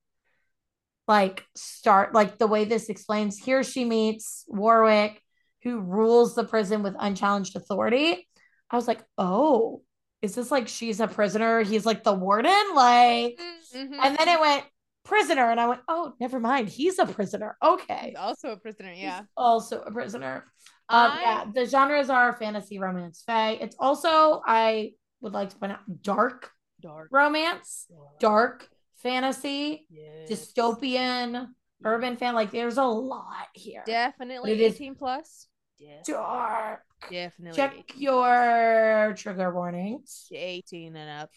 like 1.10 1.44
start, 1.56 2.14
like 2.14 2.38
the 2.38 2.48
way 2.48 2.64
this 2.66 2.88
explains, 2.88 3.38
here 3.38 3.64
she 3.64 3.84
meets 3.84 4.46
Warwick, 4.48 5.22
who 5.64 5.82
rules 5.82 6.36
the 6.36 6.44
prison 6.46 6.84
with 6.84 6.96
unchallenged 6.98 7.56
authority. 7.58 8.28
I 8.70 8.76
was 8.76 8.88
like, 8.88 9.04
oh, 9.18 9.82
is 10.22 10.36
this 10.36 10.52
like 10.52 10.68
she's 10.68 11.00
a 11.00 11.08
prisoner? 11.08 11.64
He's 11.64 11.86
like 11.86 12.04
the 12.04 12.14
warden, 12.14 12.76
like. 12.76 13.40
Mhm. 13.76 13.98
And 14.04 14.18
then 14.18 14.28
it 14.28 14.40
went 14.40 14.66
prisoner, 15.04 15.50
and 15.50 15.60
I 15.60 15.68
went, 15.68 15.82
oh, 15.88 16.14
never 16.20 16.40
mind. 16.40 16.70
He's 16.70 17.00
a 17.00 17.06
prisoner. 17.08 17.58
Okay. 17.64 18.10
He's 18.10 18.16
also 18.18 18.52
a 18.52 18.58
prisoner. 18.58 18.92
He's 18.92 19.04
Yeah. 19.04 19.22
also 19.36 19.82
a 19.82 19.92
prisoner. 19.92 20.46
Um, 20.90 21.12
I- 21.12 21.22
yeah, 21.22 21.46
the 21.54 21.66
genres 21.66 22.10
are 22.12 22.36
fantasy, 22.38 22.78
romance, 22.80 23.24
fae. 23.26 23.54
It's 23.54 23.76
also, 23.80 24.42
I 24.46 24.92
would 25.22 25.34
like 25.34 25.50
to 25.50 25.56
point 25.58 25.72
out, 25.72 25.80
dark 26.04 26.52
Dark. 26.82 27.10
romance, 27.12 27.88
dark 28.20 28.70
fantasy, 29.02 29.86
Yes. 29.90 30.30
dystopian, 30.30 31.48
urban 31.84 32.18
fan. 32.18 32.36
Like, 32.36 32.52
there's 32.52 32.78
a 32.78 32.84
lot 32.86 33.48
here. 33.54 33.84
Definitely 33.86 34.52
It 34.54 34.60
is 34.60 34.76
18 34.76 34.96
plus. 34.96 35.48
Yeah. 35.78 36.02
Dark. 36.06 36.82
Definitely. 37.10 37.56
Check 37.56 37.74
18. 37.90 38.02
your 38.02 39.14
trigger 39.18 39.54
warnings. 39.54 40.28
18 40.32 40.96
and 40.96 41.22
up. 41.22 41.30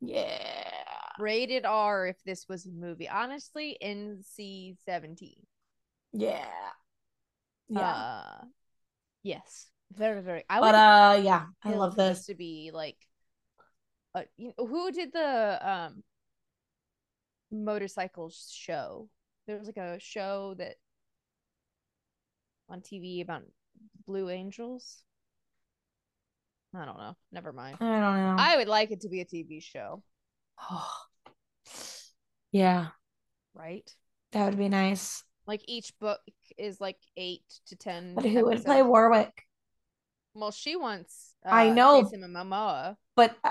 Yeah. 0.00 0.70
Rated 1.18 1.64
R 1.64 2.06
if 2.06 2.16
this 2.24 2.46
was 2.48 2.66
a 2.66 2.70
movie. 2.70 3.08
Honestly, 3.08 3.76
NC 3.82 4.76
17. 4.86 5.34
Yeah. 6.12 6.46
Yeah. 7.68 7.80
Uh, 7.80 8.44
yes. 9.22 9.68
Very, 9.92 10.22
very. 10.22 10.44
I 10.48 10.60
but 10.60 10.66
would 10.66 10.74
uh 10.74 11.22
yeah, 11.22 11.46
I 11.62 11.74
love 11.74 11.96
this. 11.96 12.26
to 12.26 12.34
be 12.34 12.70
like 12.72 12.96
uh, 14.14 14.22
you 14.36 14.52
know, 14.56 14.66
who 14.66 14.90
did 14.90 15.12
the 15.12 15.58
um 15.70 16.02
motorcycle 17.52 18.32
show. 18.50 19.08
There 19.46 19.58
was 19.58 19.66
like 19.66 19.76
a 19.76 19.98
show 20.00 20.54
that 20.58 20.76
on 22.68 22.80
TV 22.80 23.22
about 23.22 23.42
Blue 24.06 24.30
Angels. 24.30 25.02
I 26.74 26.84
don't 26.86 26.96
know. 26.96 27.16
Never 27.30 27.52
mind. 27.52 27.76
I 27.80 28.00
don't 28.00 28.16
know. 28.16 28.36
I 28.38 28.56
would 28.56 28.68
like 28.68 28.90
it 28.90 29.02
to 29.02 29.08
be 29.08 29.20
a 29.20 29.26
TV 29.26 29.62
show, 29.62 30.02
Oh. 30.70 30.90
yeah, 32.52 32.88
right? 33.54 33.88
that 34.32 34.46
would 34.46 34.58
be 34.58 34.68
nice. 34.70 35.22
Like 35.46 35.60
each 35.66 35.92
book 35.98 36.20
is 36.56 36.80
like 36.80 36.96
eight 37.16 37.44
to 37.66 37.76
ten. 37.76 38.14
But 38.14 38.24
who 38.24 38.46
would 38.46 38.64
play 38.64 38.82
Warwick? 38.82 39.42
Well, 40.34 40.50
she 40.50 40.76
wants. 40.76 41.34
Uh, 41.44 41.50
I 41.50 41.70
know. 41.70 42.02
Jason 42.02 42.22
Momoa. 42.22 42.96
But 43.16 43.36
uh, 43.44 43.50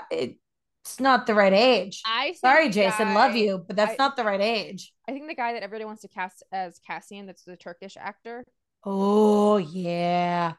it's 0.84 0.98
not 1.00 1.26
the 1.26 1.34
right 1.34 1.52
age. 1.52 2.02
I 2.04 2.32
Sorry, 2.32 2.68
the 2.68 2.74
Jason, 2.74 3.14
love 3.14 3.36
you, 3.36 3.64
but 3.66 3.76
that's 3.76 3.92
I- 3.92 3.96
not 3.98 4.16
the 4.16 4.24
right 4.24 4.40
age. 4.40 4.92
I 5.08 5.12
think 5.12 5.28
the 5.28 5.34
guy 5.34 5.52
that 5.54 5.62
everybody 5.62 5.84
wants 5.84 6.02
to 6.02 6.08
cast 6.08 6.42
as 6.52 6.78
Cassian, 6.86 7.26
that's 7.26 7.42
the 7.44 7.56
Turkish 7.56 7.96
actor. 7.96 8.44
Oh 8.84 9.58
yeah, 9.58 10.54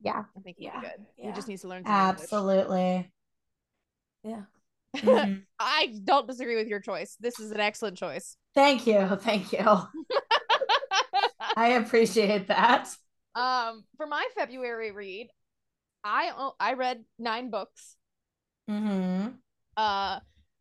yeah, 0.00 0.24
I 0.36 0.40
think 0.40 0.56
he's 0.58 0.66
Yeah, 0.66 0.80
good. 0.80 1.06
He 1.16 1.32
just 1.32 1.48
needs 1.48 1.62
to 1.62 1.68
learn 1.68 1.84
some 1.84 1.92
English. 1.94 2.18
absolutely. 2.20 3.12
Yeah. 4.24 4.42
Mhm. 4.96 5.42
I 5.58 5.94
don't 6.04 6.28
disagree 6.28 6.56
with 6.56 6.68
your 6.68 6.80
choice. 6.80 7.16
This 7.18 7.40
is 7.40 7.50
an 7.50 7.60
excellent 7.60 7.96
choice. 7.96 8.36
Thank 8.54 8.86
you, 8.86 9.16
thank 9.16 9.52
you. 9.52 9.58
I 11.56 11.70
appreciate 11.70 12.48
that. 12.48 12.88
um, 13.34 13.84
for 13.96 14.06
my 14.06 14.26
February 14.36 14.92
read, 14.92 15.28
I 16.04 16.50
I 16.60 16.74
read 16.74 17.04
nine 17.18 17.50
books. 17.50 17.96
Hmm 18.68 19.38
Uh, 19.76 20.20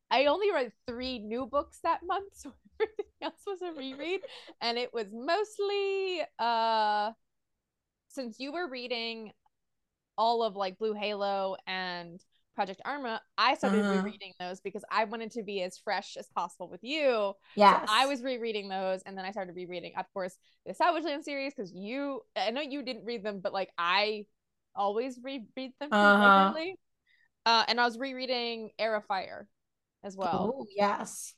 I 0.10 0.26
only 0.26 0.52
read 0.52 0.72
three 0.88 1.20
new 1.20 1.45
books 1.45 1.80
that 1.84 2.02
month, 2.06 2.30
so 2.36 2.54
everything 2.82 3.06
else 3.22 3.41
was 3.45 3.62
a 3.62 3.74
reread, 3.74 4.22
and 4.62 4.78
it 4.78 4.93
was 4.93 5.08
mostly 5.14 6.22
uh, 6.39 7.12
since 8.10 8.39
you 8.39 8.52
were 8.54 8.68
reading 8.70 9.32
all 10.18 10.43
of 10.43 10.56
like 10.56 10.78
Blue 10.80 10.93
Halo 10.93 11.58
and 11.68 12.22
Project 12.56 12.82
Arma, 12.86 13.22
I 13.38 13.56
started 13.56 13.88
Uh-huh. 13.88 13.88
rereading 13.89 14.34
those 14.39 14.62
because 14.62 14.84
I 14.91 15.06
wanted 15.06 15.32
to 15.34 15.43
be 15.43 15.64
as 15.64 15.78
fresh 15.78 16.18
as 16.18 16.28
possible 16.36 16.70
with 16.70 16.84
you. 16.84 17.34
Yes, 17.56 17.89
I 17.89 18.08
was 18.08 18.24
rereading 18.24 18.70
those, 18.70 19.02
and 19.04 19.18
then 19.18 19.26
I 19.26 19.32
started 19.32 19.56
rereading, 19.56 19.93
of 19.97 20.06
course, 20.14 20.38
the 20.66 20.74
Savage 20.74 21.06
Land 21.06 21.26
series 21.26 21.54
because 21.56 21.74
you. 21.74 22.22
I 22.36 22.52
know 22.52 22.62
you 22.62 22.84
didn't 22.84 23.06
read 23.06 23.24
them, 23.24 23.39
but 23.41 23.54
like 23.54 23.72
I 23.78 24.26
always 24.76 25.20
reread 25.24 25.74
them 25.80 25.91
Uh-huh. 25.91 26.56
regularly. 26.56 26.76
Uh, 27.46 27.64
and 27.68 27.80
I 27.80 27.86
was 27.86 27.98
rereading 27.98 28.72
Heir 28.78 28.96
of 28.96 29.06
Fire 29.06 29.48
as 30.04 30.16
well. 30.16 30.54
Oh, 30.56 30.66
yes. 30.76 31.34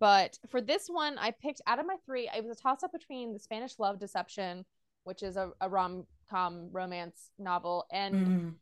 But 0.00 0.38
for 0.48 0.60
this 0.60 0.88
one, 0.88 1.18
I 1.18 1.30
picked 1.30 1.60
out 1.66 1.78
of 1.78 1.86
my 1.86 1.96
three. 2.06 2.28
It 2.34 2.42
was 2.44 2.58
a 2.58 2.60
toss 2.60 2.82
up 2.82 2.92
between 2.92 3.32
The 3.32 3.38
Spanish 3.38 3.78
Love 3.78 3.98
Deception, 3.98 4.64
which 5.04 5.22
is 5.22 5.36
a, 5.36 5.50
a 5.60 5.68
rom 5.68 6.06
com 6.30 6.70
romance 6.72 7.30
novel, 7.38 7.86
and 7.92 8.14
Mhm. 8.14 8.54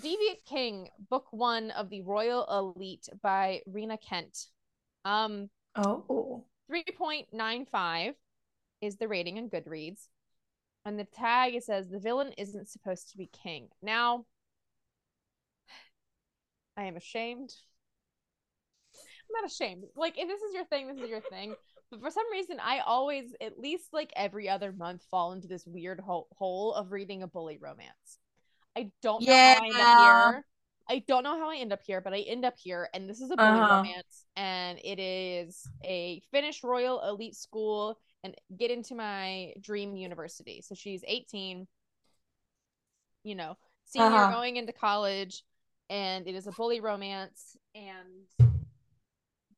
Deviant 0.00 0.42
King, 0.46 0.88
book 1.10 1.26
one 1.32 1.70
of 1.72 1.90
the 1.90 2.00
Royal 2.00 2.46
Elite 2.46 3.08
by 3.22 3.60
Rina 3.66 3.98
Kent. 3.98 4.46
Um, 5.04 5.50
Oh, 5.76 6.44
3.95 6.70 8.14
is 8.80 8.96
the 8.96 9.06
rating 9.08 9.38
on 9.38 9.50
Goodreads. 9.50 10.08
And 10.84 10.98
the 10.98 11.04
tag 11.04 11.54
it 11.54 11.64
says 11.64 11.88
the 11.88 11.98
villain 11.98 12.32
isn't 12.38 12.68
supposed 12.68 13.10
to 13.10 13.18
be 13.18 13.26
king. 13.26 13.68
Now, 13.82 14.24
I 16.76 16.84
am 16.84 16.96
ashamed. 16.96 17.54
I'm 19.28 19.42
not 19.42 19.50
ashamed. 19.50 19.84
Like, 19.96 20.18
if 20.18 20.28
this 20.28 20.42
is 20.42 20.54
your 20.54 20.64
thing, 20.64 20.86
this 20.86 20.98
is 20.98 21.08
your 21.08 21.20
thing. 21.20 21.56
But 21.90 22.00
for 22.00 22.10
some 22.10 22.30
reason, 22.32 22.58
I 22.60 22.80
always, 22.80 23.34
at 23.40 23.58
least 23.58 23.92
like 23.92 24.12
every 24.16 24.48
other 24.48 24.72
month, 24.72 25.04
fall 25.10 25.32
into 25.32 25.48
this 25.48 25.66
weird 25.66 26.00
hole, 26.00 26.28
hole 26.36 26.74
of 26.74 26.92
reading 26.92 27.22
a 27.22 27.26
bully 27.26 27.58
romance. 27.58 28.18
I 28.76 28.90
don't 29.02 29.24
know 29.24 29.38
how 29.38 29.58
I 29.60 29.68
end 29.68 29.80
up 29.80 29.90
here. 29.96 30.44
I 30.88 31.00
don't 31.06 31.24
know 31.24 31.38
how 31.38 31.50
I 31.50 31.56
end 31.56 31.72
up 31.72 31.82
here, 31.82 32.00
but 32.00 32.12
I 32.14 32.20
end 32.20 32.44
up 32.44 32.58
here, 32.58 32.88
and 32.94 33.08
this 33.08 33.20
is 33.20 33.30
a 33.30 33.36
bully 33.36 33.62
Uh-huh. 33.62 33.84
romance, 33.84 34.26
and 34.36 34.78
it 34.84 34.98
is 34.98 35.70
a 35.84 36.20
Finnish 36.30 36.64
royal 36.64 37.02
elite 37.02 37.36
school, 37.36 37.98
and 38.24 38.34
get 38.58 38.70
into 38.70 38.94
my 38.94 39.52
dream 39.60 39.96
university. 39.96 40.60
So 40.62 40.74
she's 40.74 41.04
18, 41.06 41.66
you 43.24 43.34
know, 43.34 43.56
senior 43.84 44.24
Uh-huh. 44.24 44.32
going 44.32 44.56
into 44.56 44.72
college, 44.72 45.44
and 45.92 46.26
it 46.26 46.34
is 46.34 46.46
a 46.46 46.52
bully 46.52 46.80
romance. 46.80 47.56
And 47.74 48.48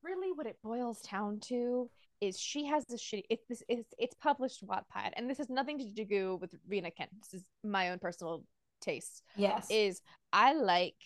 really, 0.02 0.32
what 0.32 0.46
it 0.46 0.58
boils 0.62 1.00
down 1.00 1.40
to 1.44 1.88
is 2.20 2.38
she 2.38 2.66
has 2.66 2.84
this 2.86 3.02
shitty. 3.02 3.24
It's 3.30 3.46
this. 3.48 3.62
It's 3.68 3.94
it's 3.98 4.16
published 4.16 4.66
Wattpad, 4.66 5.12
and 5.16 5.30
this 5.30 5.38
has 5.38 5.48
nothing 5.48 5.78
to 5.78 6.04
do 6.04 6.36
with 6.40 6.54
Rina 6.68 6.90
Kent. 6.90 7.10
This 7.22 7.40
is 7.40 7.46
my 7.62 7.90
own 7.90 7.98
personal 7.98 8.44
taste 8.80 9.22
yes. 9.36 9.66
is 9.70 10.02
I 10.32 10.52
like 10.52 10.96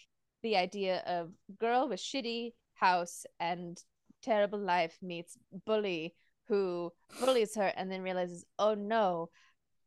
the 0.42 0.56
idea 0.56 1.02
of 1.06 1.30
girl 1.58 1.88
with 1.88 2.00
shitty 2.00 2.52
house 2.74 3.24
and 3.38 3.80
terrible 4.22 4.58
life 4.58 4.96
meets 5.02 5.36
bully 5.66 6.14
who 6.48 6.90
bullies 7.20 7.54
her 7.54 7.72
and 7.76 7.90
then 7.90 8.02
realizes, 8.02 8.44
oh 8.58 8.74
no, 8.74 9.28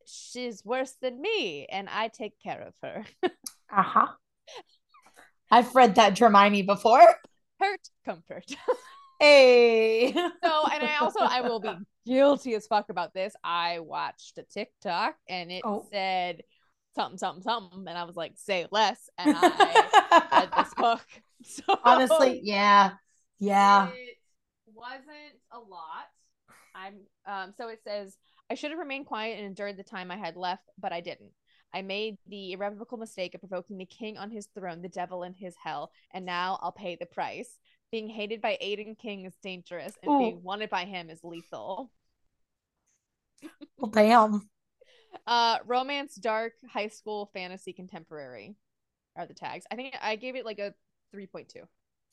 she's 0.06 0.64
worse 0.64 0.96
than 1.02 1.22
me 1.22 1.66
and 1.66 1.90
I 1.90 2.08
take 2.08 2.42
care 2.42 2.62
of 2.62 2.74
her. 2.82 3.06
Uh 3.74 3.84
huh. 3.84 4.08
I've 5.52 5.76
read 5.76 5.96
that 5.96 6.14
Dramione 6.16 6.66
before. 6.66 7.06
Hurt, 7.60 7.82
comfort. 8.06 8.46
Hey. 9.20 10.14
so, 10.14 10.24
and 10.74 10.82
I 10.84 10.96
also 11.00 11.20
I 11.20 11.42
will 11.42 11.60
be 11.60 11.70
guilty 12.08 12.56
as 12.56 12.66
fuck 12.66 12.90
about 12.90 13.14
this. 13.14 13.36
I 13.44 13.78
watched 13.78 14.40
a 14.40 14.44
TikTok 14.44 15.14
and 15.30 15.52
it 15.52 15.62
Oh. 15.64 15.86
said 15.92 16.42
something, 16.96 17.20
something, 17.20 17.44
something, 17.44 17.86
and 17.88 17.96
I 17.96 18.06
was 18.06 18.16
like, 18.16 18.34
say 18.38 18.66
less, 18.72 19.12
and 19.20 19.36
I 19.40 20.28
read 20.32 20.50
this 20.58 20.74
book. 20.78 21.02
So 21.44 21.62
Honestly, 21.84 22.40
yeah. 22.44 22.94
Yeah. 23.38 23.90
It 23.90 24.18
wasn't 24.74 25.38
a 25.52 25.60
lot. 25.60 26.08
I'm 26.74 26.96
um 27.28 27.54
so 27.56 27.68
it 27.68 27.82
says 27.84 28.18
I 28.50 28.56
should 28.56 28.72
have 28.72 28.80
remained 28.80 29.06
quiet 29.06 29.38
and 29.38 29.46
endured 29.46 29.78
the 29.78 29.84
time 29.84 30.10
I 30.10 30.18
had 30.18 30.36
left, 30.36 30.64
but 30.80 30.92
I 30.94 31.02
didn't. 31.02 31.32
I 31.74 31.82
made 31.82 32.18
the 32.28 32.54
irrevocable 32.54 32.98
mistake 32.98 33.34
of 33.34 33.42
provoking 33.42 33.78
the 33.78 33.86
king 33.86 34.18
on 34.18 34.30
his 34.32 34.48
throne, 34.48 34.82
the 34.82 34.90
devil 34.90 35.24
in 35.24 35.34
his 35.34 35.56
hell, 35.62 35.92
and 36.12 36.26
now 36.26 36.60
I'll 36.62 36.72
pay 36.72 36.96
the 36.96 37.06
price. 37.06 37.58
Being 37.92 38.08
hated 38.08 38.42
by 38.42 38.58
Aiden 38.62 38.98
King 38.98 39.26
is 39.26 39.36
dangerous, 39.42 39.94
and 40.02 40.12
Ooh. 40.12 40.20
being 40.20 40.44
wanted 40.44 40.70
by 40.70 40.86
him 40.86 41.10
is 41.10 41.24
lethal. 41.24 41.92
Well, 43.78 43.92
damn. 43.92 44.50
Uh, 45.28 45.58
romance, 45.66 46.16
dark, 46.16 46.54
high 46.70 46.88
school, 46.88 47.30
fantasy, 47.34 47.74
contemporary 47.74 48.56
are 49.18 49.26
the 49.26 49.34
tags. 49.34 49.66
I 49.70 49.76
think 49.76 49.94
I 50.02 50.16
gave 50.16 50.38
it 50.38 50.46
like 50.46 50.58
a 50.58 50.74
three 51.12 51.28
point 51.28 51.50
two. 51.50 51.64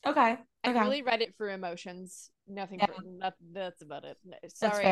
Okay. 0.05 0.37
I 0.63 0.69
Okay. 0.69 0.79
really 0.79 1.01
read 1.01 1.21
it 1.21 1.33
for 1.37 1.49
emotions. 1.49 2.29
Nothing. 2.45 2.79
Yeah. 2.79 2.87
For, 2.87 3.01
not, 3.05 3.35
that's 3.53 3.81
about 3.81 4.03
it. 4.03 4.17
Sorry. 4.53 4.85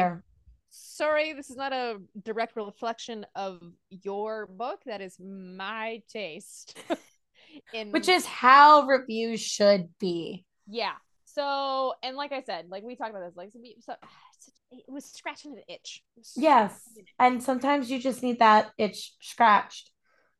Sorry, 0.70 1.34
this 1.34 1.50
is 1.50 1.56
not 1.56 1.74
a 1.74 1.98
direct 2.24 2.56
reflection 2.56 3.26
of 3.36 3.62
your 3.90 4.48
book. 4.48 4.82
That 4.86 5.02
is 5.02 5.18
my 5.20 6.02
taste. 6.12 6.78
In 7.74 7.92
Which 7.92 8.08
is 8.08 8.26
how 8.26 8.84
reviews 8.86 9.42
should 9.42 9.90
be. 10.00 10.46
yeah. 10.68 10.94
So 11.26 11.94
and 12.02 12.16
like 12.18 12.32
I 12.32 12.42
said, 12.42 12.66
like 12.70 12.84
we 12.84 12.96
talked 12.96 13.12
about 13.12 13.24
this, 13.26 13.36
like 13.38 13.52
so, 13.52 13.60
we, 13.62 13.78
so 13.80 13.94
it 14.72 14.84
was 14.88 15.06
scratching 15.06 15.54
an 15.54 15.62
itch. 15.68 16.04
Yes. 16.36 16.82
an 16.96 17.02
itch. 17.04 17.14
And 17.20 17.44
sometimes 17.44 17.90
you 17.92 18.00
just 18.00 18.22
need 18.24 18.40
that 18.40 18.72
itch 18.78 19.14
scratched. 19.22 19.92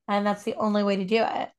And 0.08 0.26
that's 0.26 0.44
the 0.44 0.56
only 0.56 0.84
way 0.84 0.96
to 0.98 1.06
do 1.06 1.18
it. 1.24 1.50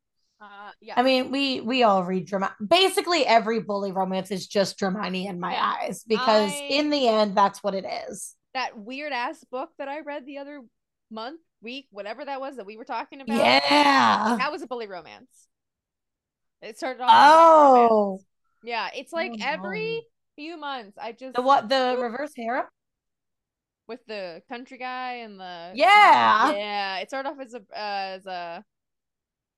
Uh, 0.40 0.70
yeah. 0.80 0.94
I 0.96 1.02
mean, 1.02 1.30
we 1.30 1.60
we 1.60 1.82
all 1.82 2.04
read 2.04 2.26
drama. 2.26 2.54
Basically, 2.64 3.26
every 3.26 3.60
bully 3.60 3.90
romance 3.92 4.30
is 4.30 4.46
just 4.46 4.78
Dramione 4.78 5.26
in 5.26 5.40
my 5.40 5.56
eyes 5.60 6.04
because 6.06 6.52
I- 6.52 6.66
in 6.70 6.90
the 6.90 7.08
end, 7.08 7.36
that's 7.36 7.62
what 7.62 7.74
it 7.74 7.84
is. 8.08 8.34
That 8.58 8.76
weird 8.78 9.12
ass 9.12 9.44
book 9.50 9.70
that 9.78 9.88
I 9.88 10.00
read 10.00 10.26
the 10.26 10.38
other 10.38 10.62
month, 11.10 11.40
week, 11.62 11.86
whatever 11.90 12.24
that 12.24 12.40
was 12.40 12.56
that 12.56 12.66
we 12.66 12.76
were 12.76 12.84
talking 12.84 13.20
about. 13.20 13.36
Yeah. 13.36 14.36
That 14.38 14.50
was 14.52 14.62
a 14.62 14.66
bully 14.66 14.86
romance. 14.88 15.48
It 16.60 16.76
started 16.76 17.02
off. 17.02 17.10
as 17.10 17.16
a 17.32 17.36
bully 17.36 17.80
romance. 17.80 17.92
Oh, 17.92 18.20
Yeah, 18.64 18.88
it's 18.94 19.12
like 19.12 19.30
Oh, 19.32 19.36
no. 19.36 19.46
every 19.46 20.02
few 20.36 20.56
months 20.56 20.96
I 21.00 21.12
just 21.12 21.34
the 21.34 21.42
what? 21.42 21.68
The 21.68 21.96
reverse 22.00 22.32
harem? 22.36 22.66
with 23.88 24.04
the 24.06 24.42
country 24.50 24.76
guy 24.76 25.14
and 25.24 25.40
the 25.40 25.72
Yeah. 25.74 26.52
yeah. 26.52 26.98
It 26.98 27.08
started 27.08 27.30
off 27.30 27.40
as 27.40 27.54
a 27.54 27.58
uh, 27.58 28.16
as 28.18 28.26
a 28.26 28.64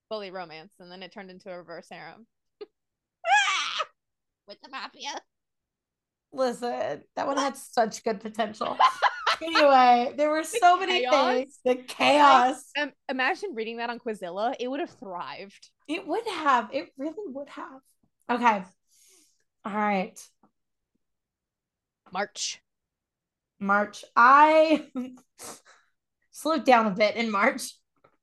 bully 0.08 0.30
romance, 0.30 0.74
and 0.78 0.90
then 0.90 1.02
it 1.02 1.12
turned 1.12 1.30
into 1.30 1.50
a 1.50 1.56
reverse 1.58 1.88
harem 1.90 2.26
with 4.46 4.58
the 4.62 4.68
mafia. 4.70 5.20
Listen, 6.32 7.02
that 7.16 7.26
one 7.26 7.36
had 7.36 7.56
such 7.56 8.04
good 8.04 8.20
potential. 8.20 8.76
anyway, 9.42 10.12
there 10.16 10.30
were 10.30 10.44
so 10.62 10.78
many 10.78 11.00
chaos. 11.00 11.34
things. 11.34 11.58
The 11.64 11.74
chaos. 11.76 12.64
Um, 12.80 12.92
imagine 13.08 13.50
reading 13.54 13.78
that 13.78 13.90
on 13.90 13.98
Quizilla; 13.98 14.54
it 14.60 14.68
would 14.68 14.80
have 14.80 14.90
thrived. 14.90 15.70
It 15.88 16.06
would 16.06 16.26
have. 16.26 16.68
It 16.72 16.90
really 16.96 17.14
would 17.26 17.48
have. 17.50 17.80
Okay. 18.30 18.62
All 19.64 19.72
right. 19.72 20.18
March. 22.12 22.60
March. 23.58 24.04
I 24.16 24.86
slowed 26.30 26.64
down 26.64 26.86
a 26.86 26.90
bit 26.90 27.16
in 27.16 27.30
March. 27.30 27.74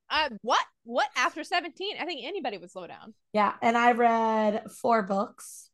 Uh, 0.09 0.29
what? 0.41 0.63
What 0.83 1.07
after 1.17 1.43
17? 1.43 1.97
I 1.99 2.05
think 2.05 2.21
anybody 2.23 2.57
would 2.57 2.71
slow 2.71 2.87
down. 2.87 3.13
Yeah, 3.33 3.53
and 3.61 3.77
I 3.77 3.91
read 3.91 4.71
four 4.71 5.03
books. 5.03 5.66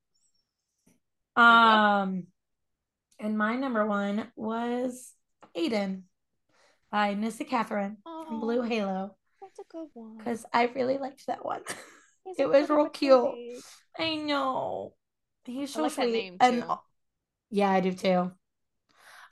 Um, 1.35 2.27
and 3.19 3.37
my 3.37 3.55
number 3.55 3.85
one 3.85 4.27
was 4.35 5.13
Aiden 5.57 6.03
by 6.91 7.13
Nyssa 7.13 7.45
Kathryn 7.45 7.97
oh, 8.05 8.25
from 8.27 8.39
Blue 8.39 8.61
Halo. 8.61 9.15
That's 9.41 9.59
a 9.59 9.63
good 9.71 9.87
one. 9.93 10.17
Because 10.17 10.45
I 10.53 10.65
really 10.75 10.97
liked 10.97 11.25
that 11.27 11.43
one. 11.43 11.61
it 12.37 12.47
was 12.47 12.69
real 12.69 12.89
cute. 12.89 13.63
I 13.97 14.15
know. 14.15 14.93
He's 15.45 15.73
so 15.73 15.83
like 15.83 15.91
sweet. 15.93 16.37
And 16.39 16.63
yeah, 17.49 17.69
I 17.69 17.79
do 17.81 17.93
too. 17.93 18.31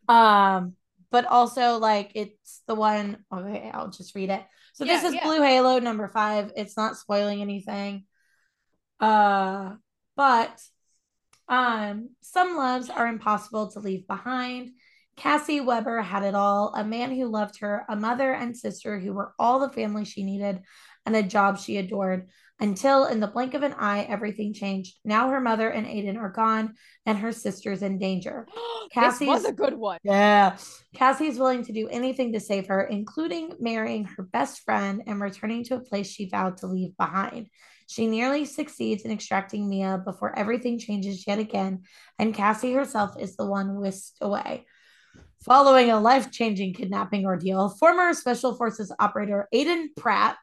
Um, 0.07 0.73
but 1.09 1.25
also 1.25 1.77
like 1.77 2.11
it's 2.15 2.61
the 2.67 2.75
one. 2.75 3.23
Okay, 3.33 3.71
I'll 3.73 3.89
just 3.89 4.15
read 4.15 4.29
it. 4.29 4.43
So 4.73 4.85
yeah, 4.85 4.95
this 4.95 5.03
is 5.05 5.15
yeah. 5.15 5.25
Blue 5.25 5.41
Halo 5.41 5.79
number 5.79 6.07
five. 6.07 6.51
It's 6.55 6.77
not 6.77 6.97
spoiling 6.97 7.41
anything. 7.41 8.05
Uh, 8.99 9.75
but 10.15 10.61
um, 11.51 12.09
some 12.21 12.55
loves 12.55 12.89
are 12.89 13.07
impossible 13.07 13.69
to 13.71 13.79
leave 13.79 14.07
behind. 14.07 14.71
Cassie 15.17 15.59
Weber 15.59 16.01
had 16.01 16.23
it 16.23 16.33
all 16.33 16.73
a 16.73 16.83
man 16.83 17.11
who 17.11 17.27
loved 17.27 17.59
her, 17.59 17.85
a 17.89 17.95
mother 17.95 18.31
and 18.31 18.57
sister 18.57 18.97
who 18.97 19.13
were 19.13 19.33
all 19.37 19.59
the 19.59 19.69
family 19.69 20.05
she 20.05 20.23
needed, 20.23 20.61
and 21.05 21.15
a 21.15 21.21
job 21.21 21.59
she 21.59 21.77
adored. 21.77 22.29
Until, 22.61 23.05
in 23.05 23.19
the 23.19 23.27
blink 23.27 23.55
of 23.55 23.63
an 23.63 23.73
eye, 23.73 24.05
everything 24.07 24.53
changed. 24.53 24.95
Now 25.03 25.29
her 25.29 25.41
mother 25.41 25.67
and 25.67 25.87
Aiden 25.87 26.17
are 26.17 26.29
gone, 26.29 26.75
and 27.07 27.17
her 27.17 27.31
sister's 27.31 27.81
in 27.81 27.97
danger. 27.97 28.47
Cassie 28.93 29.25
was 29.25 29.45
a 29.45 29.51
good 29.51 29.73
one. 29.73 29.97
Yeah. 30.03 30.57
Cassie's 30.95 31.39
willing 31.39 31.65
to 31.65 31.73
do 31.73 31.89
anything 31.89 32.33
to 32.33 32.39
save 32.39 32.67
her, 32.67 32.81
including 32.81 33.53
marrying 33.59 34.05
her 34.05 34.23
best 34.23 34.61
friend 34.61 35.01
and 35.07 35.19
returning 35.19 35.63
to 35.65 35.75
a 35.75 35.81
place 35.81 36.07
she 36.07 36.29
vowed 36.29 36.57
to 36.57 36.67
leave 36.67 36.95
behind. 36.97 37.47
She 37.91 38.07
nearly 38.07 38.45
succeeds 38.45 39.03
in 39.03 39.11
extracting 39.11 39.67
Mia 39.67 40.01
before 40.05 40.33
everything 40.39 40.79
changes 40.79 41.27
yet 41.27 41.39
again, 41.39 41.83
and 42.17 42.33
Cassie 42.33 42.71
herself 42.71 43.19
is 43.19 43.35
the 43.35 43.45
one 43.45 43.75
whisked 43.75 44.19
away. 44.21 44.65
Following 45.43 45.91
a 45.91 45.99
life 45.99 46.31
changing 46.31 46.73
kidnapping 46.73 47.25
ordeal, 47.25 47.67
former 47.67 48.13
Special 48.13 48.55
Forces 48.55 48.93
operator 48.97 49.49
Aiden 49.53 49.87
Pratt 49.97 50.37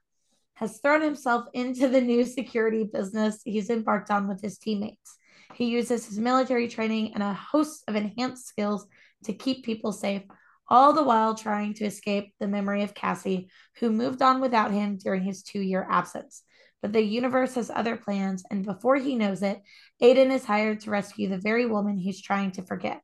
has 0.57 0.79
thrown 0.81 1.01
himself 1.01 1.47
into 1.55 1.89
the 1.89 2.03
new 2.03 2.27
security 2.27 2.85
business 2.85 3.41
he's 3.47 3.71
embarked 3.71 4.11
on 4.11 4.29
with 4.29 4.43
his 4.43 4.59
teammates. 4.59 5.17
He 5.55 5.71
uses 5.71 6.05
his 6.05 6.19
military 6.19 6.69
training 6.69 7.15
and 7.15 7.23
a 7.23 7.33
host 7.33 7.83
of 7.89 7.97
enhanced 7.97 8.47
skills 8.47 8.87
to 9.25 9.33
keep 9.33 9.65
people 9.65 9.93
safe, 9.93 10.25
all 10.69 10.93
the 10.93 11.03
while 11.03 11.35
trying 11.35 11.73
to 11.75 11.87
escape 11.87 12.35
the 12.41 12.47
memory 12.47 12.83
of 12.83 12.93
Cassie, 12.93 13.49
who 13.79 13.89
moved 13.89 14.21
on 14.21 14.43
without 14.43 14.71
him 14.71 14.99
during 14.99 15.23
his 15.23 15.43
two 15.43 15.61
year 15.61 15.87
absence. 15.89 16.43
But 16.81 16.93
the 16.93 17.03
universe 17.03 17.55
has 17.57 17.71
other 17.71 17.97
plans, 17.97 18.45
and 18.51 18.65
before 18.65 18.97
he 18.97 19.17
knows 19.17 19.43
it, 19.43 19.61
Aiden 20.03 20.31
is 20.31 20.45
hired 20.45 20.81
to 20.81 20.91
rescue 20.91 21.29
the 21.29 21.39
very 21.39 21.67
woman 21.67 21.99
he's 21.99 22.23
trying 22.23 22.53
to 22.53 22.63
forget. 22.63 23.01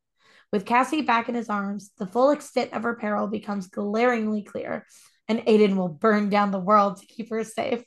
With 0.52 0.66
Cassie 0.66 1.02
back 1.02 1.28
in 1.28 1.34
his 1.34 1.48
arms, 1.48 1.90
the 1.98 2.06
full 2.06 2.30
extent 2.30 2.72
of 2.72 2.84
her 2.84 2.94
peril 2.94 3.26
becomes 3.26 3.66
glaringly 3.66 4.42
clear, 4.42 4.86
and 5.26 5.40
Aiden 5.40 5.74
will 5.76 5.88
burn 5.88 6.30
down 6.30 6.52
the 6.52 6.60
world 6.60 6.98
to 6.98 7.06
keep 7.06 7.30
her 7.30 7.42
safe. 7.42 7.82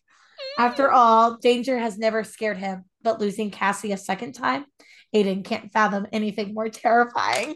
After 0.60 0.90
mm. 0.90 0.94
all, 0.94 1.38
danger 1.38 1.78
has 1.78 1.98
never 1.98 2.26
scared 2.26 2.58
him, 2.58 2.84
but 3.02 3.22
losing 3.22 3.52
Cassie 3.52 3.94
a 3.94 3.98
second 3.98 4.34
time, 4.34 4.66
Aiden 5.16 5.46
can't 5.46 5.72
fathom 5.72 6.08
anything 6.12 6.54
more 6.54 6.68
terrifying. 6.68 7.56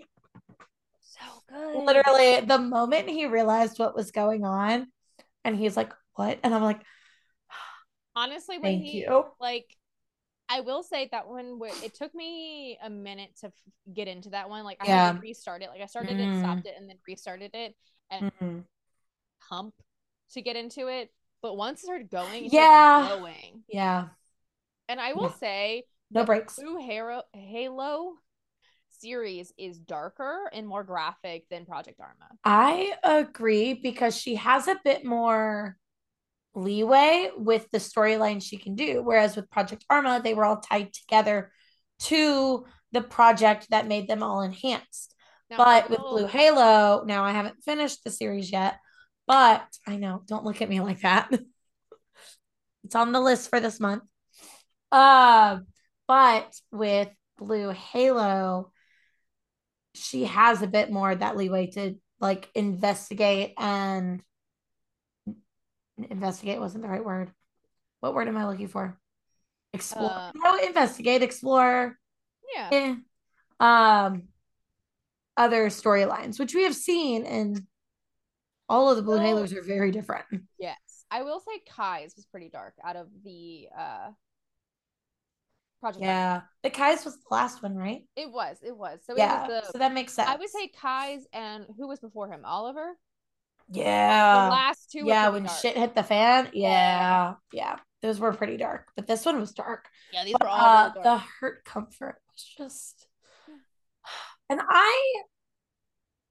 So 1.02 1.22
good. 1.50 1.84
Literally, 1.84 2.46
the 2.46 2.60
moment 2.60 3.10
he 3.10 3.26
realized 3.26 3.80
what 3.80 3.96
was 3.96 4.12
going 4.12 4.46
on, 4.46 4.88
and 5.44 5.58
he's 5.58 5.76
like, 5.76 5.92
What? 6.16 6.40
And 6.44 6.56
I'm 6.56 6.64
like, 6.64 6.82
Honestly, 8.22 8.58
when 8.60 8.74
Thank 8.74 8.84
he, 8.84 9.00
you. 9.00 9.26
like, 9.40 9.66
I 10.48 10.60
will 10.60 10.84
say 10.84 11.10
that 11.12 11.28
one 11.28 11.60
it 11.84 11.96
took 11.96 12.14
me 12.14 12.78
a 12.84 12.90
minute 12.90 13.32
to 13.40 13.48
f- 13.48 13.54
get 13.92 14.08
into 14.08 14.30
that 14.30 14.50
one. 14.50 14.64
Like 14.64 14.78
I 14.80 14.88
yeah. 14.88 15.06
had 15.08 15.16
to 15.16 15.22
restart 15.22 15.64
it. 15.64 15.70
Like 15.70 15.82
I 15.82 15.88
started 15.88 16.18
mm. 16.18 16.36
it, 16.36 16.40
stopped 16.40 16.68
it, 16.68 16.76
and 16.78 16.88
then 16.88 16.98
restarted 17.08 17.52
it, 17.56 17.76
and 18.12 18.32
mm. 18.42 18.64
hump 19.40 19.74
to 20.34 20.42
get 20.42 20.56
into 20.56 20.88
it. 20.88 21.10
But 21.42 21.58
once 21.58 21.80
it 21.80 21.86
started 21.86 22.10
going, 22.12 22.46
it 22.46 22.54
yeah, 22.54 23.08
going, 23.10 23.64
yeah. 23.68 24.10
And 24.88 25.00
I 25.00 25.14
will 25.14 25.24
yeah. 25.24 25.40
say, 25.40 25.84
no 26.12 26.26
breaks. 26.26 26.60
Blue 26.60 26.78
Halo 26.78 27.24
Halo 27.34 28.14
series 28.90 29.52
is 29.58 29.80
darker 29.80 30.50
and 30.54 30.68
more 30.68 30.84
graphic 30.84 31.46
than 31.50 31.66
Project 31.66 32.00
Arma. 32.00 32.30
I 32.44 32.94
agree 33.04 33.74
because 33.74 34.16
she 34.16 34.36
has 34.36 34.68
a 34.68 34.80
bit 34.84 35.04
more 35.06 35.78
leeway 36.54 37.30
with 37.36 37.70
the 37.72 37.78
storyline 37.78 38.42
she 38.42 38.58
can 38.58 38.76
do. 38.76 39.02
Whereas 39.04 39.36
with 39.36 39.50
Project 39.50 39.86
Arma, 39.90 40.22
they 40.24 40.34
were 40.34 40.46
all 40.46 40.58
tied 40.58 40.94
together 40.94 41.52
to 42.04 42.66
the 42.92 43.02
project 43.02 43.68
that 43.70 43.88
made 43.88 44.08
them 44.08 44.24
all 44.24 44.42
enhanced. 44.42 45.16
Now, 45.50 45.58
but 45.58 45.90
with 45.90 46.00
Blue 46.00 46.28
Halo, 46.28 47.04
now 47.06 47.24
I 47.24 47.32
haven't 47.32 47.64
finished 47.64 48.04
the 48.04 48.12
series 48.12 48.52
yet, 48.52 48.78
but 49.28 49.66
I 49.88 49.98
know, 49.98 50.24
don't 50.28 50.46
look 50.46 50.62
at 50.62 50.70
me 50.70 50.80
like 50.80 51.02
that. 51.02 51.32
it's 52.84 52.96
on 52.96 53.12
the 53.12 53.20
list 53.20 53.50
for 53.50 53.60
this 53.60 53.80
month. 53.80 54.04
Uh, 54.92 55.60
but 56.08 56.54
with 56.72 57.10
Blue 57.38 57.70
Halo, 57.70 58.72
she 59.94 60.26
has 60.26 60.62
a 60.62 60.68
bit 60.68 60.92
more 60.92 61.14
that 61.14 61.38
leeway 61.38 61.68
to 61.72 61.96
like 62.20 62.50
investigate 62.56 63.54
and 63.58 64.22
investigate 66.10 66.60
wasn't 66.60 66.84
the 66.84 66.90
right 66.90 67.04
word. 67.04 67.32
What 68.00 68.14
word 68.14 68.28
am 68.28 68.38
I 68.38 68.48
looking 68.48 68.68
for? 68.68 68.98
Explore. 69.74 70.12
Uh, 70.12 70.32
no, 70.36 70.58
investigate, 70.58 71.22
explore. 71.22 71.98
Yeah. 72.54 72.70
Eh, 72.72 72.96
um, 73.60 74.24
other 75.38 75.68
storylines, 75.68 76.40
which 76.40 76.54
we 76.54 76.64
have 76.64 76.76
seen, 76.76 77.26
and 77.26 77.62
all 78.68 78.90
of 78.90 78.98
the 78.98 79.04
Blue 79.04 79.18
Halos 79.18 79.54
are 79.54 79.62
very 79.62 79.92
different. 79.92 80.26
Yes, 80.60 80.78
I 81.10 81.24
will 81.24 81.40
say 81.40 81.62
Kai's 81.70 82.14
was 82.16 82.26
pretty 82.26 82.50
dark 82.50 82.74
out 82.84 82.96
of 82.96 83.08
the 83.24 83.68
uh 83.78 84.10
project. 85.80 86.04
Yeah, 86.04 86.42
the 86.64 86.70
Kai's 86.70 87.04
was 87.06 87.16
the 87.16 87.26
last 87.32 87.62
one, 87.64 87.76
right? 87.76 88.04
It 88.16 88.32
was. 88.32 88.58
It 88.62 88.76
was. 88.76 89.00
So 89.06 89.16
yeah. 89.18 89.48
Was 89.48 89.64
the, 89.66 89.72
so 89.72 89.78
that 89.80 89.94
makes 89.94 90.14
sense. 90.14 90.30
I 90.30 90.36
would 90.36 90.50
say 90.50 90.70
Kai's 90.70 91.26
and 91.34 91.66
who 91.78 91.88
was 91.88 92.00
before 92.00 92.32
him? 92.32 92.42
Oliver. 92.46 92.94
Yeah. 93.72 94.46
The 94.46 94.52
last 94.52 94.92
two. 94.92 95.06
Yeah, 95.06 95.30
when 95.30 95.44
dark. 95.44 95.60
shit 95.60 95.78
hit 95.78 95.96
the 95.96 96.04
fan. 96.04 96.50
Yeah, 96.54 97.36
yeah. 97.54 97.78
Those 98.02 98.20
were 98.20 98.34
pretty 98.34 98.58
dark, 98.58 98.88
but 98.96 99.08
this 99.08 99.26
one 99.26 99.40
was 99.40 99.52
dark. 99.52 99.86
Yeah, 100.12 100.24
these 100.24 100.34
but, 100.34 100.44
were 100.44 100.50
all 100.50 100.60
uh, 100.60 100.92
really 100.96 101.04
the 101.04 101.24
hurt 101.40 101.64
comfort 101.64 102.16
was 102.34 102.44
just. 102.58 103.08
And 104.50 104.60
I 104.68 105.22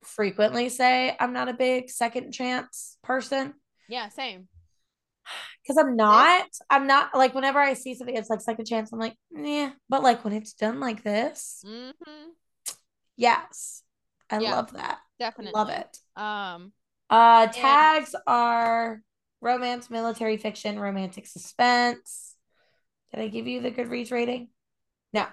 frequently 0.04 0.68
say 0.68 1.16
I'm 1.18 1.32
not 1.32 1.48
a 1.48 1.54
big 1.54 1.88
second 1.88 2.32
chance 2.32 2.98
person. 3.02 3.54
Yeah, 3.88 4.08
same. 4.08 4.48
Because 5.62 5.78
I'm 5.78 5.96
not. 5.96 6.46
I'm 6.68 6.86
not 6.86 7.14
like 7.14 7.34
whenever 7.34 7.60
I 7.60 7.74
see 7.74 7.94
something 7.94 8.16
it's 8.16 8.30
like 8.30 8.40
second 8.40 8.66
chance, 8.66 8.92
I'm 8.92 8.98
like, 8.98 9.16
yeah. 9.30 9.70
But 9.88 10.02
like 10.02 10.24
when 10.24 10.34
it's 10.34 10.54
done 10.54 10.80
like 10.80 11.04
this, 11.04 11.62
mm-hmm. 11.64 12.30
yes, 13.16 13.82
I 14.28 14.40
yeah, 14.40 14.56
love 14.56 14.72
that. 14.72 14.98
Definitely 15.18 15.52
love 15.54 15.68
it. 15.68 15.98
Um, 16.16 16.72
uh, 17.10 17.46
tags 17.48 18.14
and- 18.14 18.22
are 18.26 19.02
romance, 19.40 19.90
military 19.90 20.36
fiction, 20.36 20.78
romantic 20.78 21.26
suspense. 21.26 22.36
Did 23.12 23.20
I 23.20 23.28
give 23.28 23.46
you 23.46 23.60
the 23.60 23.70
Goodreads 23.70 24.12
rating? 24.12 24.48
No. 25.12 25.26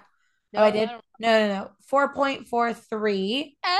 No, 0.52 0.60
oh, 0.60 0.64
I 0.64 0.70
did. 0.70 0.90
No, 1.20 1.46
no, 1.46 1.48
no. 1.48 1.70
4.43. 1.92 3.56
Hey, 3.62 3.78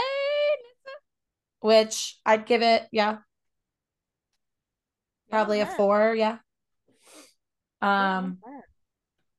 which 1.60 2.18
I'd 2.24 2.46
give 2.46 2.62
it, 2.62 2.86
yeah. 2.92 3.18
Probably 5.30 5.60
a 5.60 5.66
four, 5.66 6.14
yeah. 6.14 6.38
Um, 7.82 8.38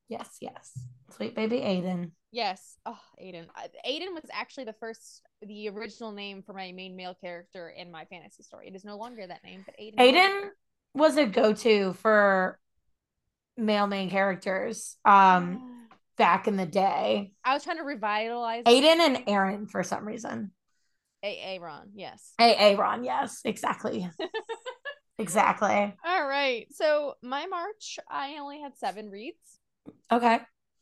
yes, 0.07 0.37
yes. 0.39 0.71
Sweet 1.15 1.35
baby 1.35 1.57
Aiden. 1.57 2.11
Yes. 2.31 2.77
Oh, 2.85 2.99
Aiden. 3.21 3.47
Aiden 3.87 4.13
was 4.13 4.25
actually 4.31 4.65
the 4.65 4.73
first, 4.73 5.23
the 5.41 5.69
original 5.69 6.11
name 6.11 6.43
for 6.43 6.53
my 6.53 6.71
main 6.71 6.95
male 6.95 7.15
character 7.15 7.69
in 7.69 7.91
my 7.91 8.05
fantasy 8.05 8.43
story. 8.43 8.67
It 8.67 8.75
is 8.75 8.85
no 8.85 8.97
longer 8.97 9.25
that 9.25 9.43
name, 9.43 9.63
but 9.65 9.75
Aiden. 9.79 9.97
Aiden 9.97 10.49
was 10.93 11.17
a 11.17 11.25
go-to 11.25 11.93
for 11.93 12.59
male 13.57 13.87
main 13.87 14.09
characters. 14.09 14.97
Um, 15.05 15.87
back 16.17 16.47
in 16.47 16.57
the 16.57 16.65
day. 16.65 17.31
I 17.43 17.53
was 17.53 17.63
trying 17.63 17.77
to 17.77 17.83
revitalize 17.83 18.65
Aiden 18.65 18.99
and 18.99 19.23
Aaron 19.25 19.65
for 19.65 19.83
some 19.83 20.05
reason. 20.05 20.51
A 21.23 21.59
Ron, 21.59 21.91
yes. 21.95 22.33
A 22.39 22.75
Ron, 22.75 23.03
yes, 23.03 23.41
exactly. 23.43 24.09
exactly. 25.17 25.93
All 26.05 26.27
right. 26.27 26.67
So 26.71 27.15
my 27.21 27.45
March, 27.47 27.99
I 28.09 28.37
only 28.39 28.61
had 28.61 28.77
seven 28.77 29.09
reads. 29.09 29.59
Okay. 30.11 30.39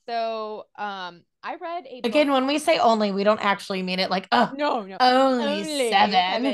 So 0.08 0.66
um 0.78 1.22
I 1.44 1.56
read 1.56 1.86
a 1.90 2.00
Again, 2.08 2.28
book- 2.28 2.34
when 2.34 2.48
we 2.48 2.60
say 2.60 2.78
only, 2.80 3.12
we 3.12 3.24
don't 3.24 3.40
actually 3.44 3.82
mean 3.84 4.00
it 4.00 4.10
like, 4.10 4.28
oh, 4.32 4.52
no, 4.56 4.82
no. 4.84 4.98
only, 5.00 5.46
only 5.46 5.90
seven. 5.92 6.12
seven. 6.12 6.46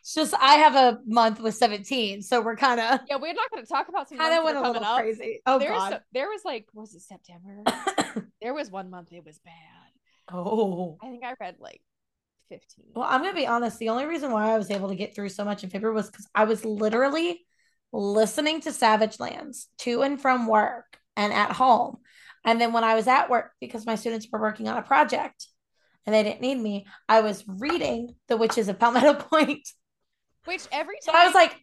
It's 0.00 0.14
just 0.14 0.34
I 0.34 0.54
have 0.54 0.74
a 0.74 0.98
month 1.06 1.38
with 1.40 1.54
17. 1.54 2.22
So 2.22 2.40
we're 2.40 2.56
kind 2.56 2.80
of 2.80 3.00
Yeah, 3.08 3.16
we're 3.20 3.34
not 3.34 3.50
going 3.52 3.62
to 3.62 3.68
talk 3.68 3.88
about 3.88 4.08
some 4.08 4.18
kind 4.18 4.36
of 4.36 4.42
went 4.44 4.56
a 4.56 4.62
little 4.62 4.82
up. 4.84 4.98
crazy. 4.98 5.40
Oh 5.46 5.60
there 5.60 5.70
was 5.72 5.78
god. 5.80 5.92
so- 5.92 5.98
there 6.12 6.28
was 6.28 6.40
like 6.44 6.66
was 6.74 6.92
it 6.94 7.02
September? 7.02 7.62
there 8.42 8.52
was 8.52 8.68
one 8.70 8.90
month 8.90 9.12
it 9.12 9.24
was 9.24 9.38
bad. 9.44 9.54
oh. 10.34 10.98
I 11.00 11.06
think 11.08 11.24
I 11.24 11.34
read 11.38 11.56
like 11.60 11.80
15. 12.48 12.86
Well, 12.96 13.06
I'm 13.08 13.20
gonna 13.22 13.34
be 13.34 13.46
honest. 13.46 13.78
The 13.78 13.90
only 13.90 14.06
reason 14.06 14.32
why 14.32 14.52
I 14.52 14.58
was 14.58 14.70
able 14.72 14.88
to 14.88 14.96
get 14.96 15.14
through 15.14 15.28
so 15.28 15.44
much 15.44 15.62
in 15.62 15.70
February 15.70 15.94
was 15.94 16.10
because 16.10 16.26
I 16.34 16.44
was 16.44 16.64
literally 16.64 17.46
listening 17.92 18.60
to 18.62 18.72
Savage 18.72 19.20
Lands 19.20 19.68
to 19.78 20.02
and 20.02 20.20
from 20.20 20.48
work 20.48 20.98
and 21.16 21.32
at 21.32 21.52
home. 21.52 21.98
And 22.44 22.60
then 22.60 22.72
when 22.72 22.84
I 22.84 22.94
was 22.94 23.06
at 23.06 23.30
work, 23.30 23.52
because 23.60 23.86
my 23.86 23.94
students 23.94 24.26
were 24.30 24.40
working 24.40 24.68
on 24.68 24.76
a 24.76 24.82
project 24.82 25.46
and 26.06 26.14
they 26.14 26.22
didn't 26.22 26.40
need 26.40 26.58
me, 26.58 26.86
I 27.08 27.20
was 27.20 27.44
reading 27.46 28.14
The 28.28 28.36
Witches 28.36 28.68
of 28.68 28.78
Palmetto 28.78 29.14
Point. 29.30 29.68
Which 30.44 30.66
every 30.72 30.96
So 31.02 31.12
time 31.12 31.20
I 31.22 31.26
was 31.26 31.34
like 31.34 31.56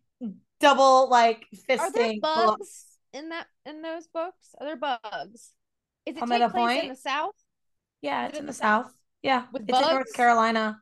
double 0.59 1.09
like 1.09 1.45
fisting. 1.67 1.79
are 1.79 1.91
there 1.91 2.13
bugs 2.21 2.45
books. 2.57 2.85
in 3.13 3.29
that 3.29 3.47
in 3.65 3.81
those 3.81 4.07
books? 4.07 4.55
Are 4.59 4.65
there 4.65 4.77
bugs? 4.77 5.51
Is 6.05 6.15
it 6.15 6.19
Palmetto 6.19 6.45
take 6.45 6.53
place 6.53 6.83
in 6.83 6.89
the 6.89 6.95
south? 6.95 7.35
Yeah, 8.01 8.27
it's 8.27 8.39
in 8.39 8.45
the 8.45 8.53
South? 8.53 8.93
Yeah, 9.21 9.45
With 9.51 9.63
it's 9.67 9.77
in 9.77 9.85
North? 9.85 10.13
Carolina. 10.13 10.81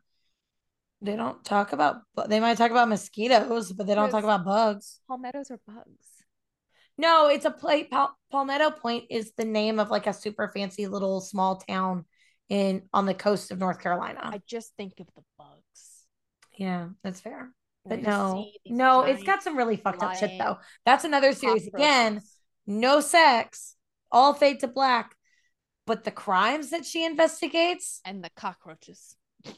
They 1.01 1.15
don't 1.15 1.43
talk 1.43 1.73
about, 1.73 2.01
they 2.27 2.39
might 2.39 2.57
talk 2.57 2.71
about 2.71 2.89
mosquitoes, 2.89 3.71
but 3.71 3.85
they 3.87 3.95
don't 3.95 4.09
talk 4.09 4.23
about 4.23 4.45
bugs. 4.45 4.99
Palmettos 5.07 5.51
are 5.51 5.59
bugs. 5.67 6.16
No, 6.97 7.27
it's 7.27 7.45
a 7.45 7.51
plate. 7.51 7.91
Pal- 7.91 8.17
Palmetto 8.31 8.71
Point 8.71 9.05
is 9.09 9.33
the 9.37 9.45
name 9.45 9.79
of 9.79 9.89
like 9.89 10.07
a 10.07 10.13
super 10.13 10.47
fancy 10.47 10.87
little 10.87 11.21
small 11.21 11.57
town 11.57 12.05
in 12.49 12.83
on 12.93 13.05
the 13.05 13.13
coast 13.13 13.51
of 13.51 13.59
North 13.59 13.79
Carolina. 13.79 14.21
I 14.23 14.41
just 14.47 14.73
think 14.77 14.99
of 14.99 15.07
the 15.15 15.23
bugs. 15.37 16.05
yeah, 16.57 16.89
that's 17.03 17.19
fair. 17.19 17.51
But 17.85 18.01
no, 18.01 18.45
no, 18.65 19.03
it's 19.03 19.23
got 19.23 19.43
some 19.43 19.57
really 19.57 19.77
fucked 19.77 20.03
up 20.03 20.15
shit 20.15 20.37
though. 20.37 20.57
That's 20.85 21.05
another 21.05 21.31
series. 21.33 21.67
Again, 21.67 22.21
no 22.65 22.99
sex, 22.99 23.75
all 24.11 24.33
fade 24.33 24.59
to 24.61 24.67
black. 24.67 25.15
But 25.85 26.03
the 26.03 26.11
crimes 26.11 26.71
that 26.71 26.83
she 26.85 27.05
investigates 27.05 28.01
and 28.03 28.21
the 28.21 28.29
cockroaches. 28.35 29.15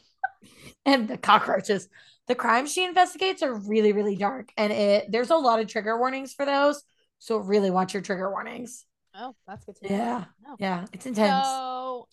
and 0.86 1.08
the 1.08 1.18
cockroaches, 1.18 1.88
the 2.28 2.36
crimes 2.36 2.72
she 2.72 2.84
investigates 2.84 3.42
are 3.42 3.52
really, 3.52 3.92
really 3.92 4.14
dark. 4.14 4.52
And 4.56 4.72
it 4.72 5.10
there's 5.10 5.30
a 5.30 5.36
lot 5.36 5.58
of 5.58 5.66
trigger 5.66 5.98
warnings 5.98 6.32
for 6.32 6.46
those. 6.46 6.84
So 7.20 7.36
really 7.36 7.70
watch 7.70 7.94
your 7.94 8.02
trigger 8.02 8.30
warnings. 8.30 8.84
Oh, 9.14 9.34
that's 9.46 9.64
good 9.64 9.76
to 9.76 9.88
know. 9.88 9.96
Yeah. 9.96 10.24
No. 10.46 10.56
Yeah, 10.58 10.86
it's 10.92 11.06
intense. 11.06 11.46
So 11.46 12.08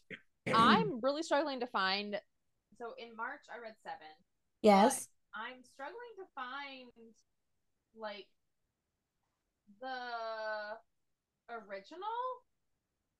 I'm 0.53 0.99
really 1.01 1.23
struggling 1.23 1.61
to 1.61 1.67
find. 1.67 2.19
So 2.77 2.93
in 2.99 3.15
March, 3.15 3.41
I 3.53 3.59
read 3.59 3.73
seven. 3.83 4.13
yes. 4.61 5.07
I'm 5.33 5.63
struggling 5.63 6.13
to 6.17 6.25
find 6.35 6.89
like 7.95 8.27
the 9.79 10.75
original 11.49 12.17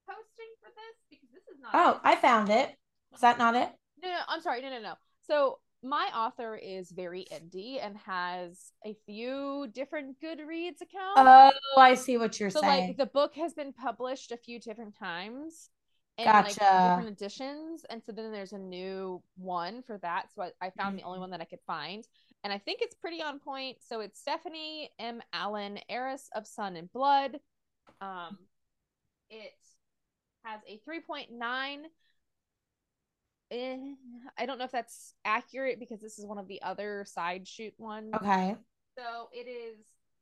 posting 0.08 0.52
for 0.62 0.70
this 0.70 0.98
because 1.10 1.30
this 1.32 1.44
is 1.54 1.62
not. 1.62 1.72
Oh, 1.74 1.92
it. 1.92 2.02
I 2.04 2.16
found 2.16 2.50
it. 2.50 2.76
Was 3.12 3.22
that 3.22 3.38
not 3.38 3.56
it? 3.56 3.70
no, 4.04 4.10
no, 4.10 4.20
I'm 4.28 4.42
sorry, 4.42 4.62
no, 4.62 4.70
no, 4.70 4.82
no. 4.82 4.94
So 5.26 5.60
my 5.84 6.10
author 6.16 6.56
is 6.56 6.92
very 6.92 7.26
indie 7.32 7.80
and 7.84 7.98
has 7.98 8.72
a 8.86 8.96
few 9.06 9.68
different 9.74 10.18
Goodreads 10.22 10.82
accounts. 10.82 11.18
Oh, 11.18 11.52
I 11.78 11.94
see 11.96 12.18
what 12.18 12.40
you're 12.40 12.50
so 12.50 12.62
saying. 12.62 12.88
like 12.90 12.98
the 12.98 13.06
book 13.06 13.36
has 13.36 13.54
been 13.54 13.74
published 13.74 14.32
a 14.32 14.38
few 14.38 14.60
different 14.60 14.98
times 14.98 15.70
in 16.18 16.26
like 16.26 16.56
different 16.56 17.10
editions. 17.10 17.86
And 17.90 18.02
so 18.04 18.12
then 18.12 18.32
there's 18.32 18.54
a 18.54 18.58
new 18.58 19.22
one 19.38 19.84
for 19.84 19.98
that. 20.00 20.26
So 20.34 20.44
i, 20.44 20.52
I 20.62 20.70
found 20.72 20.98
the 20.98 21.04
only 21.04 21.18
Mhm. 21.18 21.22
one 21.22 21.32
that 21.32 21.42
i 21.42 21.46
could 21.46 21.62
find. 21.68 22.04
And 22.44 22.52
i 22.52 22.58
think 22.58 22.80
it's 22.82 22.96
pretty 22.96 23.22
on 23.22 23.40
point. 23.40 23.78
So 23.88 24.00
it's 24.00 24.20
stephanie 24.20 24.92
m. 25.00 25.22
Allen 25.34 25.80
heiress 25.90 26.30
of 26.36 26.48
sun 26.48 26.76
and 26.76 26.92
blood. 26.92 27.40
Um 28.02 28.38
it 29.30 29.54
has 30.44 30.62
a 30.68 30.80
3.9 30.90 31.86
Eh, 33.50 33.78
i 34.38 34.45
don't 34.45 34.58
know 34.58 34.66
if 34.66 34.72
that's 34.72 35.14
accurate 35.24 35.80
because 35.80 36.02
this 36.02 36.20
is 36.20 36.26
one 36.26 36.38
of 36.38 36.50
the 36.50 36.62
other 36.62 37.06
side 37.08 37.48
shoot 37.48 37.74
ones 37.78 38.14
okay. 38.14 38.56
so 38.98 39.30
it 39.32 39.48
is. 39.48 39.78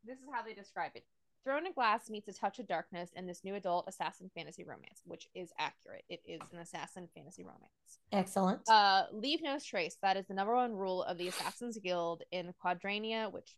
This 0.05 0.17
is 0.19 0.25
how 0.31 0.43
they 0.43 0.53
describe 0.53 0.91
it. 0.95 1.03
Throne 1.43 1.67
of 1.67 1.75
Glass 1.75 2.09
meets 2.09 2.27
a 2.27 2.33
touch 2.33 2.57
of 2.59 2.67
darkness 2.67 3.11
in 3.15 3.27
this 3.27 3.43
new 3.43 3.53
adult 3.55 3.85
assassin 3.87 4.31
fantasy 4.33 4.63
romance, 4.63 5.01
which 5.05 5.27
is 5.35 5.51
accurate. 5.59 6.03
It 6.09 6.21
is 6.25 6.41
an 6.51 6.59
assassin 6.59 7.07
fantasy 7.13 7.43
romance. 7.43 7.99
Excellent. 8.11 8.67
Uh, 8.67 9.03
leave 9.11 9.41
no 9.43 9.59
trace. 9.59 9.95
That 10.01 10.17
is 10.17 10.25
the 10.27 10.33
number 10.33 10.55
one 10.55 10.73
rule 10.73 11.03
of 11.03 11.19
the 11.19 11.27
Assassins 11.27 11.77
Guild 11.77 12.23
in 12.31 12.51
Quadrania, 12.59 13.31
which 13.31 13.55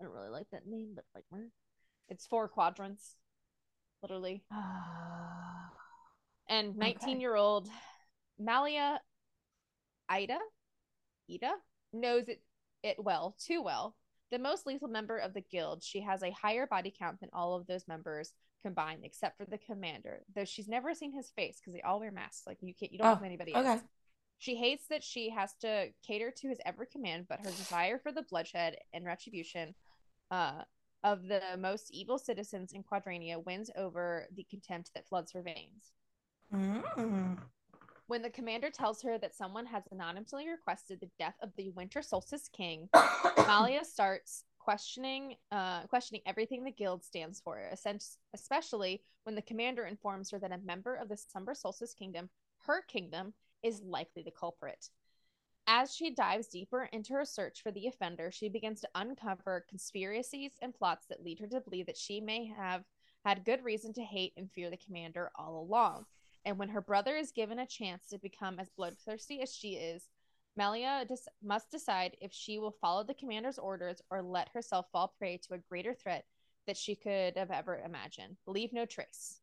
I 0.00 0.04
don't 0.04 0.12
really 0.12 0.28
like 0.28 0.46
that 0.52 0.68
name, 0.68 0.92
but 0.94 1.04
like, 1.14 1.24
it's 2.08 2.26
four 2.26 2.48
quadrants, 2.48 3.16
literally. 4.02 4.42
And 6.48 6.76
19 6.76 7.20
year 7.20 7.36
old 7.36 7.68
Malia 8.40 9.00
Ida 10.08 10.38
Ida 11.30 11.52
knows 11.92 12.28
it 12.28 12.42
it 12.82 12.96
well, 12.98 13.36
too 13.38 13.62
well. 13.62 13.94
The 14.30 14.38
most 14.38 14.66
lethal 14.66 14.88
member 14.88 15.18
of 15.18 15.34
the 15.34 15.42
guild, 15.42 15.82
she 15.82 16.00
has 16.00 16.22
a 16.22 16.30
higher 16.30 16.66
body 16.66 16.94
count 16.96 17.20
than 17.20 17.30
all 17.32 17.54
of 17.54 17.66
those 17.66 17.86
members 17.86 18.32
combined, 18.62 19.00
except 19.04 19.36
for 19.36 19.44
the 19.44 19.58
commander. 19.58 20.20
Though 20.34 20.44
she's 20.44 20.68
never 20.68 20.94
seen 20.94 21.12
his 21.12 21.30
face 21.30 21.58
because 21.60 21.74
they 21.74 21.82
all 21.82 22.00
wear 22.00 22.10
masks. 22.12 22.44
Like 22.46 22.58
you 22.62 22.74
can't, 22.74 22.92
you 22.92 22.98
don't 22.98 23.08
Oh, 23.08 23.14
who 23.16 23.24
anybody 23.24 23.54
okay. 23.54 23.74
is. 23.74 23.80
She 24.38 24.54
hates 24.54 24.86
that 24.88 25.04
she 25.04 25.30
has 25.30 25.52
to 25.60 25.88
cater 26.06 26.30
to 26.30 26.48
his 26.48 26.58
every 26.64 26.86
command, 26.86 27.26
but 27.28 27.40
her 27.40 27.50
desire 27.50 27.98
for 27.98 28.12
the 28.12 28.22
bloodshed 28.22 28.76
and 28.94 29.04
retribution 29.04 29.74
uh, 30.30 30.62
of 31.04 31.26
the 31.28 31.42
most 31.58 31.90
evil 31.92 32.18
citizens 32.18 32.72
in 32.72 32.82
Quadrania 32.82 33.38
wins 33.44 33.70
over 33.76 34.26
the 34.34 34.46
contempt 34.48 34.92
that 34.94 35.06
floods 35.06 35.32
her 35.32 35.42
veins. 35.42 35.92
Mm. 36.54 37.38
When 38.10 38.22
the 38.22 38.30
commander 38.30 38.70
tells 38.70 39.00
her 39.02 39.18
that 39.18 39.36
someone 39.36 39.66
has 39.66 39.84
anonymously 39.92 40.48
requested 40.48 40.98
the 40.98 41.10
death 41.16 41.36
of 41.44 41.50
the 41.56 41.70
Winter 41.70 42.02
Solstice 42.02 42.48
King, 42.48 42.88
Malia 43.46 43.84
starts 43.84 44.42
questioning 44.58 45.36
uh, 45.52 45.82
questioning 45.82 46.20
everything 46.26 46.64
the 46.64 46.72
guild 46.72 47.04
stands 47.04 47.40
for, 47.40 47.60
especially 48.34 49.00
when 49.22 49.36
the 49.36 49.42
commander 49.42 49.84
informs 49.84 50.28
her 50.32 50.40
that 50.40 50.50
a 50.50 50.58
member 50.58 50.96
of 50.96 51.08
the 51.08 51.16
Summer 51.16 51.54
Solstice 51.54 51.94
Kingdom, 51.94 52.28
her 52.66 52.82
kingdom, 52.82 53.32
is 53.62 53.80
likely 53.84 54.24
the 54.24 54.32
culprit. 54.32 54.88
As 55.68 55.94
she 55.94 56.10
dives 56.10 56.48
deeper 56.48 56.88
into 56.92 57.12
her 57.12 57.24
search 57.24 57.62
for 57.62 57.70
the 57.70 57.86
offender, 57.86 58.32
she 58.32 58.48
begins 58.48 58.80
to 58.80 58.88
uncover 58.96 59.64
conspiracies 59.68 60.50
and 60.60 60.74
plots 60.74 61.06
that 61.10 61.22
lead 61.22 61.38
her 61.38 61.46
to 61.46 61.60
believe 61.60 61.86
that 61.86 61.96
she 61.96 62.20
may 62.20 62.46
have 62.46 62.82
had 63.24 63.44
good 63.44 63.62
reason 63.62 63.92
to 63.92 64.02
hate 64.02 64.32
and 64.36 64.50
fear 64.50 64.68
the 64.68 64.76
commander 64.76 65.30
all 65.36 65.60
along. 65.60 66.06
And 66.44 66.58
when 66.58 66.70
her 66.70 66.80
brother 66.80 67.16
is 67.16 67.32
given 67.32 67.58
a 67.58 67.66
chance 67.66 68.06
to 68.08 68.18
become 68.18 68.58
as 68.58 68.70
bloodthirsty 68.70 69.42
as 69.42 69.54
she 69.54 69.74
is, 69.74 70.08
Melia 70.56 71.06
must 71.42 71.70
decide 71.70 72.16
if 72.20 72.32
she 72.32 72.58
will 72.58 72.74
follow 72.80 73.04
the 73.04 73.14
commander's 73.14 73.58
orders 73.58 74.02
or 74.10 74.22
let 74.22 74.48
herself 74.52 74.86
fall 74.92 75.14
prey 75.18 75.38
to 75.38 75.54
a 75.54 75.58
greater 75.58 75.94
threat 75.94 76.24
that 76.66 76.76
she 76.76 76.94
could 76.94 77.36
have 77.36 77.50
ever 77.50 77.80
imagined. 77.84 78.36
Leave 78.46 78.72
no 78.72 78.84
trace. 78.84 79.40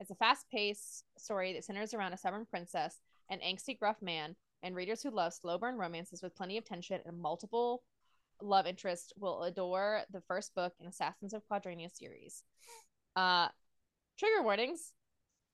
It's 0.00 0.10
a 0.10 0.14
fast 0.14 0.46
paced 0.50 1.04
story 1.16 1.52
that 1.52 1.64
centers 1.64 1.92
around 1.92 2.12
a 2.12 2.16
stubborn 2.16 2.46
princess, 2.48 3.00
an 3.28 3.40
angsty, 3.40 3.78
gruff 3.78 4.00
man, 4.00 4.36
and 4.62 4.74
readers 4.74 5.02
who 5.02 5.10
love 5.10 5.34
slow 5.34 5.58
burn 5.58 5.76
romances 5.76 6.22
with 6.22 6.36
plenty 6.36 6.56
of 6.56 6.64
tension 6.64 7.00
and 7.04 7.18
multiple 7.18 7.82
love 8.40 8.66
interests 8.66 9.12
will 9.18 9.42
adore 9.42 10.02
the 10.12 10.20
first 10.20 10.54
book 10.54 10.72
in 10.80 10.86
Assassins 10.86 11.34
of 11.34 11.46
Quadrania 11.48 11.90
series. 11.90 12.44
Uh, 13.16 13.48
trigger 14.16 14.42
warnings 14.42 14.92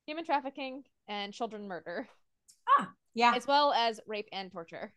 human 0.06 0.24
trafficking 0.24 0.82
and 1.08 1.32
children 1.32 1.66
murder, 1.68 2.08
Ah, 2.78 2.90
yeah. 3.14 3.34
as 3.34 3.46
well 3.46 3.72
as 3.72 4.00
rape 4.06 4.28
and 4.32 4.50
torture. 4.52 4.92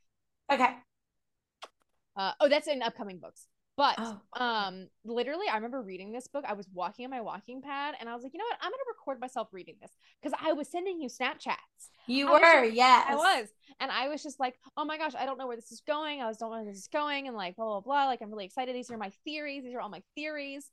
Okay. 0.51 0.75
Uh, 2.15 2.31
oh, 2.39 2.49
that's 2.49 2.67
in 2.67 2.81
upcoming 2.81 3.19
books. 3.19 3.47
But 3.75 3.95
Oh. 3.99 4.19
um, 4.43 4.87
literally, 5.05 5.47
I 5.47 5.55
remember 5.55 5.83
reading 5.83 6.11
this 6.11 6.27
book. 6.27 6.43
I 6.47 6.53
was 6.53 6.67
walking 6.73 7.05
on 7.05 7.11
my 7.11 7.21
walking 7.21 7.61
pad, 7.61 7.93
and 7.99 8.09
I 8.09 8.15
was 8.15 8.23
like, 8.23 8.33
you 8.33 8.39
know 8.39 8.45
what? 8.45 8.57
I'm 8.59 8.71
gonna 8.71 8.83
record 8.87 9.19
myself 9.19 9.49
reading 9.51 9.75
this 9.79 9.91
because 10.19 10.35
I 10.43 10.53
was 10.53 10.67
sending 10.67 10.99
you 10.99 11.09
Snapchats. 11.09 11.91
You 12.07 12.27
I 12.29 12.31
were, 12.31 12.65
just- 12.65 12.75
yes. 12.75 13.05
I 13.07 13.15
was, 13.15 13.47
and 13.79 13.91
I 13.91 14.07
was 14.07 14.23
just 14.23 14.39
like, 14.39 14.57
oh 14.77 14.83
my 14.85 14.97
gosh, 14.97 15.13
I 15.15 15.27
don't 15.27 15.37
know 15.37 15.45
where 15.45 15.55
this 15.55 15.71
is 15.71 15.81
going. 15.81 16.23
I 16.23 16.27
was 16.27 16.37
don't 16.37 16.49
know 16.49 16.57
where 16.57 16.65
this 16.65 16.77
is 16.79 16.87
going, 16.87 17.27
and 17.27 17.37
like 17.37 17.55
blah 17.55 17.65
blah 17.65 17.81
blah. 17.81 18.05
Like 18.07 18.21
I'm 18.23 18.31
really 18.31 18.45
excited. 18.45 18.75
These 18.75 18.89
are 18.89 18.97
my 18.97 19.11
theories. 19.23 19.63
These 19.63 19.75
are 19.75 19.79
all 19.81 19.89
my 19.89 20.01
theories. 20.15 20.71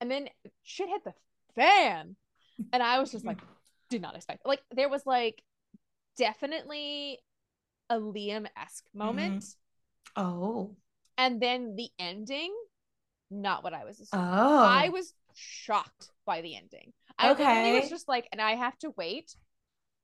And 0.00 0.10
then 0.10 0.28
shit 0.64 0.88
hit 0.88 1.04
the 1.04 1.14
fan, 1.54 2.16
and 2.72 2.82
I 2.82 2.98
was 2.98 3.10
just 3.10 3.24
mm-hmm. 3.24 3.38
like, 3.38 3.40
did 3.90 4.02
not 4.02 4.16
expect. 4.16 4.46
Like 4.46 4.60
there 4.70 4.88
was 4.88 5.04
like 5.06 5.42
definitely 6.16 7.18
a 7.90 7.98
Liam 7.98 8.46
esque 8.56 8.84
mm-hmm. 8.88 8.98
moment, 8.98 9.44
Oh. 10.16 10.76
and 11.18 11.40
then 11.40 11.76
the 11.76 11.88
ending, 11.98 12.54
not 13.30 13.64
what 13.64 13.74
I 13.74 13.84
was. 13.84 14.08
Oh. 14.12 14.18
I 14.18 14.88
was 14.90 15.12
shocked. 15.34 16.10
by 16.26 16.40
the 16.40 16.56
ending. 16.56 16.92
I 17.18 17.30
literally 17.30 17.80
was 17.80 17.90
just 17.90 18.08
like, 18.08 18.28
and 18.32 18.40
I 18.40 18.52
have 18.52 18.78
to 18.78 18.90
wait 18.96 19.34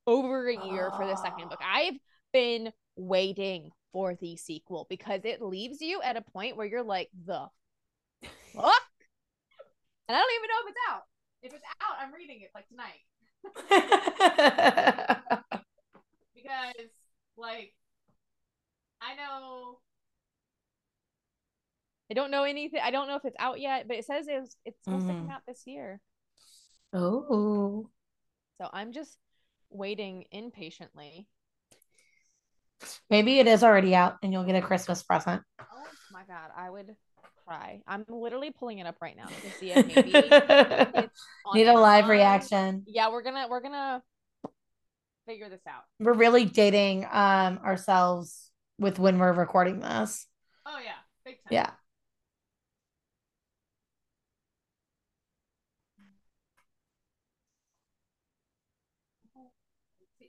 over 0.06 0.48
a 0.48 0.66
year 0.66 0.90
for 0.96 1.06
the 1.06 1.16
second 1.16 1.48
book. 1.48 1.60
Ah. 1.62 1.76
I've 1.76 1.98
been 2.32 2.72
waiting 2.96 3.70
for 3.92 4.14
the 4.14 4.36
sequel 4.36 4.86
because 4.88 5.22
it 5.24 5.40
leaves 5.40 5.80
you 5.80 6.00
at 6.02 6.16
a 6.16 6.22
point 6.22 6.56
where 6.56 6.66
you're 6.66 6.82
like, 6.82 7.08
the 7.26 7.46
fuck? 8.54 8.82
And 10.08 10.16
I 10.16 10.20
don't 10.20 10.34
even 10.36 10.48
know 10.48 10.62
if 10.64 10.70
it's 10.70 10.78
out. 10.90 11.02
If 11.42 11.52
it's 11.54 11.64
out, 11.82 11.96
I'm 12.00 12.12
reading 12.12 12.40
it 12.42 12.50
like 12.54 12.66
tonight 12.68 13.04
because, 16.34 16.90
like, 17.36 17.74
I 19.00 19.14
know. 19.14 19.78
I 22.10 22.14
don't 22.14 22.30
know 22.30 22.44
anything. 22.44 22.80
I 22.82 22.90
don't 22.90 23.06
know 23.06 23.16
if 23.16 23.24
it's 23.24 23.36
out 23.38 23.60
yet, 23.60 23.86
but 23.86 23.98
it 23.98 24.04
says 24.06 24.26
it 24.28 24.40
was, 24.40 24.56
it's 24.64 24.82
supposed 24.82 25.06
to 25.06 25.12
come 25.12 25.28
Mhm. 25.28 25.32
out 25.32 25.42
this 25.46 25.66
year. 25.66 26.00
oh. 26.92 27.90
So 28.60 28.68
I'm 28.72 28.92
just 28.92 29.16
waiting 29.70 30.24
impatiently. 30.32 31.28
Maybe 33.10 33.38
it 33.38 33.46
is 33.46 33.62
already 33.62 33.94
out 33.94 34.16
and 34.22 34.32
you'll 34.32 34.44
get 34.44 34.56
a 34.56 34.62
Christmas 34.66 35.02
present. 35.04 35.42
Oh 35.60 35.84
my 36.10 36.24
god, 36.24 36.50
I 36.56 36.68
would 36.70 36.96
cry. 37.48 37.80
I'm 37.86 38.04
literally 38.08 38.50
pulling 38.50 38.78
it 38.78 38.86
up 38.86 38.96
right 39.00 39.16
now 39.16 39.26
to 39.26 39.58
see 39.58 39.70
if 39.72 39.86
maybe 39.86 40.12
Need 41.54 41.66
a 41.66 41.72
live 41.72 42.08
reaction. 42.08 42.84
Yeah, 42.86 43.10
we're 43.10 43.22
gonna 43.22 43.46
we're 43.48 43.60
gonna 43.60 44.02
figure 45.26 45.48
this 45.48 45.60
out. 45.66 45.84
We're 45.98 46.12
really 46.12 46.44
dating 46.44 47.06
um 47.10 47.58
ourselves 47.64 48.50
with 48.78 48.98
when 48.98 49.18
we're 49.18 49.32
recording 49.32 49.80
this. 49.80 50.26
Oh 50.66 50.78
yeah, 50.84 50.92
big 51.24 51.36
time. 51.36 51.52
Yeah. 51.52 51.70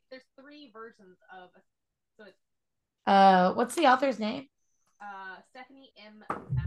There's 0.09 0.23
three 0.39 0.71
versions 0.73 1.17
of 1.31 1.49
so 2.17 2.23
it's 2.25 2.37
Uh 3.05 3.53
what's 3.53 3.75
the 3.75 3.87
author's 3.87 4.19
name? 4.19 4.47
uh 5.01 5.37
Stephanie 5.51 5.91
M. 5.97 6.23
Ma- 6.29 6.61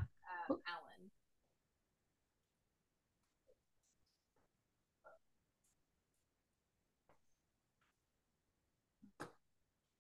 uh, 0.50 0.54
Allen. 0.66 1.10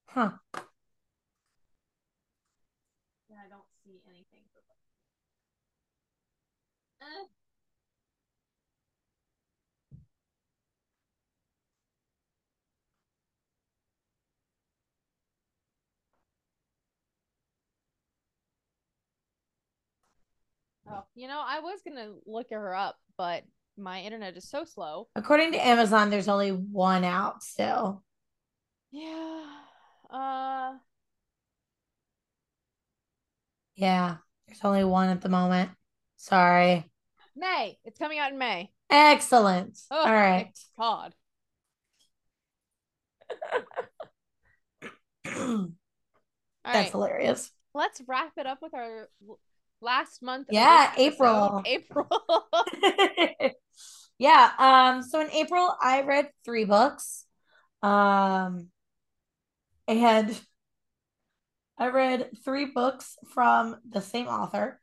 Huh. 0.06 0.30
Yeah, 3.28 3.38
I 3.44 3.48
don't 3.48 3.64
see 3.84 4.00
anything. 4.08 4.44
For 4.52 4.60
eh. 7.02 7.26
Oh, 20.88 20.91
you 21.14 21.28
know, 21.28 21.42
I 21.44 21.60
was 21.60 21.80
gonna 21.86 22.12
look 22.26 22.48
her 22.50 22.74
up, 22.74 22.96
but 23.16 23.44
my 23.78 24.00
internet 24.02 24.36
is 24.36 24.48
so 24.48 24.64
slow. 24.64 25.08
According 25.16 25.52
to 25.52 25.64
Amazon, 25.66 26.10
there's 26.10 26.28
only 26.28 26.50
one 26.50 27.04
out 27.04 27.42
still. 27.42 28.02
Yeah. 28.90 29.44
Uh 30.10 30.72
Yeah. 33.74 34.16
There's 34.46 34.60
only 34.64 34.84
one 34.84 35.08
at 35.08 35.20
the 35.22 35.28
moment. 35.28 35.70
Sorry. 36.16 36.84
May. 37.34 37.78
It's 37.84 37.98
coming 37.98 38.18
out 38.18 38.32
in 38.32 38.38
May. 38.38 38.70
Excellent. 38.90 39.78
Oh, 39.90 40.04
All 40.04 40.12
right. 40.12 40.52
God. 40.78 41.14
All 45.36 45.68
That's 46.64 46.76
right. 46.76 46.90
hilarious. 46.90 47.50
Let's 47.74 48.02
wrap 48.06 48.32
it 48.36 48.46
up 48.46 48.58
with 48.60 48.74
our 48.74 49.08
last 49.82 50.22
month. 50.22 50.48
Yeah. 50.50 50.92
April. 50.96 51.62
April. 51.66 52.08
yeah. 54.18 54.50
Um, 54.58 55.02
so 55.02 55.20
in 55.20 55.30
April, 55.30 55.74
I 55.80 56.02
read 56.02 56.28
three 56.44 56.64
books. 56.64 57.26
Um, 57.82 58.68
and 59.88 60.40
I 61.78 61.88
read 61.88 62.30
three 62.44 62.66
books 62.66 63.16
from 63.34 63.76
the 63.88 64.00
same 64.00 64.28
author. 64.28 64.80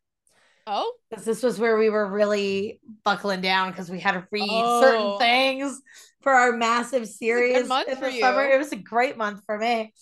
oh, 0.68 0.94
Because 1.10 1.24
this 1.24 1.42
was 1.42 1.60
where 1.60 1.78
we 1.78 1.90
were 1.90 2.08
really 2.12 2.82
buckling 3.06 3.42
down 3.42 3.72
because 3.72 3.90
we 3.90 4.00
had 4.00 4.14
to 4.14 4.28
read 4.32 4.44
certain 4.82 5.06
Oh. 5.06 5.18
things 5.18 5.82
for 6.22 6.34
our 6.34 6.52
massive 6.52 7.08
series 7.08 7.68
month 7.70 7.98
for 7.98 8.10
you. 8.10 8.20
summer. 8.20 8.44
It 8.44 8.58
was 8.58 8.74
a 8.74 8.78
great 8.78 9.18
month 9.18 9.42
for 9.46 9.58
me. 9.58 9.94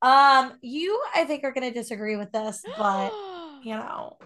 Um, 0.00 0.52
you 0.60 1.02
I 1.12 1.24
think 1.24 1.42
are 1.42 1.50
gonna 1.50 1.72
disagree 1.72 2.14
with 2.14 2.30
this, 2.30 2.62
but 2.78 3.12
you 3.64 3.74
know, 3.74 4.16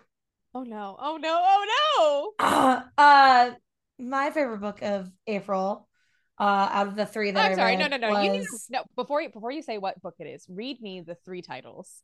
oh 0.54 0.64
no! 0.64 0.96
Oh 0.98 1.16
no! 1.16 1.40
Oh 1.42 2.34
no! 2.38 2.44
uh, 2.46 2.82
uh 2.98 3.50
my 3.98 4.30
favorite 4.30 4.60
book 4.60 4.82
of 4.82 5.10
April, 5.26 5.88
uh, 6.38 6.68
out 6.72 6.88
of 6.88 6.96
the 6.96 7.06
three 7.06 7.30
that 7.30 7.44
I'm 7.44 7.52
I 7.52 7.54
sorry. 7.54 7.76
No, 7.76 7.86
no, 7.86 7.96
no. 7.96 8.20
You 8.20 8.32
need 8.32 8.42
to, 8.42 8.58
no. 8.70 8.84
Before 8.96 9.22
you 9.22 9.30
before 9.30 9.52
you 9.52 9.62
say 9.62 9.78
what 9.78 10.00
book 10.02 10.14
it 10.18 10.24
is, 10.24 10.46
read 10.48 10.80
me 10.80 11.00
the 11.00 11.16
three 11.24 11.42
titles. 11.42 12.02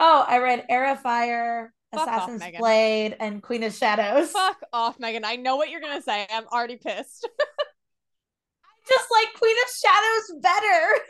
Oh, 0.00 0.24
I 0.26 0.38
read 0.38 0.64
Heir 0.68 0.92
of 0.92 1.00
Fire, 1.00 1.72
Fuck 1.94 2.08
Assassin's 2.08 2.40
Megan. 2.40 2.60
Blade, 2.60 3.16
and 3.20 3.42
Queen 3.42 3.62
of 3.62 3.74
Shadows. 3.74 4.30
Fuck 4.30 4.58
off, 4.72 4.98
Megan. 4.98 5.24
I 5.24 5.36
know 5.36 5.56
what 5.56 5.70
you're 5.70 5.80
gonna 5.80 6.02
say. 6.02 6.26
I'm 6.30 6.46
already 6.46 6.76
pissed. 6.76 7.28
I 7.40 8.88
just 8.88 9.10
like 9.10 9.34
Queen 9.34 9.56
of 9.64 9.70
Shadows 9.84 10.42
better. 10.42 11.00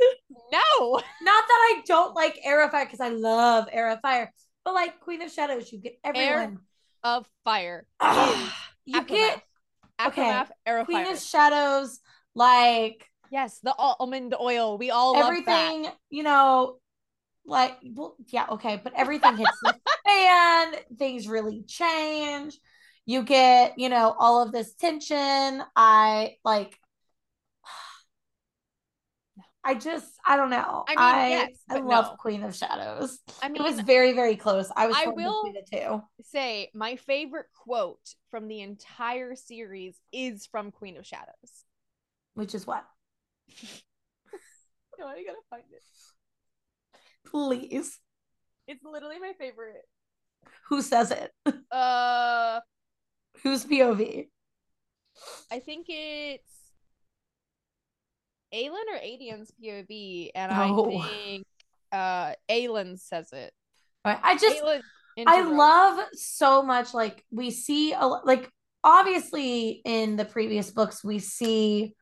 no. 0.52 0.94
Not 1.22 1.44
that 1.48 1.74
I 1.76 1.82
don't 1.86 2.14
like 2.14 2.38
Heir 2.42 2.64
of 2.64 2.70
Fire 2.70 2.84
because 2.86 3.00
I 3.00 3.10
love 3.10 3.68
Heir 3.70 3.90
of 3.90 4.00
Fire, 4.00 4.32
but 4.64 4.74
like 4.74 4.98
Queen 5.00 5.22
of 5.22 5.30
Shadows, 5.30 5.70
you 5.70 5.80
get 5.80 5.98
everyone. 6.02 6.58
Of 7.06 7.24
fire. 7.44 7.86
Ah, 8.00 8.68
you 8.84 8.94
Aftermath. 8.94 9.20
get 9.20 9.42
okay, 10.08 10.22
Aftermath. 10.22 10.52
Arrow 10.66 10.84
Queen 10.84 11.04
fire. 11.04 11.14
of 11.14 11.20
Shadows, 11.22 12.00
like 12.34 13.06
yes, 13.30 13.60
the 13.60 13.72
almond 13.78 14.34
oil. 14.40 14.76
We 14.76 14.90
all 14.90 15.12
love 15.12 15.22
that. 15.22 15.72
everything, 15.72 15.86
you 16.10 16.24
know, 16.24 16.78
like 17.46 17.76
well, 17.94 18.16
yeah, 18.26 18.46
okay, 18.50 18.80
but 18.82 18.92
everything 18.96 19.36
hits 19.36 19.60
the 19.62 19.72
fan, 20.04 20.74
things 20.98 21.28
really 21.28 21.62
change. 21.68 22.58
You 23.04 23.22
get, 23.22 23.78
you 23.78 23.88
know, 23.88 24.16
all 24.18 24.42
of 24.42 24.50
this 24.50 24.74
tension. 24.74 25.62
I 25.76 26.38
like 26.44 26.76
I 29.66 29.74
just 29.74 30.06
I 30.24 30.36
don't 30.36 30.50
know. 30.50 30.84
I 30.88 30.90
mean, 30.92 30.98
I, 30.98 31.28
yes, 31.28 31.50
I 31.68 31.78
love 31.78 32.06
no. 32.06 32.16
Queen 32.18 32.44
of 32.44 32.54
Shadows. 32.54 33.18
I 33.42 33.48
mean, 33.48 33.60
it 33.60 33.64
was 33.64 33.80
very, 33.80 34.12
very 34.12 34.36
close. 34.36 34.70
I 34.76 34.86
was 34.86 34.96
I 34.96 35.08
will- 35.08 35.52
say 36.22 36.70
my 36.72 36.94
favorite 36.96 37.46
quote 37.52 38.14
from 38.30 38.46
the 38.46 38.60
entire 38.60 39.34
series 39.34 39.98
is 40.12 40.46
from 40.46 40.70
Queen 40.70 40.96
of 40.96 41.04
Shadows. 41.04 41.64
Which 42.34 42.54
is 42.54 42.66
what? 42.66 42.84
No, 44.98 45.06
I 45.06 45.22
gotta 45.24 45.36
find 45.50 45.62
it. 45.72 45.82
Please. 47.30 47.98
It's 48.66 48.82
literally 48.82 49.18
my 49.18 49.32
favorite. 49.38 49.82
Who 50.70 50.80
says 50.80 51.10
it? 51.10 51.32
Uh, 51.70 52.60
Who's 53.42 53.66
POV? 53.66 54.28
I 55.52 55.58
think 55.58 55.84
it's 55.90 56.55
Aelin 58.56 58.86
or 58.90 58.98
Aedion's 58.98 59.52
POV, 59.62 60.30
and 60.34 60.52
Oh. 60.52 60.98
I 60.98 61.08
think 61.08 61.46
uh 61.92 62.32
Aelin 62.50 62.98
says 62.98 63.32
it. 63.32 63.52
I 64.04 64.36
just 64.36 64.62
Aelin 64.62 64.82
I 65.26 65.42
love 65.42 66.06
so 66.12 66.62
much 66.62 66.94
like 66.94 67.24
we 67.30 67.50
see 67.50 67.92
a 67.92 68.06
like 68.06 68.50
obviously 68.84 69.82
in 69.84 70.16
the 70.16 70.24
previous 70.24 70.70
books 70.70 71.02
we 71.02 71.18
see 71.18 71.94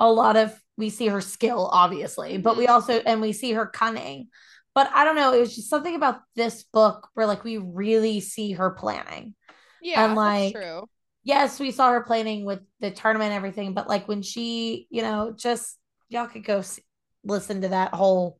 a 0.00 0.10
lot 0.10 0.36
of 0.36 0.58
we 0.76 0.90
see 0.90 1.06
her 1.06 1.20
skill 1.20 1.68
obviously 1.72 2.38
but 2.38 2.56
we 2.56 2.66
Mhm. 2.66 2.70
also 2.70 2.92
and 3.06 3.20
we 3.20 3.32
see 3.32 3.52
her 3.52 3.66
cunning 3.66 4.28
but 4.74 4.90
I 4.92 5.04
don't 5.04 5.14
know 5.16 5.32
it 5.32 5.38
was 5.38 5.54
just 5.54 5.70
something 5.70 5.94
about 5.94 6.22
this 6.34 6.64
book 6.64 7.08
where 7.14 7.26
like 7.26 7.44
we 7.44 7.58
really 7.58 8.18
see 8.20 8.52
her 8.52 8.70
planning 8.70 9.34
Yeah, 9.80 10.06
and, 10.06 10.16
like, 10.16 10.54
that's 10.54 10.64
true. 10.64 10.88
yes 11.22 11.60
we 11.60 11.70
saw 11.70 11.92
her 11.92 12.02
planning 12.02 12.44
with 12.44 12.60
the 12.80 12.90
tournament 12.90 13.28
and 13.30 13.36
everything 13.36 13.74
but 13.74 13.86
like 13.88 14.08
when 14.08 14.22
she 14.22 14.88
you 14.90 15.02
know 15.02 15.32
just 15.36 15.78
y'all 16.12 16.26
could 16.26 16.44
go 16.44 16.58
s 16.58 16.80
listen 17.24 17.62
to 17.62 17.68
that 17.68 17.94
whole 17.94 18.38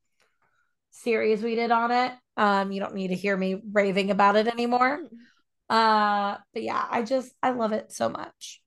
series 0.91 1.43
we 1.43 1.55
did 1.55 1.71
on 1.71 1.91
it 1.91 2.13
um 2.37 2.71
you 2.73 2.81
don't 2.81 2.95
need 2.95 3.09
to 3.09 3.15
hear 3.15 3.37
me 3.37 3.61
raving 3.73 4.11
about 4.11 4.37
it 4.37 4.47
anymore 4.47 5.01
uh, 5.73 6.37
but 6.53 6.63
yeah, 6.63 6.87
I 6.91 7.03
just 7.03 7.33
I 7.43 7.51
love 7.51 7.73
it 7.73 7.93
so 7.93 8.11
much. 8.11 8.61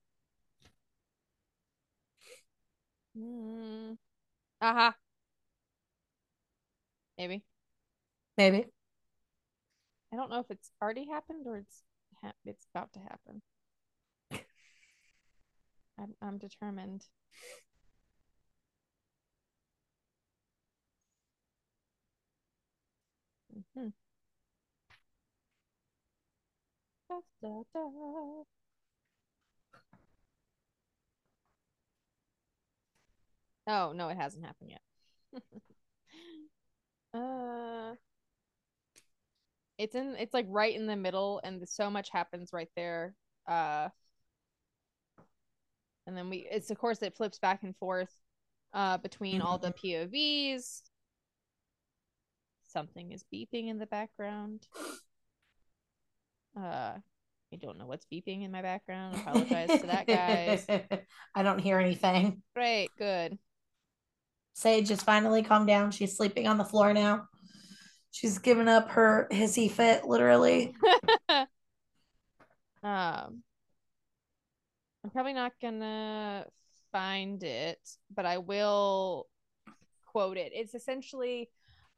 Mm. 3.16 3.96
Uh-huh. 4.60 4.92
Maybe. 7.18 7.44
Maybe. 8.36 8.66
I 10.12 10.16
don't 10.16 10.30
know 10.30 10.40
if 10.40 10.50
it's 10.50 10.70
already 10.82 11.06
happened 11.06 11.46
or 11.46 11.58
it's 11.58 11.84
ha- 12.22 12.32
it's 12.44 12.66
about 12.74 12.92
to 12.94 12.98
happen. 12.98 13.42
I'm, 15.98 16.14
I'm 16.20 16.38
determined. 16.38 17.04
Mhm. 23.76 23.92
Da, 27.08 27.20
da, 27.40 27.64
da. 27.72 28.44
Oh, 33.66 33.92
no, 33.92 34.08
it 34.08 34.16
hasn't 34.16 34.44
happened 34.44 34.70
yet. 34.70 34.82
uh 37.14 37.94
it's 39.78 39.94
in 39.94 40.16
it's 40.18 40.34
like 40.34 40.46
right 40.48 40.74
in 40.74 40.86
the 40.86 40.96
middle 40.96 41.40
and 41.44 41.68
so 41.68 41.90
much 41.90 42.10
happens 42.10 42.52
right 42.52 42.70
there. 42.76 43.14
Uh 43.46 43.88
and 46.06 46.16
then 46.16 46.30
we 46.30 46.46
it's 46.50 46.70
of 46.70 46.78
course 46.78 47.02
it 47.02 47.14
flips 47.16 47.38
back 47.38 47.62
and 47.62 47.76
forth 47.76 48.14
uh 48.72 48.96
between 48.98 49.40
all 49.40 49.58
the 49.58 49.72
POVs. 49.84 50.82
Something 52.76 53.12
is 53.12 53.24
beeping 53.32 53.70
in 53.70 53.78
the 53.78 53.86
background. 53.86 54.66
Uh 56.54 56.92
I 57.50 57.56
don't 57.58 57.78
know 57.78 57.86
what's 57.86 58.04
beeping 58.04 58.44
in 58.44 58.50
my 58.50 58.60
background. 58.60 59.16
Apologize 59.16 59.80
to 59.80 59.86
that, 59.86 60.06
guys. 60.06 60.66
I 61.34 61.42
don't 61.42 61.58
hear 61.58 61.78
anything. 61.78 62.42
Great, 62.54 62.90
good. 62.98 63.38
Sage 64.52 64.88
just 64.88 65.06
finally 65.06 65.42
calmed 65.42 65.68
down. 65.68 65.90
She's 65.90 66.18
sleeping 66.18 66.48
on 66.48 66.58
the 66.58 66.66
floor 66.66 66.92
now. 66.92 67.28
She's 68.10 68.40
given 68.40 68.68
up 68.68 68.90
her 68.90 69.26
hissy 69.32 69.70
fit, 69.70 70.04
literally. 70.04 70.74
um, 71.30 71.46
I'm 72.82 73.40
probably 75.14 75.32
not 75.32 75.52
gonna 75.62 76.44
find 76.92 77.42
it, 77.42 77.80
but 78.14 78.26
I 78.26 78.36
will 78.36 79.28
quote 80.04 80.36
it. 80.36 80.52
It's 80.54 80.74
essentially 80.74 81.48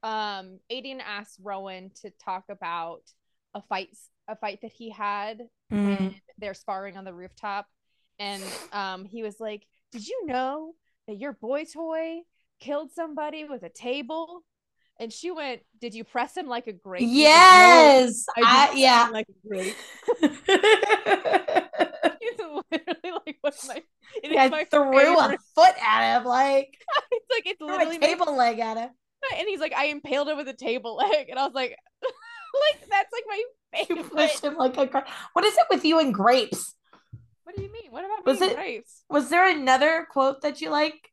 um 0.03 0.59
Aiden 0.71 0.99
asks 1.05 1.37
Rowan 1.41 1.91
to 2.01 2.11
talk 2.23 2.45
about 2.49 3.01
a 3.53 3.61
fight 3.61 3.89
a 4.27 4.35
fight 4.35 4.59
that 4.61 4.71
he 4.71 4.89
had 4.91 5.41
Mm. 5.71 5.83
when 5.85 6.15
they're 6.39 6.53
sparring 6.55 6.97
on 6.97 7.03
the 7.05 7.13
rooftop 7.13 7.67
and 8.17 8.41
um 8.73 9.05
he 9.05 9.21
was 9.23 9.39
like, 9.39 9.67
"Did 9.91 10.07
you 10.07 10.25
know 10.25 10.73
that 11.07 11.17
your 11.17 11.33
boy 11.33 11.63
toy 11.65 12.21
killed 12.59 12.91
somebody 12.91 13.43
with 13.45 13.63
a 13.63 13.69
table?" 13.69 14.43
And 14.99 15.13
she 15.13 15.31
went, 15.31 15.61
"Did 15.79 15.93
you 15.93 16.03
press 16.03 16.35
him 16.35 16.47
like 16.47 16.67
a 16.67 16.73
grape?" 16.73 17.01
He 17.01 17.07
like, 17.07 17.15
"No, 17.15 17.19
Yes. 17.23 18.25
I 18.37 18.69
I- 18.71 18.75
yeah. 18.75 19.09
like 19.11 19.27
a 19.29 19.47
grape." 19.47 19.75
He's 22.19 22.39
literally 22.71 23.11
like, 23.25 23.37
"What's 23.41 23.67
my?" 23.67 23.81
It 24.23 24.37
I 24.37 24.49
my 24.49 24.63
threw 24.65 24.91
favorite. 24.91 25.35
a 25.35 25.37
foot 25.55 25.75
at 25.85 26.17
him, 26.17 26.25
like 26.25 26.73
It's 27.11 27.25
like 27.31 27.45
it's 27.45 27.61
literally 27.61 27.97
a 27.97 27.99
my 27.99 28.07
table 28.07 28.35
leg 28.35 28.59
at 28.59 28.77
him. 28.77 28.89
And 29.37 29.47
he's 29.47 29.59
like, 29.59 29.73
I 29.73 29.85
impaled 29.85 30.29
him 30.29 30.37
with 30.37 30.47
a 30.47 30.53
table 30.53 30.95
leg, 30.95 31.29
and 31.29 31.37
I 31.39 31.45
was 31.45 31.53
like, 31.53 31.75
like 32.01 32.89
that's 32.89 33.11
like 33.11 33.23
my 33.27 33.43
favorite. 33.85 34.57
like 34.57 34.77
a 34.77 34.85
gra- 34.87 35.05
What 35.33 35.45
is 35.45 35.55
it 35.55 35.65
with 35.69 35.85
you 35.85 35.99
and 35.99 36.13
grapes? 36.13 36.75
What 37.43 37.55
do 37.55 37.63
you 37.63 37.71
mean? 37.71 37.91
What 37.91 38.05
about 38.05 38.25
Was 38.25 38.41
it- 38.41 38.55
grapes? 38.55 39.03
Was 39.09 39.29
there 39.29 39.47
another 39.49 40.07
quote 40.11 40.41
that 40.41 40.61
you 40.61 40.69
like? 40.69 41.11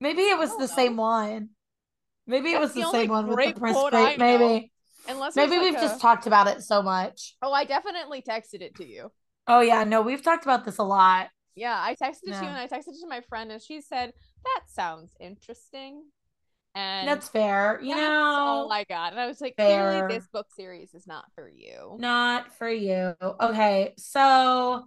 Maybe 0.00 0.22
it 0.22 0.38
was 0.38 0.50
the 0.52 0.60
know. 0.60 0.66
same 0.66 0.96
one. 0.96 1.50
Maybe 2.26 2.52
it 2.52 2.60
was 2.60 2.72
the 2.74 2.82
the, 2.82 2.90
same 2.90 3.10
one 3.10 3.26
with 3.26 3.32
the 3.32 3.36
grape 3.36 3.56
Prince 3.56 3.78
grape. 3.90 4.18
Maybe. 4.18 4.72
Unless 5.08 5.34
Maybe 5.36 5.58
we've 5.58 5.74
just 5.74 5.96
a- 5.96 6.00
talked 6.00 6.26
about 6.26 6.46
it 6.48 6.62
so 6.62 6.82
much. 6.82 7.34
Oh, 7.42 7.52
I 7.52 7.64
definitely 7.64 8.22
texted 8.22 8.62
it 8.62 8.76
to 8.76 8.86
you. 8.86 9.10
Oh 9.48 9.60
yeah, 9.60 9.82
no, 9.84 10.02
we've 10.02 10.22
talked 10.22 10.44
about 10.44 10.64
this 10.64 10.78
a 10.78 10.84
lot. 10.84 11.28
Yeah, 11.54 11.76
I 11.76 11.94
texted 11.94 12.20
it 12.28 12.32
to 12.38 12.44
you, 12.44 12.48
and 12.48 12.56
I 12.56 12.66
texted 12.66 12.88
it 12.88 13.00
to 13.02 13.08
my 13.08 13.20
friend, 13.28 13.50
and 13.52 13.60
she 13.60 13.80
said 13.80 14.12
that 14.44 14.60
sounds 14.68 15.12
interesting. 15.20 16.04
And 16.74 17.08
That's 17.08 17.28
fair. 17.28 17.80
You 17.82 17.94
that's 17.94 18.00
know, 18.00 18.46
all 18.46 18.72
I 18.72 18.84
got, 18.84 19.12
and 19.12 19.20
I 19.20 19.26
was 19.26 19.40
like, 19.40 19.56
clearly 19.56 20.02
this 20.02 20.26
book 20.32 20.46
series 20.56 20.94
is 20.94 21.06
not 21.06 21.26
for 21.34 21.48
you. 21.48 21.98
not 21.98 22.52
for 22.56 22.68
you. 22.68 23.14
Okay, 23.40 23.94
so 23.98 24.84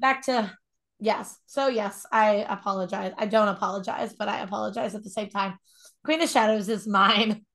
back 0.00 0.22
to 0.26 0.50
yes. 0.98 1.38
So 1.46 1.68
yes, 1.68 2.06
I 2.12 2.46
apologize. 2.48 3.12
I 3.18 3.26
don't 3.26 3.48
apologize, 3.48 4.14
but 4.18 4.28
I 4.28 4.40
apologize 4.40 4.94
at 4.94 5.04
the 5.04 5.10
same 5.10 5.28
time. 5.28 5.58
Queen 6.04 6.22
of 6.22 6.30
Shadows 6.30 6.68
is 6.68 6.86
mine. 6.86 7.44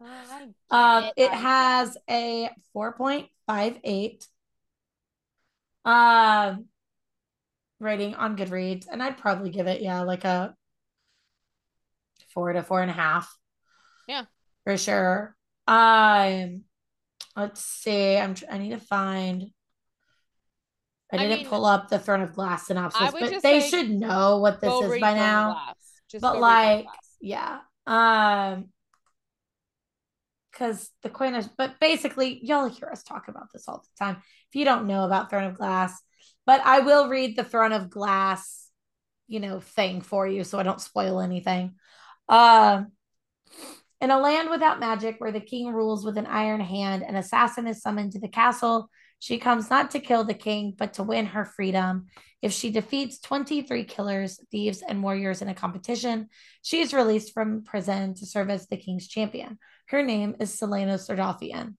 Get 0.00 0.52
Um, 0.70 1.04
it, 1.04 1.12
it 1.16 1.30
has 1.30 1.96
a 2.10 2.50
4.58 2.74 4.26
um 5.84 6.66
rating 7.78 8.14
on 8.14 8.36
Goodreads, 8.36 8.86
and 8.90 9.02
I'd 9.02 9.18
probably 9.18 9.50
give 9.50 9.66
it, 9.66 9.80
yeah, 9.82 10.00
like 10.02 10.24
a 10.24 10.54
four 12.36 12.52
to 12.52 12.62
four 12.62 12.82
and 12.82 12.90
a 12.90 12.94
half. 12.94 13.34
Yeah. 14.06 14.26
For 14.64 14.76
sure. 14.76 15.34
Um, 15.66 16.64
let's 17.34 17.64
see. 17.64 18.18
I'm 18.18 18.34
I 18.50 18.58
need 18.58 18.70
to 18.70 18.78
find 18.78 19.46
I 21.10 21.16
I 21.16 21.18
didn't 21.18 21.38
mean, 21.38 21.46
pull 21.46 21.64
up 21.64 21.88
the 21.88 21.98
Throne 21.98 22.20
of 22.20 22.34
Glass 22.34 22.66
synopsis, 22.66 23.10
but 23.18 23.42
they 23.42 23.60
should 23.60 23.90
know 23.90 24.38
what 24.38 24.60
this 24.60 24.72
is 24.72 25.00
by 25.00 25.14
now. 25.14 25.56
But 26.12 26.20
go 26.20 26.20
read 26.20 26.20
Throne 26.20 26.34
of 26.36 26.40
like, 26.40 26.86
yeah. 27.20 27.58
Um 27.86 28.66
because 30.52 30.90
the 31.02 31.10
Queen 31.10 31.34
of 31.34 31.48
but 31.56 31.78
basically 31.80 32.40
y'all 32.44 32.68
hear 32.68 32.88
us 32.90 33.02
talk 33.02 33.28
about 33.28 33.52
this 33.52 33.66
all 33.68 33.78
the 33.78 34.04
time. 34.04 34.16
If 34.50 34.56
you 34.56 34.64
don't 34.66 34.86
know 34.86 35.04
about 35.04 35.30
Throne 35.30 35.44
of 35.44 35.56
Glass, 35.56 35.98
but 36.44 36.60
I 36.64 36.80
will 36.80 37.08
read 37.08 37.36
the 37.36 37.44
Throne 37.44 37.72
of 37.72 37.88
Glass, 37.88 38.68
you 39.26 39.40
know, 39.40 39.60
thing 39.60 40.02
for 40.02 40.26
you 40.26 40.44
so 40.44 40.58
I 40.58 40.64
don't 40.64 40.80
spoil 40.80 41.20
anything. 41.20 41.76
Um 42.28 42.92
in 44.00 44.10
a 44.10 44.18
land 44.18 44.50
without 44.50 44.78
magic, 44.78 45.16
where 45.18 45.32
the 45.32 45.40
king 45.40 45.72
rules 45.72 46.04
with 46.04 46.18
an 46.18 46.26
iron 46.26 46.60
hand, 46.60 47.02
an 47.02 47.16
assassin 47.16 47.66
is 47.66 47.80
summoned 47.80 48.12
to 48.12 48.20
the 48.20 48.28
castle. 48.28 48.90
She 49.18 49.38
comes 49.38 49.70
not 49.70 49.92
to 49.92 50.00
kill 50.00 50.24
the 50.24 50.34
king, 50.34 50.74
but 50.76 50.94
to 50.94 51.02
win 51.02 51.26
her 51.26 51.46
freedom. 51.46 52.06
If 52.42 52.52
she 52.52 52.70
defeats 52.70 53.18
23 53.20 53.84
killers, 53.84 54.38
thieves, 54.50 54.82
and 54.86 55.02
warriors 55.02 55.40
in 55.40 55.48
a 55.48 55.54
competition, 55.54 56.28
she 56.60 56.80
is 56.80 56.92
released 56.92 57.32
from 57.32 57.64
prison 57.64 58.14
to 58.14 58.26
serve 58.26 58.50
as 58.50 58.66
the 58.66 58.76
king's 58.76 59.08
champion. 59.08 59.58
Her 59.88 60.02
name 60.02 60.36
is 60.40 60.54
Celaena 60.58 60.98
Sardothien. 60.98 61.76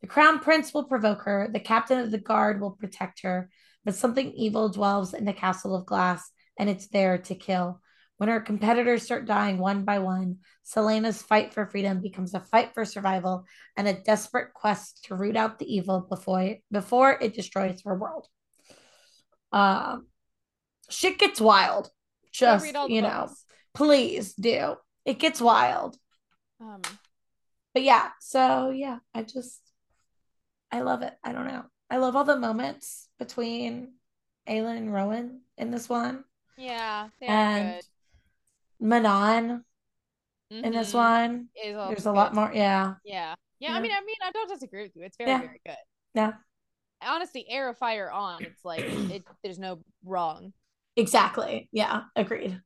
The 0.00 0.06
crown 0.06 0.38
prince 0.38 0.72
will 0.72 0.84
provoke 0.84 1.22
her, 1.22 1.48
the 1.52 1.60
captain 1.60 1.98
of 1.98 2.10
the 2.10 2.18
guard 2.18 2.60
will 2.60 2.70
protect 2.70 3.22
her, 3.22 3.50
but 3.84 3.96
something 3.96 4.32
evil 4.32 4.68
dwells 4.68 5.12
in 5.12 5.24
the 5.24 5.32
castle 5.32 5.74
of 5.74 5.84
glass, 5.84 6.30
and 6.58 6.70
it's 6.70 6.88
there 6.88 7.18
to 7.18 7.34
kill. 7.34 7.79
When 8.20 8.28
her 8.28 8.40
competitors 8.42 9.02
start 9.02 9.24
dying 9.24 9.56
one 9.56 9.86
by 9.86 9.98
one, 9.98 10.40
Celaena's 10.62 11.22
fight 11.22 11.54
for 11.54 11.64
freedom 11.64 12.02
becomes 12.02 12.34
a 12.34 12.40
fight 12.40 12.74
for 12.74 12.84
survival 12.84 13.46
and 13.78 13.88
a 13.88 13.94
desperate 13.94 14.52
quest 14.52 15.04
to 15.04 15.14
root 15.14 15.36
out 15.36 15.58
the 15.58 15.64
evil 15.74 16.06
before 16.06 16.56
before 16.70 17.12
it 17.18 17.32
destroys 17.32 17.80
her 17.86 17.94
world. 17.94 18.26
Um, 19.52 20.08
shit 20.90 21.18
gets 21.18 21.40
wild. 21.40 21.88
Just 22.30 22.66
you 22.88 23.00
know, 23.00 23.24
books. 23.28 23.44
please 23.72 24.34
do. 24.34 24.74
It 25.06 25.18
gets 25.18 25.40
wild. 25.40 25.96
Um, 26.60 26.82
But 27.72 27.84
yeah, 27.84 28.10
so 28.20 28.68
yeah, 28.68 28.98
I 29.14 29.22
just 29.22 29.62
I 30.70 30.82
love 30.82 31.00
it. 31.00 31.14
I 31.24 31.32
don't 31.32 31.48
know. 31.48 31.64
I 31.88 31.96
love 31.96 32.16
all 32.16 32.24
the 32.24 32.38
moments 32.38 33.08
between 33.18 33.94
Aelin 34.46 34.76
and 34.76 34.92
Rowan 34.92 35.40
in 35.56 35.70
this 35.70 35.88
one. 35.88 36.24
yeah, 36.58 37.08
and 37.22 37.76
good. 37.76 37.84
Manon 38.80 39.64
in 40.50 40.72
this 40.72 40.92
Mhm. 40.92 40.94
one. 40.94 41.48
There's 41.54 42.06
a 42.06 42.12
lot 42.12 42.34
more. 42.34 42.50
Yeah. 42.52 42.94
Yeah. 43.04 43.34
yeah, 43.58 43.70
Yeah. 43.70 43.76
I 43.76 43.80
mean, 43.80 43.92
I 43.92 44.00
mean, 44.00 44.16
I 44.22 44.30
don't 44.32 44.48
disagree 44.48 44.82
with 44.82 44.96
you. 44.96 45.02
It's 45.04 45.16
very, 45.16 45.30
Yeah. 45.30 45.38
very 45.40 45.60
good. 45.64 45.76
Yeah. 46.14 46.32
Honestly, 47.02 47.46
heir 47.48 47.68
of 47.68 47.78
fire 47.78 48.10
on. 48.10 48.42
It's 48.44 48.64
like 48.64 48.80
it. 49.14 49.24
There's 49.42 49.58
no 49.58 49.82
wrong. 50.04 50.52
Exactly. 50.96 51.68
Yeah. 51.72 52.04
Agreed. 52.16 52.60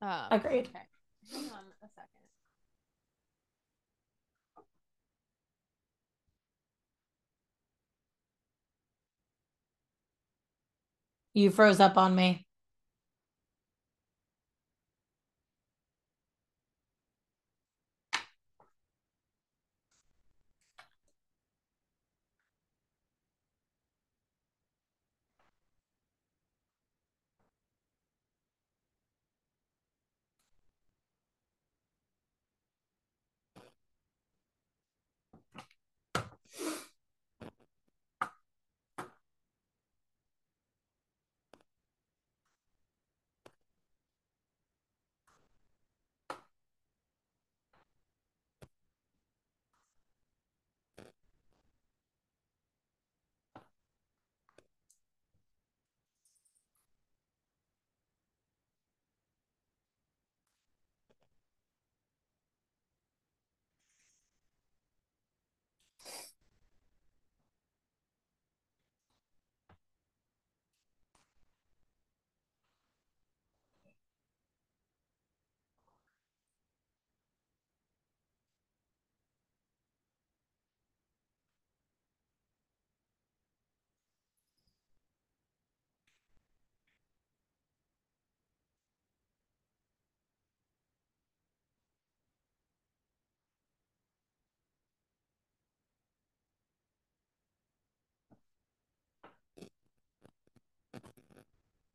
Um, 0.00 0.28
Agreed. 0.30 0.68
Okay. 0.68 0.78
Hang 1.32 1.50
on 1.50 1.64
a 1.82 1.88
second. 1.88 2.08
You 11.34 11.50
froze 11.50 11.80
up 11.80 11.96
on 11.96 12.14
me. 12.14 12.43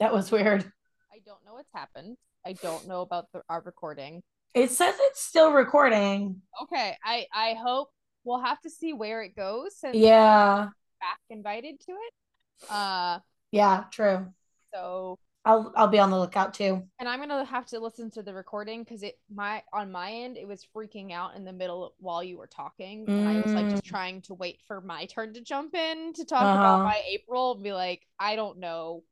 That 0.00 0.12
was 0.12 0.30
weird. 0.32 0.64
I 1.12 1.20
don't 1.24 1.44
know 1.44 1.54
what's 1.54 1.72
happened. 1.74 2.16
I 2.46 2.54
don't 2.54 2.86
know 2.88 3.00
about 3.02 3.26
the, 3.32 3.42
our 3.48 3.62
recording. 3.62 4.22
It 4.54 4.70
says 4.70 4.94
it's 4.98 5.22
still 5.22 5.52
recording. 5.52 6.42
Okay, 6.62 6.96
I 7.04 7.26
I 7.32 7.54
hope 7.54 7.90
we'll 8.24 8.40
have 8.40 8.60
to 8.62 8.70
see 8.70 8.92
where 8.92 9.22
it 9.22 9.34
goes 9.36 9.76
since 9.76 9.98
Yeah. 9.98 10.70
back 11.00 11.20
invited 11.30 11.80
to 11.80 11.92
it. 11.92 12.14
Uh, 12.68 13.18
Yeah, 13.50 13.84
true. 13.90 14.34
so 14.72 15.18
I'll 15.44 15.72
I'll 15.76 15.88
be 15.88 15.98
on 15.98 16.10
the 16.10 16.18
lookout 16.18 16.54
too. 16.54 16.88
and 16.98 17.08
I'm 17.08 17.18
gonna 17.18 17.44
have 17.44 17.66
to 17.66 17.80
listen 17.80 18.10
to 18.12 18.22
the 18.22 18.32
recording 18.34 18.84
because 18.84 19.02
it 19.02 19.18
my 19.32 19.62
on 19.72 19.90
my 19.90 20.12
end 20.12 20.36
it 20.36 20.46
was 20.46 20.66
freaking 20.74 21.12
out 21.12 21.36
in 21.36 21.44
the 21.44 21.52
middle 21.52 21.94
while 21.98 22.22
you 22.22 22.38
were 22.38 22.46
talking, 22.46 23.10
and 23.18 23.28
I 23.28 23.40
was 23.40 23.54
like 23.54 23.68
just 23.68 23.84
Mm. 23.84 23.90
trying 23.90 24.22
to 24.22 24.34
wait 24.34 24.60
for 24.66 24.80
my 24.80 25.06
turn 25.06 25.34
to 25.34 25.40
jump 25.40 25.74
in 25.74 26.12
to 26.14 26.24
talk 26.24 26.44
Uh-huh. 26.44 26.54
about 26.54 26.84
my 26.84 27.00
April. 27.08 27.52
and 27.52 27.62
Be 27.62 27.72
like, 27.72 28.02
I 28.18 28.36
don't 28.36 28.58
know 28.58 29.02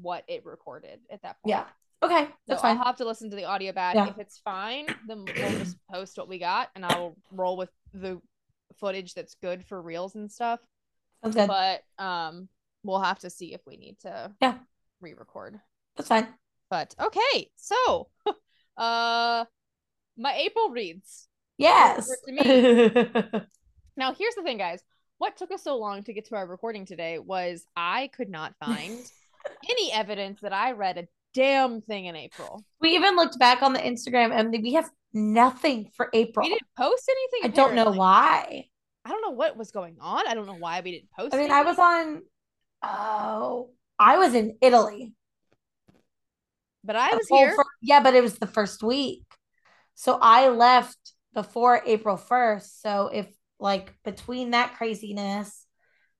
what 0.00 0.24
it 0.28 0.44
recorded 0.46 1.00
at 1.10 1.22
that 1.22 1.36
point. 1.42 1.50
Yeah. 1.50 1.64
Okay. 2.02 2.24
So 2.24 2.30
That's 2.48 2.64
I'll 2.64 2.76
have 2.76 2.96
to 2.96 3.04
listen 3.04 3.30
to 3.30 3.36
the 3.36 3.44
audio 3.44 3.72
back. 3.72 3.94
Yeah. 3.94 4.08
If 4.08 4.18
it's 4.18 4.38
fine, 4.38 4.86
then 5.06 5.24
we'll 5.24 5.58
just 5.58 5.76
post 5.92 6.18
what 6.18 6.28
we 6.28 6.38
got, 6.38 6.70
and 6.74 6.84
I'll 6.84 7.16
roll 7.30 7.56
with 7.56 7.70
the 7.94 8.20
footage 8.78 9.14
that's 9.14 9.34
good 9.36 9.64
for 9.64 9.80
reels 9.80 10.14
and 10.14 10.30
stuff. 10.30 10.60
Sounds 11.22 11.36
good. 11.36 11.48
But 11.48 11.82
um, 12.04 12.48
we'll 12.82 13.00
have 13.00 13.20
to 13.20 13.30
see 13.30 13.54
if 13.54 13.60
we 13.66 13.76
need 13.76 13.98
to 14.00 14.32
Yeah. 14.40 14.54
re-record. 15.00 15.60
That's 15.96 16.08
fine. 16.08 16.26
But 16.70 16.94
okay, 16.98 17.50
so 17.56 18.08
uh, 18.76 19.44
my 20.16 20.34
April 20.34 20.70
reads. 20.70 21.28
Yes. 21.58 22.08
to 22.26 23.46
Now 23.96 24.14
here's 24.14 24.34
the 24.34 24.42
thing, 24.42 24.58
guys. 24.58 24.82
What 25.18 25.36
took 25.36 25.52
us 25.52 25.62
so 25.62 25.76
long 25.76 26.02
to 26.04 26.12
get 26.12 26.24
to 26.28 26.34
our 26.34 26.46
recording 26.46 26.86
today 26.86 27.18
was 27.18 27.64
I 27.76 28.08
could 28.16 28.28
not 28.30 28.54
find 28.58 28.98
any 29.68 29.92
evidence 29.92 30.40
that 30.40 30.52
I 30.52 30.72
read 30.72 30.98
a 30.98 31.06
damn 31.34 31.80
thing 31.80 32.06
in 32.06 32.16
April. 32.16 32.64
we 32.80 32.94
even 32.94 33.16
looked 33.16 33.38
back 33.38 33.62
on 33.62 33.72
the 33.72 33.78
Instagram 33.78 34.32
and 34.32 34.50
we 34.62 34.74
have 34.74 34.88
nothing 35.12 35.90
for 35.96 36.08
April. 36.12 36.44
We 36.44 36.50
didn't 36.50 36.68
post 36.76 37.10
anything. 37.10 37.50
I 37.50 37.54
don't 37.54 37.74
know 37.74 37.90
why. 37.92 38.66
I 39.04 39.08
don't 39.08 39.22
know 39.22 39.30
what 39.30 39.56
was 39.56 39.70
going 39.70 39.96
on. 40.00 40.26
I 40.28 40.34
don't 40.34 40.46
know 40.46 40.56
why 40.58 40.80
we 40.80 40.92
didn't 40.92 41.10
post. 41.10 41.34
I 41.34 41.38
mean, 41.38 41.50
I 41.50 41.62
was 41.62 41.78
on 41.78 42.22
oh, 42.82 43.70
I 43.98 44.18
was 44.18 44.34
in 44.34 44.56
Italy. 44.60 45.12
but 46.84 46.96
I 46.96 47.14
was 47.14 47.26
here. 47.28 47.54
fir- 47.54 47.64
yeah, 47.80 48.02
but 48.02 48.14
it 48.14 48.22
was 48.22 48.38
the 48.38 48.46
first 48.46 48.82
week. 48.82 49.24
So 49.94 50.18
I 50.20 50.48
left 50.48 50.98
before 51.34 51.82
April 51.86 52.16
1st. 52.16 52.80
So 52.80 53.10
if 53.12 53.26
like 53.58 53.94
between 54.04 54.50
that 54.50 54.74
craziness, 54.74 55.66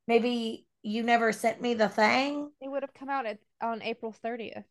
maybe 0.06 0.66
you 0.82 1.02
never 1.02 1.32
sent 1.32 1.60
me 1.60 1.74
the 1.74 1.88
thing. 1.88 2.50
It 2.60 2.68
would 2.68 2.82
have 2.82 2.94
come 2.94 3.08
out 3.08 3.26
at, 3.26 3.38
on 3.62 3.82
April 3.82 4.14
30th. 4.24 4.64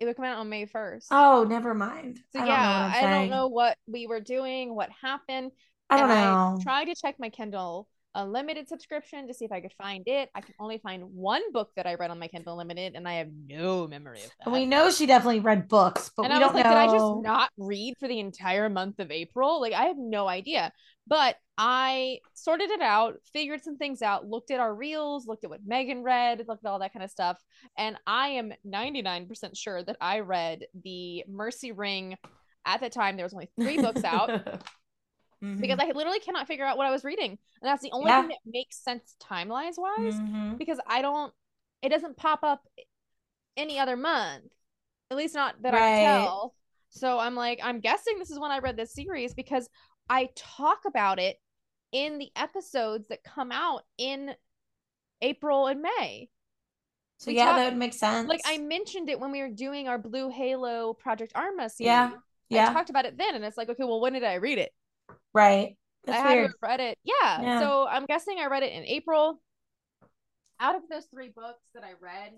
It 0.00 0.06
would 0.06 0.16
come 0.16 0.24
out 0.24 0.38
on 0.38 0.48
May 0.48 0.66
1st. 0.66 1.06
Oh, 1.10 1.44
never 1.48 1.74
mind. 1.74 2.20
so 2.32 2.40
I 2.40 2.42
don't 2.42 2.48
yeah, 2.48 2.92
I'm 2.94 3.10
don't 3.10 3.30
know 3.30 3.46
what 3.48 3.76
we 3.86 4.06
were 4.06 4.20
doing, 4.20 4.74
what 4.74 4.90
happened. 5.02 5.52
I 5.90 6.00
don't 6.00 6.10
and 6.10 6.20
know. 6.20 6.56
I 6.58 6.62
tried 6.62 6.86
to 6.86 6.94
check 6.94 7.16
my 7.18 7.28
Kindle 7.28 7.88
Unlimited 8.14 8.68
subscription 8.68 9.26
to 9.26 9.34
see 9.34 9.44
if 9.44 9.52
I 9.52 9.60
could 9.60 9.72
find 9.76 10.04
it. 10.06 10.30
I 10.34 10.40
can 10.40 10.54
only 10.60 10.78
find 10.78 11.02
one 11.14 11.42
book 11.52 11.70
that 11.76 11.86
I 11.86 11.94
read 11.94 12.10
on 12.10 12.18
my 12.18 12.28
Kindle 12.28 12.52
Unlimited, 12.54 12.94
and 12.94 13.08
I 13.08 13.14
have 13.14 13.28
no 13.46 13.86
memory 13.88 14.18
of 14.20 14.26
that. 14.28 14.44
And 14.46 14.52
we 14.52 14.66
know 14.66 14.90
she 14.90 15.06
definitely 15.06 15.40
read 15.40 15.68
books, 15.68 16.10
but 16.16 16.24
and 16.24 16.32
we 16.32 16.36
I 16.36 16.38
was 16.38 16.46
don't 16.46 16.54
like, 16.54 16.64
know. 16.64 16.70
did 16.70 16.78
I 16.78 16.92
just 16.92 17.22
not 17.22 17.50
read 17.58 17.94
for 17.98 18.08
the 18.08 18.20
entire 18.20 18.68
month 18.68 18.98
of 19.00 19.10
April? 19.10 19.60
Like, 19.60 19.72
I 19.72 19.84
have 19.86 19.98
no 19.98 20.28
idea. 20.28 20.72
But 21.06 21.36
I 21.58 22.20
sorted 22.32 22.70
it 22.70 22.80
out, 22.80 23.16
figured 23.32 23.62
some 23.62 23.76
things 23.76 24.00
out, 24.00 24.26
looked 24.26 24.50
at 24.50 24.60
our 24.60 24.74
reels, 24.74 25.26
looked 25.26 25.44
at 25.44 25.50
what 25.50 25.60
Megan 25.66 26.02
read, 26.02 26.44
looked 26.48 26.64
at 26.64 26.70
all 26.70 26.78
that 26.78 26.92
kind 26.92 27.04
of 27.04 27.10
stuff. 27.10 27.38
And 27.76 27.96
I 28.06 28.28
am 28.28 28.52
99% 28.66 29.56
sure 29.56 29.82
that 29.82 29.96
I 30.00 30.20
read 30.20 30.66
the 30.82 31.24
Mercy 31.28 31.72
Ridge. 31.72 32.16
At 32.66 32.80
the 32.80 32.88
time, 32.88 33.16
there 33.16 33.26
was 33.26 33.34
only 33.34 33.50
three 33.60 33.76
books 33.76 34.02
out 34.04 34.30
Mhm. 35.44 35.60
because 35.60 35.78
I 35.78 35.90
literally 35.92 36.20
cannot 36.20 36.46
figure 36.46 36.64
out 36.64 36.76
what 36.76 36.86
I 36.86 36.90
was 36.90 37.04
reading. 37.04 37.30
And 37.30 37.38
that's 37.62 37.82
the 37.82 37.92
only 37.92 38.10
Yeah. 38.10 38.20
thing 38.22 38.28
that 38.28 38.38
makes 38.44 38.76
sense 38.78 39.16
timelines 39.20 39.78
wise 39.78 40.20
Mhm. 40.20 40.58
because 40.58 40.80
I 40.86 41.02
don't, 41.02 41.32
it 41.82 41.90
doesn't 41.90 42.16
pop 42.16 42.42
up 42.42 42.66
any 43.56 43.78
other 43.78 43.96
month, 43.96 44.52
at 45.10 45.16
least 45.16 45.34
not 45.34 45.60
that 45.62 45.74
I 45.74 45.78
Right. 45.78 46.00
can 46.00 46.22
tell. 46.24 46.54
So 46.88 47.18
I'm 47.18 47.34
like, 47.34 47.60
I'm 47.62 47.80
guessing 47.80 48.18
this 48.18 48.30
is 48.30 48.38
when 48.38 48.50
I 48.50 48.58
read 48.58 48.76
this 48.76 48.92
series 48.94 49.34
because 49.34 49.68
I 50.08 50.30
talk 50.34 50.84
about 50.84 51.18
it 51.18 51.40
in 51.92 52.18
the 52.18 52.30
episodes 52.36 53.08
that 53.08 53.22
come 53.22 53.52
out 53.52 53.84
in 53.98 54.34
April 55.20 55.66
and 55.66 55.82
May. 55.82 56.28
So 57.18 57.30
We 57.30 57.36
yeah, 57.36 57.46
talk- 57.46 57.56
that 57.56 57.70
would 57.70 57.78
make 57.78 57.94
sense. 57.94 58.28
Like 58.28 58.40
I 58.44 58.58
mentioned 58.58 59.08
it 59.08 59.18
when 59.20 59.30
we 59.30 59.40
were 59.40 59.48
doing 59.48 59.88
our 59.88 59.98
Blue 59.98 60.28
Halo 60.28 60.94
Project 60.94 61.32
Arma 61.34 61.70
series. 61.70 61.86
Yeah. 61.86 62.10
I 62.14 62.20
yeah, 62.48 62.72
talked 62.72 62.90
about 62.90 63.06
it 63.06 63.16
then, 63.16 63.34
and 63.34 63.44
it's 63.44 63.56
like, 63.56 63.68
okay, 63.70 63.84
well, 63.84 64.00
when 64.00 64.12
did 64.12 64.22
I 64.24 64.34
read 64.34 64.58
it? 64.58 64.72
Right. 65.34 65.76
That's 66.04 66.18
I 66.18 66.22
had 66.22 66.28
to 66.28 66.34
weird. 66.36 66.46
have 66.46 66.54
read 66.62 66.80
it. 66.80 66.98
Yeah. 67.02 67.42
Yeah. 67.42 67.60
So 67.60 67.86
I'm 67.88 68.06
guessing 68.06 68.38
I 68.38 68.46
read 68.46 68.62
it 68.62 68.72
in 68.72 68.84
April. 68.84 69.40
Out 70.60 70.76
of 70.76 70.82
those 70.88 71.06
three 71.06 71.30
books 71.34 71.64
that 71.74 71.82
I 71.82 71.92
read, 72.00 72.32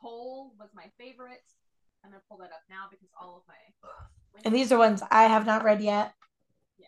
Cole 0.00 0.54
was 0.58 0.70
my 0.74 0.84
favorite. 0.98 1.42
I'm 2.04 2.10
gonna 2.10 2.22
pull 2.28 2.38
that 2.38 2.50
up 2.52 2.62
now 2.70 2.86
because 2.90 3.08
all 3.20 3.36
of 3.36 3.42
my 3.48 3.90
And 4.44 4.54
these 4.54 4.72
are 4.72 4.78
ones 4.78 5.02
I 5.10 5.24
have 5.24 5.46
not 5.46 5.64
read 5.64 5.80
yet. 5.80 6.12
Yeah. 6.78 6.86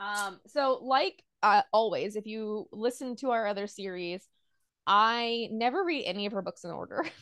um 0.00 0.38
so 0.46 0.78
like 0.82 1.22
uh, 1.42 1.62
always, 1.72 2.16
if 2.16 2.26
you 2.26 2.68
listen 2.72 3.16
to 3.16 3.30
our 3.30 3.46
other 3.46 3.66
series, 3.66 4.26
I 4.86 5.48
never 5.52 5.84
read 5.84 6.04
any 6.04 6.26
of 6.26 6.32
her 6.32 6.42
books 6.42 6.64
in 6.64 6.70
order. 6.70 7.04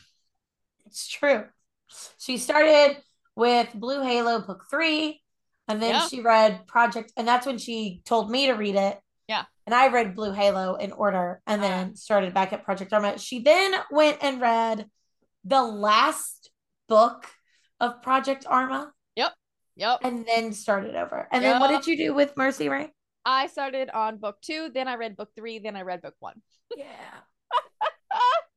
It's 0.87 1.05
true. 1.05 1.43
She 2.17 2.37
started 2.37 2.95
with 3.35 3.67
Blue 3.73 4.03
Halo 4.03 4.39
book 4.39 4.67
three, 4.69 5.21
and 5.67 5.81
then 5.81 5.91
Yeah. 5.91 6.07
she 6.07 6.21
read 6.21 6.67
Project, 6.67 7.11
and 7.17 7.27
that's 7.27 7.45
when 7.45 7.57
she 7.57 8.01
told 8.05 8.29
me 8.29 8.47
to 8.47 8.53
read 8.53 8.75
it. 8.75 8.99
Yeah. 9.27 9.45
And 9.65 9.75
I 9.75 9.89
read 9.89 10.15
Blue 10.15 10.31
Halo 10.31 10.75
in 10.75 10.93
order 10.93 11.41
and 11.45 11.61
then 11.61 11.87
uh-huh. 11.87 11.95
started 11.95 12.33
back 12.33 12.53
at 12.53 12.63
Project 12.63 12.93
Arma. 12.93 13.17
She 13.17 13.39
then 13.39 13.75
went 13.91 14.19
and 14.21 14.39
read 14.39 14.89
the 15.43 15.61
last 15.61 16.49
book 16.87 17.25
of 17.79 18.01
Project 18.01 18.45
Arma 18.47 18.93
Yep. 19.15 19.33
Yep. 19.75 19.99
And 20.03 20.25
then 20.25 20.53
started 20.53 20.95
over. 20.95 21.27
And 21.31 21.43
then 21.43 21.59
what 21.59 21.69
did 21.69 21.85
you 21.85 21.97
do 21.97 22.13
with 22.13 22.35
Mercy 22.37 22.69
Ridge? 22.69 22.89
I 23.25 23.47
started 23.47 23.89
on 23.89 24.17
book 24.17 24.37
two, 24.41 24.69
then 24.73 24.87
I 24.87 24.95
read 24.95 25.17
book 25.17 25.29
three, 25.35 25.59
then 25.59 25.75
I 25.75 25.81
read 25.81 26.01
book 26.01 26.15
one. 26.19 26.41
Yeah. 26.75 26.85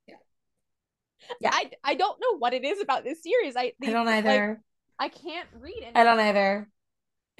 Yeah. 1.40 1.50
I 1.52 1.70
I 1.84 1.94
don't 1.94 2.18
know 2.20 2.38
what 2.38 2.54
it 2.54 2.64
is 2.64 2.80
about 2.80 3.04
this 3.04 3.22
series. 3.22 3.54
I 3.56 3.72
I 3.82 3.90
don't 3.90 4.06
like, 4.06 4.24
either. 4.24 4.61
I 4.98 5.08
can't 5.08 5.48
read 5.58 5.78
it. 5.78 5.92
I 5.94 6.04
don't 6.04 6.18
either. 6.18 6.68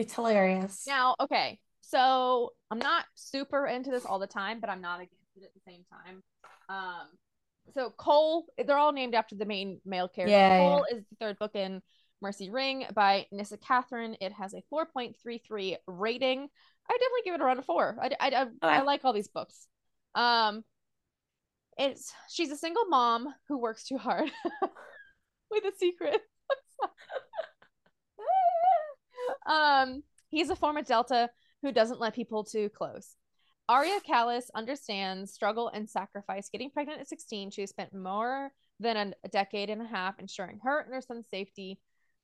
It's 0.01 0.15
hilarious. 0.15 0.85
Now, 0.87 1.15
okay, 1.21 1.59
so 1.83 2.55
I'm 2.71 2.79
not 2.79 3.05
super 3.17 3.67
into 3.67 3.91
this 3.91 4.07
all 4.07 4.19
the 4.19 4.27
time, 4.27 4.59
but 4.59 4.71
I'm 4.71 4.81
not 4.81 5.01
against 5.01 5.37
it 5.37 5.45
at 5.45 5.53
the 5.53 5.61
same 5.61 5.85
time. 5.93 6.23
Um, 6.71 7.09
so 7.75 7.91
Cole, 7.91 8.47
they're 8.57 8.79
all 8.79 8.93
named 8.93 9.15
after 9.15 9.35
the 9.35 9.45
main 9.45 9.79
male 9.85 10.09
character. 10.09 10.33
Yeah, 10.33 10.59
Cole 10.59 10.87
is 10.91 11.05
the 11.11 11.17
third 11.21 11.39
book 11.39 11.55
in 11.55 11.83
Mercy 12.23 12.49
Ridge 12.49 12.87
by 12.95 13.27
Nyssa 13.31 13.59
Kathryn. 13.59 14.17
It 14.23 14.33
has 14.33 14.55
a 14.55 14.63
4.33 14.73 15.77
rating. 15.87 16.49
I 16.89 16.93
definitely 16.93 17.23
give 17.27 17.35
it 17.35 17.43
around 17.43 17.59
a 17.59 17.63
four. 17.63 17.99
I, 18.01 18.11
I, 18.19 18.47
I, 18.63 18.79
I 18.79 18.83
like 18.83 19.05
all 19.05 19.13
these 19.13 19.29
books. 19.29 19.67
Um, 20.15 20.65
it's 21.77 22.11
she's 22.31 22.51
a 22.51 22.57
single 22.57 22.87
mom 22.87 23.29
who 23.49 23.59
works 23.59 23.85
too 23.85 23.99
hard 23.99 24.31
with 25.51 25.65
a 25.65 25.73
secret. 25.79 26.23
um, 29.47 30.03
he's 30.29 30.51
a 30.51 30.57
former 30.57 30.83
Delta 30.83 31.31
who 31.63 31.73
doesn't 31.73 32.01
let 32.01 32.15
people 32.15 32.45
too 32.45 32.69
close. 32.71 33.17
Arya 33.69 34.01
Callis 34.05 34.51
understands 34.55 35.33
struggle 35.33 35.69
and 35.69 35.89
sacrifice. 35.89 36.49
Getting 36.49 36.71
pregnant 36.71 37.01
at 37.01 37.09
16, 37.09 37.51
she 37.53 37.67
spent 37.67 37.95
more 37.95 38.51
than 38.81 39.15
a, 39.25 39.29
decade 39.29 39.71
and 39.71 39.83
a 39.83 39.87
half 39.87 40.19
ensuring 40.19 40.59
her 40.65 40.81
and 40.81 40.93
her 40.95 41.01
son's 41.01 41.29
safety 41.31 41.79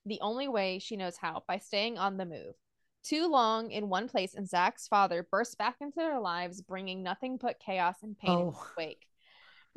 the 0.06 0.18
only 0.22 0.48
way 0.48 0.78
she 0.78 0.96
knows 0.96 1.16
how 1.16 1.42
by 1.46 1.58
staying 1.58 1.98
on 1.98 2.16
the 2.16 2.24
move. 2.26 2.54
Too 3.04 3.28
long 3.28 3.70
in 3.70 3.88
one 3.88 4.08
place, 4.08 4.34
and 4.34 4.48
Zach's 4.48 4.88
father 4.88 5.26
bursts 5.30 5.54
back 5.54 5.76
into 5.80 5.96
their 5.96 6.18
lives, 6.18 6.60
bringing 6.62 7.02
nothing 7.04 7.36
but 7.40 7.60
chaos 7.60 7.96
and 8.02 8.18
pain 8.18 8.30
in 8.32 8.46
Oh. 8.46 8.50
his 8.50 8.76
wake. 8.76 9.06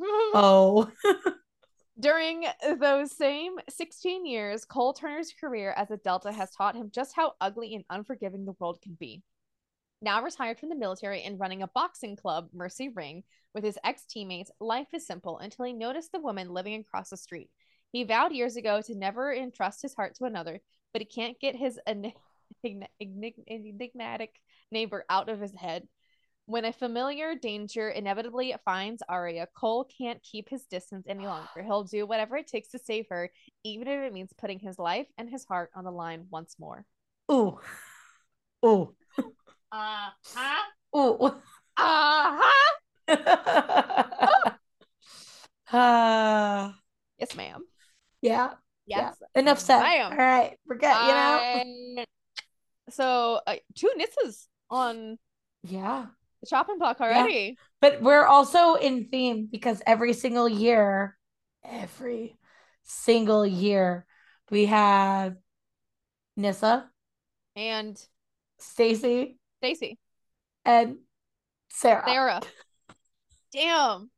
Oh. 0.00 0.90
During 2.00 2.46
those 2.78 3.14
same 3.14 3.56
16 3.68 4.24
years, 4.24 4.64
Cole 4.64 4.94
Turner's 4.94 5.34
career 5.38 5.74
as 5.76 5.90
a 5.90 5.98
Delta 5.98 6.32
has 6.32 6.50
taught 6.50 6.74
him 6.74 6.90
just 6.90 7.14
how 7.14 7.34
ugly 7.42 7.74
and 7.74 7.84
unforgiving 7.90 8.46
the 8.46 8.54
world 8.58 8.80
can 8.82 8.96
be. 8.98 9.22
Now 10.00 10.22
retired 10.22 10.58
from 10.58 10.70
the 10.70 10.76
military 10.76 11.22
and 11.22 11.38
running 11.38 11.62
a 11.62 11.68
boxing 11.68 12.16
club, 12.16 12.48
Mercy 12.54 12.88
Ring, 12.88 13.24
with 13.52 13.64
his 13.64 13.78
ex 13.84 14.06
teammates, 14.06 14.50
life 14.60 14.86
is 14.94 15.06
simple 15.06 15.38
until 15.38 15.66
he 15.66 15.74
noticed 15.74 16.10
the 16.12 16.20
woman 16.20 16.54
living 16.54 16.80
across 16.80 17.10
the 17.10 17.18
street. 17.18 17.50
He 17.92 18.04
vowed 18.04 18.32
years 18.32 18.56
ago 18.56 18.80
to 18.80 18.94
never 18.94 19.34
entrust 19.34 19.82
his 19.82 19.94
heart 19.94 20.14
to 20.14 20.24
another, 20.24 20.62
but 20.94 21.02
he 21.02 21.06
can't 21.06 21.38
get 21.38 21.54
his 21.54 21.78
enig- 21.86 22.14
enig- 22.64 22.86
enig- 23.02 23.44
enigmatic 23.46 24.40
neighbor 24.72 25.04
out 25.10 25.28
of 25.28 25.40
his 25.40 25.54
head. 25.54 25.86
When 26.46 26.64
a 26.64 26.72
familiar 26.72 27.34
danger 27.36 27.90
inevitably 27.90 28.54
finds 28.64 29.02
Arya, 29.08 29.46
Cole 29.54 29.84
can't 29.96 30.20
keep 30.22 30.48
his 30.48 30.64
distance 30.64 31.06
any 31.08 31.24
longer. 31.26 31.46
He'll 31.64 31.84
do 31.84 32.06
whatever 32.06 32.36
it 32.36 32.48
takes 32.48 32.68
to 32.70 32.78
save 32.78 33.06
her, 33.10 33.30
even 33.64 33.86
if 33.86 34.00
it 34.00 34.12
means 34.12 34.32
putting 34.36 34.58
his 34.58 34.78
life 34.78 35.06
and 35.16 35.30
his 35.30 35.44
heart 35.44 35.70
on 35.76 35.84
the 35.84 35.92
line 35.92 36.26
once 36.30 36.56
more. 36.58 36.84
Ooh. 37.30 37.58
Ooh. 38.64 38.94
Uh 39.72 40.08
huh. 40.34 40.98
Ooh. 40.98 41.18
Uh 41.76 42.40
huh. 43.06 44.54
uh, 45.72 46.72
Yes, 47.18 47.36
ma'am. 47.36 47.62
yeah. 48.20 48.54
Yes. 48.86 49.14
Yeah. 49.20 49.40
Enough 49.40 49.60
said. 49.60 49.80
ma'am. 49.82 50.10
All 50.12 50.18
right. 50.18 50.58
We're 50.66 50.76
good. 50.76 50.88
You 50.88 50.92
know? 50.92 51.40
I- 51.44 52.06
So 52.90 53.40
uh, 53.46 53.56
two 53.76 53.90
Nyssas 53.96 54.48
on 54.70 55.18
Yeah. 55.62 56.06
The 56.40 56.46
chopping 56.48 56.78
block 56.78 57.00
already. 57.00 57.56
But 57.80 58.00
we're 58.02 58.24
also 58.24 58.74
in 58.74 59.08
theme 59.08 59.48
because 59.50 59.82
every 59.86 60.12
single 60.12 60.48
year, 60.48 61.16
every 61.64 62.36
single 62.84 63.46
year, 63.46 64.06
we 64.50 64.66
have 64.66 65.36
Nyssa, 66.36 66.90
And 67.56 68.00
Stacey, 68.58 69.38
Stacey, 69.58 69.98
and 70.64 70.96
Sarah. 71.70 72.04
Sarah. 72.06 72.40
Damn. 73.52 74.10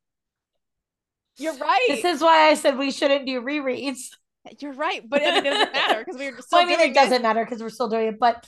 You're 1.38 1.56
right. 1.56 1.86
This 1.88 2.04
is 2.04 2.20
why 2.20 2.50
I 2.50 2.54
said 2.54 2.78
we 2.78 2.90
shouldn't 2.90 3.26
do 3.26 3.40
rereads. 3.40 4.10
You're 4.58 4.72
right, 4.74 5.02
but 5.08 5.22
it 5.22 5.44
doesn't 5.44 5.72
matter 5.72 6.04
because 6.04 6.18
we 6.18 6.30
were 6.30 6.42
still 6.42 6.58
Well, 6.58 6.66
I 6.66 6.68
mean, 6.68 6.78
doing 6.78 6.90
it 6.90 6.94
doesn't 6.94 7.22
matter 7.22 7.44
because 7.44 7.62
we're 7.62 7.70
still 7.70 7.88
doing 7.88 8.08
it, 8.08 8.18
but 8.18 8.46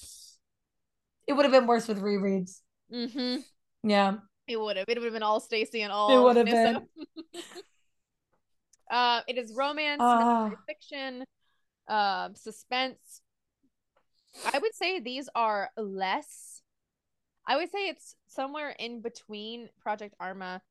it 1.26 1.32
would 1.32 1.44
have 1.44 1.52
been 1.52 1.66
worse 1.66 1.88
with 1.88 2.00
rereads. 2.00 2.60
Mm-hmm. 2.92 3.36
Yeah. 3.84 4.14
It 4.46 4.60
would 4.60 4.76
have. 4.76 4.86
It 4.88 4.98
would 4.98 5.04
have 5.04 5.12
been 5.12 5.22
all 5.22 5.40
Stacey 5.40 5.82
and 5.82 5.92
all. 5.92 6.10
It 6.10 6.22
would 6.22 6.36
have 6.36 6.46
Nyssa. 6.46 6.82
been. 6.96 7.04
uh, 8.90 9.20
it 9.28 9.38
is 9.38 9.52
romance, 9.56 10.00
mystery 10.00 10.56
fiction, 10.66 11.24
uh, 11.88 12.28
suspense. 12.34 13.22
I 14.52 14.58
would 14.58 14.74
say 14.74 15.00
these 15.00 15.28
are 15.34 15.70
less. 15.76 16.62
I 17.46 17.56
would 17.56 17.70
say 17.70 17.88
it's 17.88 18.16
somewhere 18.28 18.70
in 18.78 19.00
between 19.00 19.68
Project 19.80 20.14
Arma 20.20 20.62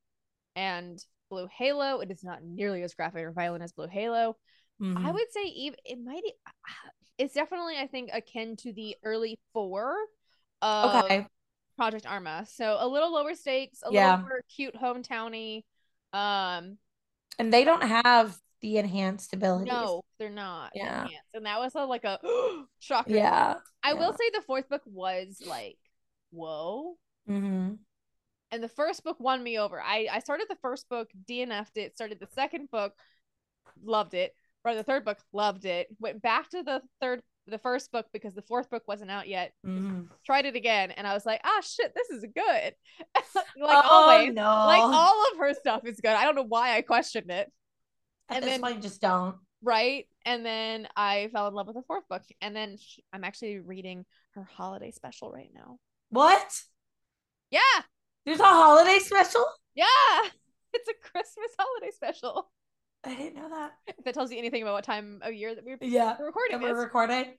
and 0.56 1.04
Blue 1.30 1.48
Halo. 1.58 2.00
It 2.00 2.12
is 2.12 2.24
not 2.24 2.44
nearly 2.44 2.84
as 2.84 2.94
graphic 2.94 3.24
or 3.24 3.32
violent 3.32 3.64
as 3.64 3.72
Blue 3.72 3.88
Halo. 3.88 4.38
I 4.82 5.12
Mhm. 5.12 5.14
would 5.14 5.32
say 5.32 5.44
even 5.46 5.78
it 5.86 6.00
might. 6.04 6.22
It's 7.18 7.34
definitely 7.34 7.78
I 7.78 7.88
think 7.88 8.10
akin 8.14 8.56
to 8.58 8.74
the 8.74 8.96
early 9.04 9.40
four 9.54 9.96
of 10.62 10.96
Okay. 10.96 11.28
Project 11.76 12.06
Arma. 12.06 12.46
So 12.50 12.78
a 12.80 12.88
little 12.88 13.12
lower 13.14 13.36
stakes, 13.36 13.80
a 13.84 13.92
Yeah. 13.92 14.12
little 14.12 14.26
more 14.30 14.42
cute 14.56 14.76
hometowny. 14.76 15.64
Um, 16.14 16.78
And 17.40 17.52
they 17.52 17.64
don't 17.64 17.84
have 17.84 18.38
the 18.62 18.78
enhanced 18.78 19.34
abilities. 19.34 19.72
no, 19.74 20.04
they're 20.20 20.30
not. 20.30 20.72
Yeah. 20.76 21.04
enhanced. 21.04 21.28
And 21.34 21.46
that 21.46 21.60
was 21.60 21.74
a, 21.76 21.86
like 21.86 22.04
a 22.04 22.20
shocker. 22.80 23.10
Yeah. 23.12 23.56
I 23.84 23.94
will 23.94 24.14
say 24.14 24.30
the 24.34 24.42
fourth 24.42 24.70
book 24.70 24.82
was 24.86 25.42
like, 25.46 25.78
whoa. 26.32 26.96
Mm-hmm. 27.30 27.74
And 28.52 28.64
the 28.64 28.70
first 28.70 29.04
book 29.04 29.20
won 29.20 29.42
me 29.42 29.58
over. 29.58 29.82
I 29.82 30.08
I 30.12 30.20
started 30.20 30.46
the 30.50 30.58
first 30.62 30.88
book, 30.88 31.10
DNF'd 31.28 31.78
it, 31.78 31.96
started 31.96 32.20
the 32.20 32.28
second 32.36 32.70
book, 32.70 32.94
loved 33.84 34.14
it. 34.14 34.36
Or 34.64 34.76
the 34.76 34.84
third 34.84 35.04
book, 35.04 35.18
loved 35.34 35.66
it. 35.66 35.88
Went 36.00 36.22
back 36.22 36.50
to 36.52 36.62
the 36.64 36.82
third 37.02 37.22
the 37.48 37.58
first 37.58 37.92
book 37.92 38.06
because 38.14 38.34
the 38.34 38.42
fourth 38.42 38.70
book 38.70 38.84
wasn't 38.88 39.12
out 39.12 39.28
yet. 39.28 39.54
Mm-hmm. 39.66 40.04
Tried 40.26 40.46
it 40.46 40.56
again 40.56 40.92
and 40.92 41.06
I 41.06 41.14
was 41.14 41.26
like, 41.26 41.42
ah 41.44 41.62
shit, 41.62 41.94
this 41.96 42.10
is 42.10 42.26
good. 42.34 42.74
like 43.58 43.84
oh, 43.86 43.90
always. 43.90 44.34
no. 44.34 44.44
Like 44.44 44.82
all 44.82 45.26
of 45.32 45.40
her 45.40 45.54
stuff 45.54 45.82
is 45.86 46.00
good. 46.00 46.12
I 46.12 46.24
don't 46.24 46.36
know 46.36 46.46
why 46.48 46.76
I 46.78 46.82
questioned 46.82 47.30
it. 47.32 47.52
At 48.30 48.38
and 48.38 48.44
this 48.44 48.52
then- 48.52 48.62
point, 48.62 48.82
just 48.82 49.02
don't. 49.02 49.36
right? 49.62 50.08
And 50.26 50.46
then 50.46 50.88
I 50.96 51.30
fell 51.34 51.48
in 51.50 51.54
love 51.54 51.68
with 51.68 51.76
the 51.76 51.84
fourth 51.84 52.08
book. 52.10 52.22
And 52.42 52.56
then 52.56 52.78
sh- 52.78 53.00
I'm 53.12 53.26
actually 53.26 53.60
reading 53.60 54.06
her 54.36 54.48
holiday 54.56 54.92
special 54.92 55.32
right 55.32 55.52
now. 55.54 55.78
What? 56.10 56.62
Yeah, 57.52 57.60
There's 58.26 58.40
a 58.40 58.44
holiday 58.46 59.00
special? 59.00 59.46
yeah. 59.76 59.86
It's 60.76 60.90
a 60.90 60.94
Christmas 61.12 61.52
holiday 61.60 61.92
special. 61.94 62.50
I 63.04 63.16
didn't 63.16 63.36
know 63.36 63.50
that. 63.50 63.74
If 63.88 63.96
that 64.06 64.14
tells 64.14 64.32
you 64.32 64.38
anything 64.38 64.62
about 64.62 64.74
what 64.76 64.84
time 64.84 65.20
of 65.24 65.34
year 65.34 65.54
that 65.56 65.64
we're 65.66 65.78
Yeah. 65.82 66.18
recording 66.22 66.60
That 66.60 66.62
we're 66.62 66.80
recording. 66.82 67.34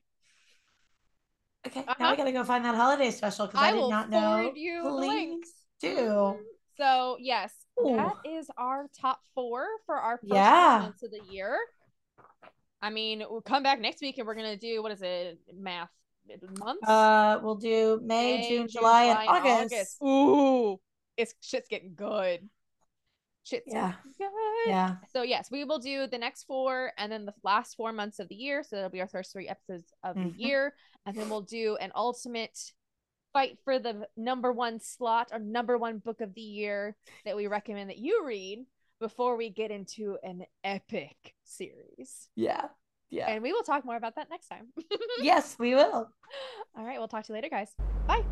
Okay, 1.67 1.81
now 1.87 1.93
Uh-huh. 1.93 2.05
I 2.09 2.17
gotta 2.17 2.33
go 2.33 2.45
find 2.45 2.65
that 2.65 2.75
holiday 2.75 3.11
special 3.11 3.47
because 3.47 3.61
I, 3.63 3.69
I 3.69 3.73
did 3.73 3.79
will 3.81 3.91
not 3.91 4.11
know. 4.11 4.53
you. 4.55 4.83
Please 4.99 5.53
do. 5.81 6.39
So 6.77 7.17
yes, 7.21 7.53
that 7.83 8.15
Ooh. 8.27 8.31
is 8.39 8.51
our 8.59 8.89
top 9.01 9.21
four 9.35 9.67
for 9.87 9.97
our 9.97 10.19
first 10.19 10.33
Yeah. 10.33 10.79
months 10.83 11.03
of 11.03 11.11
the 11.11 11.21
year. 11.33 11.57
I 12.83 12.91
mean, 12.91 13.25
we'll 13.31 13.41
come 13.41 13.63
back 13.63 13.81
next 13.81 14.03
week 14.03 14.19
and 14.19 14.27
we're 14.27 14.35
gonna 14.35 14.59
do 14.59 14.83
what 14.83 14.93
is 14.93 15.01
it? 15.01 15.39
Math 15.55 15.89
months? 16.59 16.87
Uh, 16.87 17.39
we'll 17.43 17.55
do 17.55 18.01
May, 18.03 18.47
June, 18.47 18.69
July, 18.69 19.05
and 19.05 19.19
August. 19.29 20.03
Ooh, 20.03 20.79
it's 21.17 21.35
shit's 21.41 21.69
getting 21.69 21.95
good. 21.95 22.49
Shit's 23.45 23.73
Yeah. 23.73 23.95
good. 24.19 24.29
Yeah. 24.67 24.97
So 25.13 25.23
yes, 25.23 25.51
we 25.51 25.65
will 25.65 25.79
do 25.79 26.07
the 26.07 26.19
next 26.19 26.45
four 26.45 26.93
and 26.97 27.13
then 27.13 27.27
the 27.27 27.35
last 27.43 27.77
four 27.77 27.93
months 27.93 28.19
of 28.19 28.29
the 28.29 28.35
year. 28.35 28.63
So 28.63 28.77
that'll 28.77 28.91
be 28.91 29.01
our 29.01 29.09
first 29.09 29.33
three 29.33 29.49
episodes 29.49 29.93
of 30.03 30.17
Mhm. 30.17 30.33
the 30.37 30.43
year, 30.43 30.75
and 31.07 31.15
then 31.17 31.29
we'll 31.29 31.43
do 31.43 31.77
an 31.77 31.93
ultimate 31.95 32.59
fight 33.35 33.59
for 33.65 33.79
the 33.79 34.09
number 34.17 34.53
one 34.53 34.81
slot 34.81 35.29
or 35.33 35.39
number 35.39 35.77
one 35.77 35.99
book 35.99 36.21
of 36.21 36.33
the 36.35 36.41
year 36.41 36.97
that 37.25 37.37
we 37.37 37.47
recommend 37.47 37.91
that 37.91 37.99
you 37.99 38.25
read 38.25 38.65
before 39.01 39.37
we 39.37 39.51
get 39.51 39.71
into 39.71 40.17
an 40.23 40.47
epic 40.63 41.35
series. 41.45 42.29
Yeah. 42.37 42.69
Yeah. 43.11 43.29
And 43.29 43.43
we 43.43 43.53
will 43.53 43.63
talk 43.63 43.85
more 43.85 43.97
about 43.97 44.15
that 44.17 44.31
next 44.31 44.49
time. 44.49 44.73
yes, 45.21 45.59
we 45.59 45.75
will. 45.75 46.11
All 46.77 46.85
right, 46.85 46.99
we'll 46.99 47.09
talk 47.09 47.25
to 47.25 47.33
you 47.33 47.35
later, 47.35 47.49
guys. 47.51 47.75
Bye. 48.07 48.25